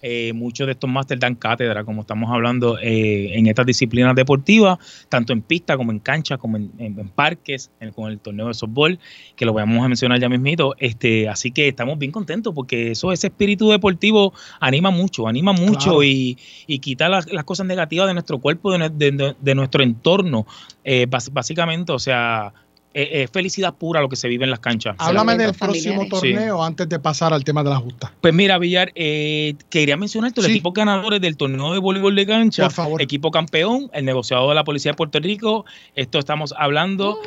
Eh, 0.06 0.34
muchos 0.34 0.66
de 0.66 0.72
estos 0.72 0.90
máster 0.90 1.18
dan 1.18 1.34
cátedra, 1.34 1.82
como 1.82 2.02
estamos 2.02 2.30
hablando, 2.30 2.78
eh, 2.78 3.38
en 3.38 3.46
estas 3.46 3.64
disciplinas 3.64 4.14
deportivas, 4.14 4.76
tanto 5.08 5.32
en 5.32 5.40
pista 5.40 5.78
como 5.78 5.92
en 5.92 5.98
cancha, 5.98 6.36
como 6.36 6.58
en, 6.58 6.70
en- 6.76 6.98
en 6.98 7.08
parques, 7.08 7.70
en- 7.80 7.90
con 7.90 8.12
el 8.12 8.18
torneo 8.20 8.48
de 8.48 8.54
softball, 8.54 8.98
que 9.34 9.46
lo 9.46 9.54
vamos 9.54 9.82
a 9.82 9.88
mencionar 9.88 10.20
ya 10.20 10.28
mismito. 10.28 10.74
Este, 10.78 11.26
así 11.26 11.50
que 11.52 11.68
estamos 11.68 11.98
bien 11.98 12.12
contentos 12.12 12.52
porque 12.54 12.90
eso, 12.90 13.12
ese 13.12 13.28
espíritu 13.28 13.70
deportivo 13.70 14.34
anima 14.60 14.90
mucho, 14.90 15.26
anima 15.26 15.54
mucho 15.54 15.78
Claro. 15.92 16.02
y, 16.04 16.36
y 16.66 16.80
quita 16.80 17.08
las, 17.08 17.32
las 17.32 17.44
cosas 17.44 17.66
negativas 17.66 18.06
de 18.06 18.12
nuestro 18.12 18.38
cuerpo, 18.40 18.72
de, 18.72 18.78
nue- 18.80 18.90
de- 18.92 19.10
de- 19.12 19.36
de 19.40 19.54
nuestro 19.54 19.82
entorno. 19.82 20.46
Eh, 20.84 21.06
básicamente, 21.08 21.92
o 21.92 21.98
sea, 21.98 22.52
es 22.94 23.30
felicidad 23.30 23.74
pura 23.74 24.00
lo 24.00 24.08
que 24.08 24.16
se 24.16 24.28
vive 24.28 24.44
en 24.44 24.50
las 24.50 24.60
canchas. 24.60 24.94
Háblame 24.98 25.36
del 25.36 25.52
próximo 25.52 26.06
torneo 26.08 26.62
antes 26.62 26.88
de 26.88 26.98
pasar 26.98 27.34
al 27.34 27.42
tema 27.44 27.62
de 27.64 27.70
la 27.70 27.76
justa. 27.76 28.12
Pues 28.20 28.32
mira, 28.32 28.56
Villar, 28.58 28.92
eh, 28.94 29.54
quería 29.68 29.96
mencionarte 29.96 30.40
los 30.40 30.46
Sí. 30.46 30.52
equipos 30.52 30.72
ganadores 30.72 31.20
del 31.20 31.36
torneo 31.36 31.72
de 31.72 31.80
voleibol 31.80 32.14
de 32.14 32.26
cancha. 32.26 32.62
Por 32.64 32.72
favor. 32.72 33.02
Equipo 33.02 33.30
campeón, 33.30 33.90
el 33.92 34.04
negociado 34.04 34.48
de 34.48 34.54
la 34.54 34.64
Policía 34.64 34.92
de 34.92 34.96
Puerto 34.96 35.18
Rico. 35.18 35.64
Esto 35.94 36.18
estamos 36.18 36.54
hablando 36.56 37.18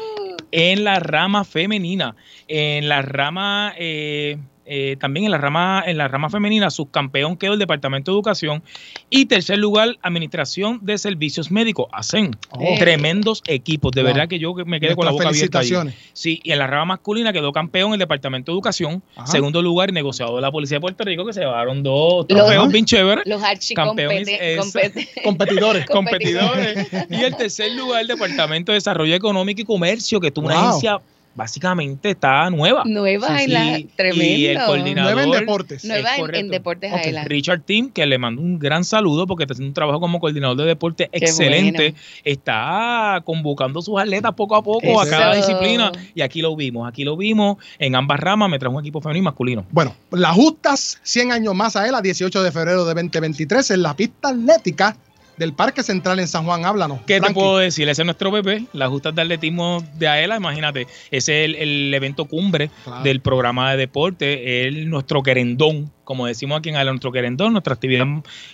en 0.51 0.83
la 0.83 0.99
rama 0.99 1.43
femenina. 1.43 2.15
En 2.47 2.87
la 2.87 3.01
rama, 3.01 3.73
eh, 3.77 4.37
eh, 4.67 4.97
también 4.99 5.25
en 5.25 5.31
la 5.31 5.37
rama, 5.37 5.83
en 5.85 5.97
la 5.97 6.07
rama 6.07 6.29
femenina, 6.29 6.69
subcampeón 6.69 7.37
quedó 7.37 7.53
el 7.53 7.59
Departamento 7.59 8.11
de 8.11 8.15
Educación. 8.15 8.63
Y 9.09 9.25
tercer 9.25 9.57
lugar, 9.57 9.97
Administración 10.01 10.79
de 10.83 10.97
Servicios 10.97 11.49
Médicos, 11.51 11.87
ASEN. 11.91 12.35
Oh. 12.51 12.75
Tremendos 12.77 13.41
equipos. 13.47 13.91
De 13.91 14.01
Wow. 14.01 14.11
verdad 14.13 14.27
que 14.27 14.39
yo 14.39 14.53
me 14.65 14.79
quedé 14.79 14.95
con 14.95 15.05
la 15.05 15.11
boca 15.11 15.29
abierta. 15.29 15.59
ahí. 15.59 15.71
Sí, 16.13 16.39
y 16.43 16.51
en 16.51 16.59
la 16.59 16.67
rama 16.67 16.85
masculina 16.95 17.31
quedó 17.33 17.51
campeón 17.51 17.93
el 17.93 17.99
Departamento 17.99 18.51
de 18.51 18.55
Educación. 18.55 19.01
Ajá. 19.15 19.27
Segundo 19.27 19.61
lugar, 19.61 19.91
negociado 19.93 20.35
de 20.35 20.41
la 20.41 20.51
Policía 20.51 20.77
de 20.77 20.81
Puerto 20.81 21.03
Rico, 21.03 21.25
que 21.25 21.33
se 21.33 21.39
llevaron 21.41 21.81
dos 21.83 22.27
trofeos 22.27 22.71
bien 22.71 22.85
chéveres. 22.85 23.25
Los 23.25 23.41
Campeones, 23.75 24.27
es- 24.41 24.73
Competidores. 25.23 25.85
competidores. 25.85 26.87
y 27.09 27.15
el 27.23 27.35
tercer 27.35 27.71
lugar, 27.73 28.01
el 28.01 28.07
Departamento 28.07 28.71
de 28.71 28.77
Desarrollo 28.77 29.15
Económico 29.15 29.61
y 29.61 29.65
Comercio, 29.65 30.19
que 30.19 30.31
tuvo 30.31 30.47
una 30.47 30.55
Wow. 30.59 30.67
agencia 30.69 30.99
básicamente 31.37 32.09
está 32.09 32.49
nueva. 32.49 32.81
Nueva 32.85 33.41
en 33.41 33.53
la- 33.53 33.79
tremendo. 33.95 34.23
Y 34.25 34.47
el 34.47 34.57
coordinador. 34.57 35.13
Nueva 35.13 35.23
en 35.23 35.39
deportes. 35.39 35.85
Nueva 35.85 36.09
en, 36.33 36.49
Deportes. 36.49 36.91
Richard 37.25 37.61
Tim, 37.61 37.91
que 37.91 38.05
le 38.07 38.17
mando 38.17 38.41
un 38.41 38.57
gran 38.57 38.83
saludo 38.83 39.27
porque 39.27 39.43
está 39.43 39.53
haciendo 39.53 39.69
un 39.69 39.73
trabajo 39.75 39.99
como 39.99 40.19
coordinador 40.19 40.57
de 40.57 40.65
deporte 40.65 41.09
Qué 41.11 41.19
excelente. 41.19 41.91
bueno. 41.91 41.97
Está 42.23 43.21
convocando 43.23 43.81
sus 43.81 43.99
atletas 43.99 44.33
poco 44.33 44.55
a 44.55 44.63
poco 44.63 44.99
a 44.99 45.07
cada 45.07 45.35
disciplina. 45.35 45.91
Y 46.15 46.21
aquí 46.21 46.41
lo 46.41 46.55
vimos, 46.55 46.87
aquí 46.87 47.03
lo 47.03 47.15
vimos 47.15 47.57
en 47.77 47.95
ambas 47.95 48.19
ramas. 48.19 48.49
Me 48.49 48.57
trajo 48.57 48.75
un 48.75 48.81
equipo 48.81 48.99
femenino 48.99 49.23
y 49.23 49.25
masculino. 49.25 49.65
Bueno, 49.71 49.95
las 50.11 50.33
justas 50.35 50.99
100 51.03 51.31
años 51.31 51.53
más 51.53 51.75
a 51.75 51.87
él, 51.87 51.93
a 51.93 52.01
18 52.01 52.41
de 52.41 52.51
febrero 52.51 52.83
de 52.85 52.93
2023, 52.95 53.71
en 53.71 53.83
la 53.83 53.95
pista 53.95 54.29
atlética 54.29 54.97
del 55.37 55.53
Parque 55.53 55.83
Central 55.83 56.19
en 56.19 56.27
San 56.27 56.45
Juan. 56.45 56.65
Háblanos. 56.65 56.99
¿Qué 57.07 57.21
te 57.21 57.33
puedo 57.33 57.57
decir? 57.57 57.87
Ese 57.89 58.01
es 58.01 58.05
nuestro 58.05 58.31
bebé, 58.31 58.65
las 58.73 58.89
justas 58.89 59.13
de 59.15 59.21
atletismo 59.21 59.83
de 59.97 60.07
AELA, 60.07 60.37
imagínate. 60.37 60.87
Ese 61.11 61.43
es 61.43 61.49
el, 61.49 61.55
el 61.55 61.93
evento 61.93 62.25
cumbre 62.25 62.69
Claro. 62.83 63.03
del 63.03 63.21
programa 63.21 63.71
de 63.71 63.77
deporte, 63.77 64.67
es 64.67 64.85
nuestro 64.87 65.21
querendón, 65.23 65.91
como 66.03 66.25
decimos 66.25 66.59
aquí 66.59 66.69
en 66.69 66.75
AELA, 66.75 66.91
nuestro 66.91 67.11
querendón, 67.11 67.53
nuestra 67.53 67.73
actividad 67.73 68.05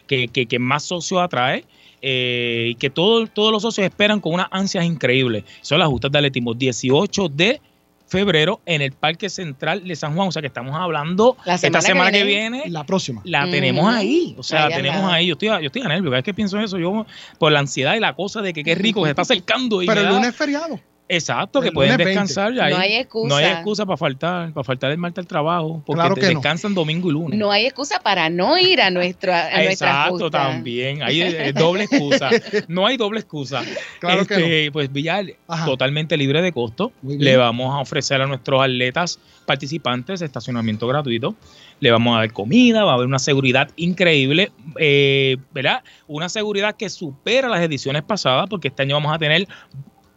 que, 0.08 0.28
que- 0.28 0.46
que 0.46 0.60
más 0.60 0.84
socios 0.84 1.22
atrae. 1.22 1.66
eh, 2.06 2.68
y 2.72 2.76
que 2.76 2.90
todo- 2.90 3.28
todos 3.28 3.50
los 3.54 3.62
socios 3.62 3.86
esperan 3.86 4.20
con 4.20 4.34
unas 4.34 4.48
ansias 4.52 4.84
increíbles. 4.84 5.46
Son 5.62 5.80
las 5.80 5.88
justas 5.88 6.12
de 6.12 6.18
atletismo, 6.18 6.54
18 6.54 7.30
de 7.30 7.62
febrero 8.08 8.62
en 8.66 8.82
el 8.82 8.92
Parque 8.92 9.30
Central 9.30 9.88
de 9.88 9.96
San 9.96 10.16
Juan. 10.16 10.28
O 10.28 10.32
sea 10.32 10.42
que 10.42 10.48
estamos 10.48 10.76
hablando 10.76 11.36
La 11.46 11.56
esta 11.56 11.82
semana 11.82 12.12
que 12.12 12.24
viene. 12.24 12.64
La 12.68 12.84
próxima. 12.84 13.22
la 13.26 13.50
tenemos 13.50 13.94
ahí. 13.94 14.36
O 14.38 14.44
sea, 14.44 14.66
Ahí 14.66 14.70
la 14.72 14.76
tenemos 14.76 15.12
ahí. 15.12 15.28
Yo 15.28 15.34
estoy, 15.34 15.48
a- 15.50 15.60
yo 15.62 15.68
estoy 15.68 15.82
a 15.82 15.88
nervio. 15.88 16.10
Cada 16.12 16.18
vez 16.18 16.24
que 16.26 16.34
pienso 16.34 16.58
en 16.58 16.64
eso, 16.64 16.78
yo 16.78 17.06
por 17.40 17.52
la 17.52 17.60
ansiedad 17.60 17.96
y 17.96 18.00
la 18.00 18.16
cosa 18.16 18.42
de 18.42 18.54
que 18.54 18.64
qué 18.64 18.76
rico 18.76 19.04
se 19.04 19.10
está 19.12 19.24
acercando. 19.24 19.82
Y 19.82 19.88
Pero 19.88 20.02
el 20.02 20.08
lunes 20.10 20.30
es 20.30 20.36
feriado. 20.36 20.80
Exacto, 21.10 21.60
que 21.62 21.68
el 21.68 21.74
pueden 21.74 21.92
lunes 21.92 22.06
20. 22.06 22.20
descansar. 22.22 22.54
ya 22.54 22.70
No 22.70 22.78
ahí. 22.78 22.92
hay 22.92 22.96
excusa. 23.02 23.28
No 23.28 23.36
hay 23.36 23.46
excusa 23.46 23.86
para 23.86 23.98
faltar, 23.98 24.54
para 24.54 24.64
faltar 24.64 24.90
el 24.92 24.98
martes 24.98 25.22
al 25.22 25.28
trabajo. 25.28 25.84
Porque 25.86 26.00
Claro 26.00 26.16
te 26.16 26.22
que 26.22 26.28
no. 26.28 26.34
descansan 26.40 26.74
domingo 26.74 27.10
y 27.10 27.14
lunes. 27.14 27.38
No 27.40 27.52
hay 27.52 27.66
excusa 27.66 28.00
para 28.00 28.30
no 28.30 28.58
ir 28.58 28.82
a, 28.82 28.90
nuestro, 28.90 29.34
a 29.34 29.42
nuestra 29.64 29.90
Exacto, 29.90 30.12
justa. 30.20 30.30
también. 30.32 31.04
Hay 31.04 31.22
eh, 31.22 31.52
doble 31.54 31.84
excusa. 31.84 32.30
No 32.68 32.88
hay 32.88 32.98
doble 32.98 33.20
excusa. 33.20 33.62
Claro 34.00 34.26
que 34.26 34.34
Este, 34.36 34.72
Pues 34.72 34.92
Villar, 34.92 35.26
Ajá. 35.48 35.66
totalmente 35.66 36.16
libre 36.18 36.42
de 36.42 36.52
costo. 36.52 36.92
Le 37.04 37.36
vamos 37.38 37.74
a 37.76 37.80
ofrecer 37.80 38.22
a 38.22 38.26
nuestros 38.26 38.62
atletas 38.64 39.20
participantes 39.46 40.22
estacionamiento 40.22 40.88
gratuito. 40.88 41.36
Le 41.82 41.92
vamos 41.92 42.16
a 42.16 42.20
dar 42.20 42.32
comida, 42.32 42.86
va 42.86 42.92
a 42.92 42.94
haber 42.96 43.08
una 43.08 43.20
seguridad 43.20 43.70
increíble, 43.76 44.52
eh, 44.80 45.36
¿verdad? 45.52 45.84
Una 46.08 46.30
seguridad 46.30 46.76
que 46.78 46.90
supera 46.90 47.50
las 47.50 47.62
ediciones 47.62 48.04
pasadas, 48.04 48.48
porque 48.50 48.70
este 48.70 48.84
año 48.84 48.96
vamos 48.96 49.14
a 49.14 49.20
tener 49.20 49.48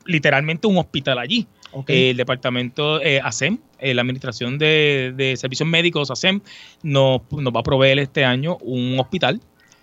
literalmente 0.06 0.66
un 0.66 0.78
hospital 0.78 1.18
allí. 1.18 1.46
Ok. 1.72 1.90
Eh, 1.90 2.10
el 2.10 2.16
departamento 2.16 3.02
eh, 3.02 3.20
ASEM, 3.22 3.58
eh, 3.78 3.94
la 3.94 4.02
Administración 4.02 4.58
de, 4.58 5.12
de 5.16 5.36
Servicios 5.36 5.68
Médicos 5.68 6.10
ASEM, 6.10 6.40
nos, 6.82 7.20
nos 7.30 7.52
va 7.52 7.60
a 7.60 7.62
proveer 7.62 7.98
este 7.98 8.24
año 8.24 8.56
un 8.62 8.98
hospital. 8.98 9.40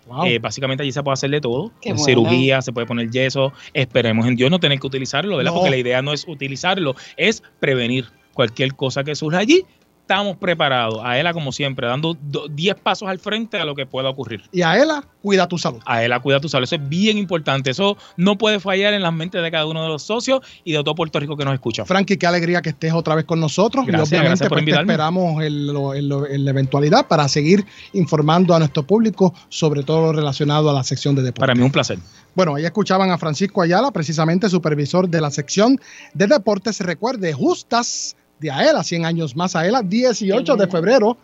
Wow. 0.08 0.26
Eh, 0.26 0.40
básicamente 0.40 0.84
allí 0.84 0.92
se 0.92 1.02
puede 1.02 1.14
hacer 1.14 1.30
de 1.30 1.40
todo. 1.40 1.72
Cirugía, 1.98 2.62
se 2.62 2.74
puede 2.74 2.88
poner 2.88 3.10
yeso. 3.10 3.54
Esperemos 3.74 4.28
en 4.28 4.36
Dios 4.36 4.52
no 4.52 4.60
tener 4.60 4.80
que 4.80 4.88
utilizarlo, 4.88 5.38
¿verdad? 5.38 5.52
No. 5.52 5.58
Porque 5.58 5.70
la 5.70 5.78
idea 5.78 6.02
no 6.02 6.14
es 6.14 6.28
utilizarlo, 6.28 6.96
es 7.16 7.42
prevenir 7.60 8.08
cualquier 8.34 8.76
cosa 8.76 9.04
que 9.04 9.16
surja 9.16 9.40
allí. 9.40 9.64
Estamos 10.04 10.36
preparados. 10.36 11.00
A 11.02 11.18
ella, 11.18 11.32
como 11.32 11.54
siempre, 11.54 11.88
dando 11.88 12.14
do- 12.14 12.50
10 12.50 12.76
pasos 12.76 13.08
al 13.08 13.20
frente 13.20 13.58
a 13.58 13.64
lo 13.64 13.74
que 13.74 13.86
pueda 13.86 14.10
ocurrir. 14.10 14.44
y 14.52 14.62
a 14.62 14.76
ella, 14.78 15.02
cuida 15.22 15.48
tu 15.48 15.58
salud. 15.58 15.80
A 15.86 16.04
ella 16.04 16.20
cuida 16.20 16.42
tu 16.42 16.50
salud. 16.50 16.66
Eso 16.66 16.76
es 16.76 16.90
bien 16.90 17.18
importante. 17.18 17.72
Eso 17.72 17.96
no 18.18 18.38
puede 18.38 18.60
fallar 18.60 18.94
en 18.94 19.02
las 19.02 19.14
mentes 19.14 19.42
de 19.42 19.50
cada 19.50 19.66
uno 19.66 19.82
de 19.82 19.88
los 19.88 20.04
socios 20.04 20.42
y 20.66 20.74
de 20.74 20.80
todo 20.80 20.94
Puerto 20.94 21.22
Rico 21.22 21.38
que 21.38 21.46
nos 21.46 21.54
escucha. 21.54 21.86
Frankie, 21.86 22.18
qué 22.18 22.28
alegría 22.28 22.62
que 22.62 22.70
estés 22.70 22.92
otra 22.92 23.16
vez 23.16 23.24
con 23.24 23.40
nosotros. 23.40 23.86
Gracias, 23.86 24.12
y 24.12 24.16
obviamente 24.18 24.50
por 24.50 24.62
pues, 24.62 24.66
te 24.66 24.82
esperamos 24.82 25.42
en, 25.42 26.44
la 26.44 26.52
eventualidad 26.52 27.08
para 27.08 27.30
seguir 27.30 27.66
informando 27.94 28.54
a 28.54 28.60
nuestro 28.60 28.84
público 28.84 29.34
sobre 29.48 29.84
todo 29.84 30.02
lo 30.08 30.12
relacionado 30.12 30.70
a 30.70 30.74
la 30.74 30.84
sección 30.84 31.16
de 31.16 31.22
deportes. 31.22 31.48
Para 31.48 31.56
mí 31.56 31.64
un 31.64 31.72
placer. 31.72 31.98
Bueno, 32.36 32.56
ahí 32.56 32.66
escuchaban 32.66 33.10
a 33.10 33.18
Francisco 33.18 33.62
Ayala, 33.62 33.92
precisamente 33.92 34.50
supervisor 34.50 35.08
de 35.08 35.22
la 35.22 35.32
sección 35.32 35.80
de 36.14 36.28
deportes. 36.28 36.82
Recuerde, 36.82 37.32
justas 37.32 38.18
de 38.44 38.52
AELA, 38.52 38.84
100 38.84 39.06
años 39.06 39.36
más 39.36 39.56
AELA, 39.56 39.82
18 39.82 40.56
de 40.58 40.68
febrero 40.68 41.18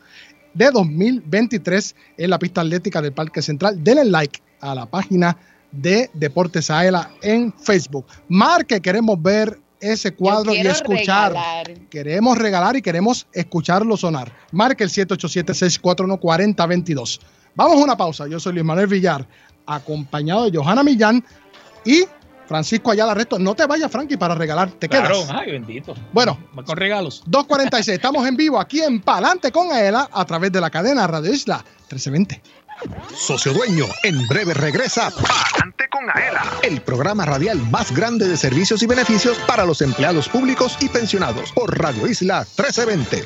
de 0.54 0.72
2023 0.72 1.96
en 2.18 2.30
la 2.30 2.40
pista 2.40 2.62
atlética 2.62 3.02
del 3.02 3.12
Parque 3.12 3.42
Central. 3.42 3.84
Denle 3.84 4.06
like 4.06 4.42
a 4.62 4.74
la 4.74 4.86
página 4.86 5.36
de 5.72 6.10
Deportes 6.14 6.70
AELA 6.72 7.12
en 7.22 7.52
Facebook. 7.54 8.06
Marque, 8.30 8.80
queremos 8.80 9.22
ver 9.22 9.60
ese 9.82 10.14
cuadro 10.14 10.54
y 10.54 10.60
escuchar. 10.60 11.34
regalar. 11.34 11.74
Queremos 11.90 12.38
regalar 12.38 12.78
y 12.78 12.82
queremos 12.82 13.28
escucharlo 13.34 13.98
sonar. 13.98 14.32
Marque 14.52 14.86
el 14.86 14.90
787-641-4022. 14.90 17.20
Vamos 17.56 17.78
a 17.78 17.84
una 17.84 17.98
pausa. 17.98 18.28
Yo 18.28 18.40
soy 18.40 18.54
Luis 18.54 18.66
Manuel 18.66 18.88
Villar, 18.88 19.28
acompañado 19.66 20.50
de 20.50 20.58
Johanna 20.58 20.84
Millán 20.84 21.22
y 21.86 22.06
Francisco 22.50 22.90
Ayala 22.90 23.14
Resto. 23.14 23.38
No 23.38 23.54
te 23.56 23.68
vayas, 23.68 23.92
Frankie, 23.92 24.18
para 24.18 24.34
regalar. 24.34 24.72
Te 24.72 24.90
Claro. 24.90 25.22
quedas. 25.24 25.30
Ay, 25.32 25.52
bendito. 25.52 25.94
Bueno. 26.12 26.38
Con 26.66 26.76
regalos. 26.76 27.22
246. 27.28 27.96
Estamos 27.96 28.28
en 28.28 28.36
vivo 28.36 28.60
aquí 28.60 28.82
en 28.82 29.00
Palante 29.02 29.52
con 29.52 29.72
Aela 29.72 30.10
a 30.12 30.26
través 30.26 30.52
de 30.52 30.60
la 30.60 30.72
cadena 30.72 31.06
Radio 31.06 31.32
Isla 31.32 31.58
1320. 31.92 32.42
Socio 33.16 33.54
Dueño, 33.54 33.86
en 34.04 34.26
breve 34.28 34.54
regresa 34.56 35.12
Palante 35.12 35.88
con 35.92 36.10
Aela, 36.10 36.42
el 36.64 36.82
programa 36.82 37.26
radial 37.26 37.58
más 37.70 37.92
grande 37.94 38.28
de 38.28 38.36
servicios 38.38 38.82
y 38.82 38.88
beneficios 38.88 39.38
para 39.46 39.66
los 39.66 39.82
empleados 39.82 40.28
públicos 40.30 40.76
y 40.80 40.90
pensionados 40.90 41.52
por 41.52 41.78
Radio 41.78 42.08
Isla 42.08 42.40
1320. 42.58 43.26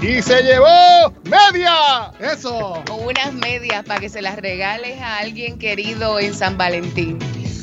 Y 0.00 0.22
se 0.22 0.42
llevó 0.42 1.12
media. 1.24 2.12
Eso. 2.20 2.84
Unas 3.04 3.32
medias 3.32 3.84
para 3.84 3.98
que 3.98 4.08
se 4.08 4.22
las 4.22 4.36
regales 4.36 5.00
a 5.00 5.18
alguien 5.18 5.58
querido 5.58 6.20
en 6.20 6.34
San 6.34 6.56
Valentín. 6.56 7.18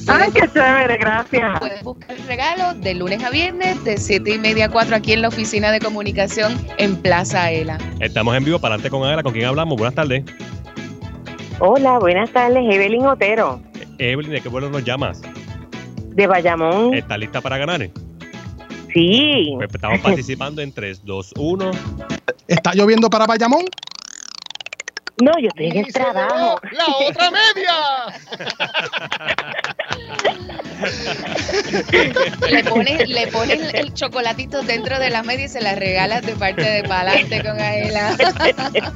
Ay, 0.08 0.32
qué 0.34 0.42
chévere, 0.52 0.98
gracias. 0.98 1.60
Puedes 1.60 1.82
buscar 1.82 2.12
el 2.12 2.28
regalo 2.28 2.74
de 2.74 2.94
lunes 2.94 3.24
a 3.24 3.30
viernes 3.30 3.82
de 3.86 3.98
7 3.98 4.34
y 4.34 4.38
media 4.38 4.66
a 4.66 4.70
4 4.70 4.98
aquí 4.98 5.14
en 5.14 5.22
la 5.22 5.30
oficina 5.30 5.72
de 5.72 5.80
comunicación 5.80 6.60
en 6.78 6.98
Plaza 6.98 7.52
Ela. 7.52 7.78
Estamos 8.02 8.36
en 8.36 8.44
vivo, 8.44 8.60
para 8.60 8.76
adelante 8.76 8.90
con 8.90 9.08
Aela, 9.08 9.24
¿con 9.24 9.32
quién 9.32 9.46
hablamos? 9.46 9.78
Buenas 9.78 9.96
tardes. 9.96 10.26
Hola, 11.60 12.00
buenas 12.00 12.30
tardes, 12.32 12.66
Evelyn 12.70 13.06
Otero, 13.06 13.62
Evelyn, 13.98 14.32
¿de 14.32 14.42
qué 14.42 14.50
pueblo 14.50 14.70
nos 14.70 14.84
llamas? 14.84 15.22
de 16.16 16.28
Bayamón. 16.28 16.94
¿Estás 16.94 17.20
lista 17.20 17.42
para 17.42 17.58
ganar? 17.58 17.90
Sí. 18.94 19.54
Pues 19.56 19.70
estamos 19.74 20.00
participando 20.00 20.62
en 20.62 20.72
3, 20.72 21.04
2, 21.04 21.34
1. 21.38 21.72
¿Está 22.48 22.74
lloviendo 22.74 23.10
para 23.10 23.26
Bayamón? 23.26 23.66
No, 25.22 25.32
yo 25.40 25.50
estoy 25.50 25.68
en 25.68 25.78
el 25.78 25.94
trabajo. 25.94 26.60
La 26.72 26.86
otra 27.10 27.32
media. 27.32 27.74
Le 32.50 32.64
pones, 32.64 33.10
le 33.10 33.28
pones 33.28 33.74
el 33.74 33.94
chocolatito 33.94 34.62
dentro 34.64 35.00
de 35.00 35.10
las 35.10 35.26
medias 35.26 35.52
y 35.52 35.54
se 35.54 35.62
las 35.62 35.78
regalas 35.78 36.26
de 36.26 36.36
parte 36.36 36.62
de 36.62 36.84
Palante 36.84 37.44
con 37.44 37.60
Aela. 37.60 38.16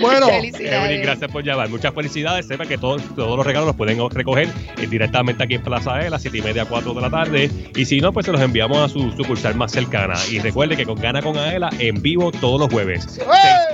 Bueno, 0.00 0.28
Evelyn, 0.28 1.02
gracias 1.02 1.30
por 1.30 1.44
llamar. 1.44 1.68
Muchas 1.68 1.94
felicidades. 1.94 2.46
Sepa 2.46 2.66
que 2.66 2.78
todos, 2.78 3.02
todos 3.14 3.36
los 3.36 3.46
regalos 3.46 3.68
los 3.68 3.76
pueden 3.76 3.98
recoger 4.10 4.48
directamente 4.88 5.40
aquí 5.42 5.54
en 5.54 5.62
Plaza 5.62 6.02
E 6.02 6.08
a 6.08 6.10
las 6.10 6.20
7 6.22 6.38
y 6.38 6.42
media, 6.42 6.64
4 6.64 6.94
de 6.94 7.00
la 7.00 7.10
tarde. 7.10 7.50
Y 7.74 7.84
si 7.84 8.00
no, 8.00 8.12
pues 8.12 8.26
se 8.26 8.32
los 8.32 8.40
enviamos 8.40 8.78
a 8.78 8.88
su 8.88 9.12
sucursal 9.12 9.54
más 9.54 9.70
cercana. 9.72 10.14
Y 10.30 10.40
recuerde 10.40 10.76
que 10.76 10.84
con 10.84 11.00
Gana 11.00 11.22
con 11.22 11.38
Aela 11.38 11.70
en 11.78 12.02
vivo 12.02 12.32
todos 12.32 12.60
los 12.60 12.70
jueves. 12.70 13.20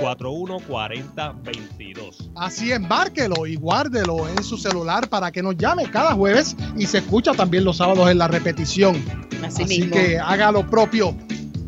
641-4022. 0.01 2.29
Así 2.35 2.71
es, 2.71 2.79
márquelo 2.79 3.45
y 3.45 3.55
guárdelo 3.55 4.29
en 4.29 4.41
su 4.43 4.57
celular 4.57 5.09
para 5.09 5.31
que 5.31 5.41
nos 5.41 5.57
llame 5.57 5.89
cada 5.89 6.13
jueves 6.13 6.55
y 6.77 6.85
se 6.85 6.99
escucha 6.99 7.33
también 7.33 7.58
los 7.63 7.77
sábados 7.77 8.09
en 8.09 8.17
la 8.17 8.27
repetición. 8.27 8.95
Así, 9.45 9.63
Así 9.63 9.79
mismo. 9.79 9.95
que 9.95 10.19
haga 10.19 10.51
lo 10.51 10.69
propio. 10.69 11.15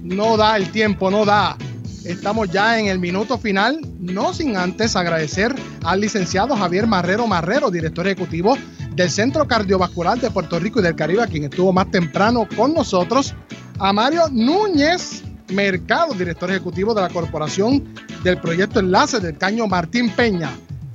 No 0.04 0.38
da 0.38 0.58
el 0.58 0.72
tiempo, 0.72 1.10
no 1.12 1.26
da. 1.26 1.58
Estamos 2.04 2.50
ya 2.50 2.80
en 2.80 2.88
el 2.88 2.98
minuto 2.98 3.38
final, 3.38 3.80
no 4.00 4.34
sin 4.34 4.58
antes 4.58 4.96
agradecer 4.96 5.54
al 5.84 6.02
licenciado 6.02 6.56
Javier 6.56 6.88
Marrero 6.88 7.28
Marrero, 7.28 7.70
director 7.70 8.08
ejecutivo 8.08 8.58
del 8.96 9.10
Centro 9.10 9.48
Cardiovascular 9.48 10.20
de 10.20 10.32
Puerto 10.32 10.60
Rico 10.60 10.80
y 10.80 10.84
del 10.84 10.96
Caribe, 10.96 11.28
quien 11.28 11.44
estuvo 11.44 11.72
más 11.72 11.92
temprano 11.92 12.48
con 12.56 12.74
nosotros, 12.74 13.36
a 13.78 13.94
Mario 13.94 14.24
Núñez 14.32 15.24
Mercado, 15.54 16.14
director 16.14 16.50
ejecutivo 16.50 16.94
de 16.94 17.02
la 17.02 17.10
Corporación 17.10 17.84
del 18.24 18.38
Proyecto 18.38 18.80
Enlace 18.80 19.20
del 19.20 19.38
Caño 19.38 19.68
Martín 19.68 20.10
Peña, 20.10 20.50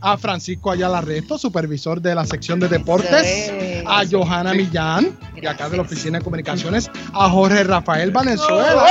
a 0.06 0.16
Francisco 0.16 0.70
Ayala 0.70 1.00
Resto, 1.00 1.36
supervisor 1.36 2.00
de 2.00 2.14
la 2.14 2.24
sección 2.24 2.60
de 2.60 2.68
deportes, 2.68 3.24
es. 3.24 3.84
a 3.84 4.04
Johanna 4.08 4.54
Millán, 4.54 5.18
de 5.34 5.48
acá 5.48 5.68
de 5.68 5.76
la 5.76 5.82
Oficina 5.82 6.18
de 6.18 6.24
Comunicaciones, 6.24 6.88
a 7.12 7.28
Jorge 7.28 7.64
Rafael 7.64 8.12
Valenzuela, 8.12 8.86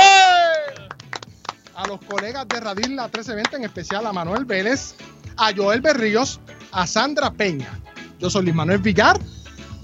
a 1.74 1.86
los 1.86 2.00
colegas 2.04 2.46
de 2.48 2.60
Radil 2.60 2.96
La 2.96 3.04
1320, 3.04 3.56
en 3.56 3.64
especial 3.64 4.06
a 4.06 4.12
Manuel 4.12 4.44
Vélez, 4.44 4.94
a 5.38 5.52
Joel 5.56 5.80
Berríos, 5.80 6.38
a 6.72 6.86
Sandra 6.86 7.30
Peña. 7.30 7.80
Yo 8.18 8.28
soy 8.28 8.42
Luis 8.42 8.54
Manuel 8.54 8.80
Villar. 8.80 9.18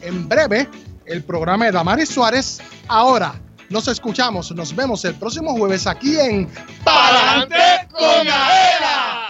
En 0.02 0.28
breve, 0.28 0.68
el 1.06 1.22
programa 1.22 1.64
de 1.64 1.72
Damaris 1.72 2.10
Suárez. 2.10 2.60
Ahora, 2.88 3.40
nos 3.70 3.88
escuchamos, 3.88 4.52
nos 4.52 4.76
vemos 4.76 5.02
el 5.06 5.14
próximo 5.14 5.56
jueves 5.56 5.86
aquí 5.86 6.18
en 6.18 6.46
Pa'lante 6.84 7.88
con 7.90 8.28
AELA. 8.28 9.21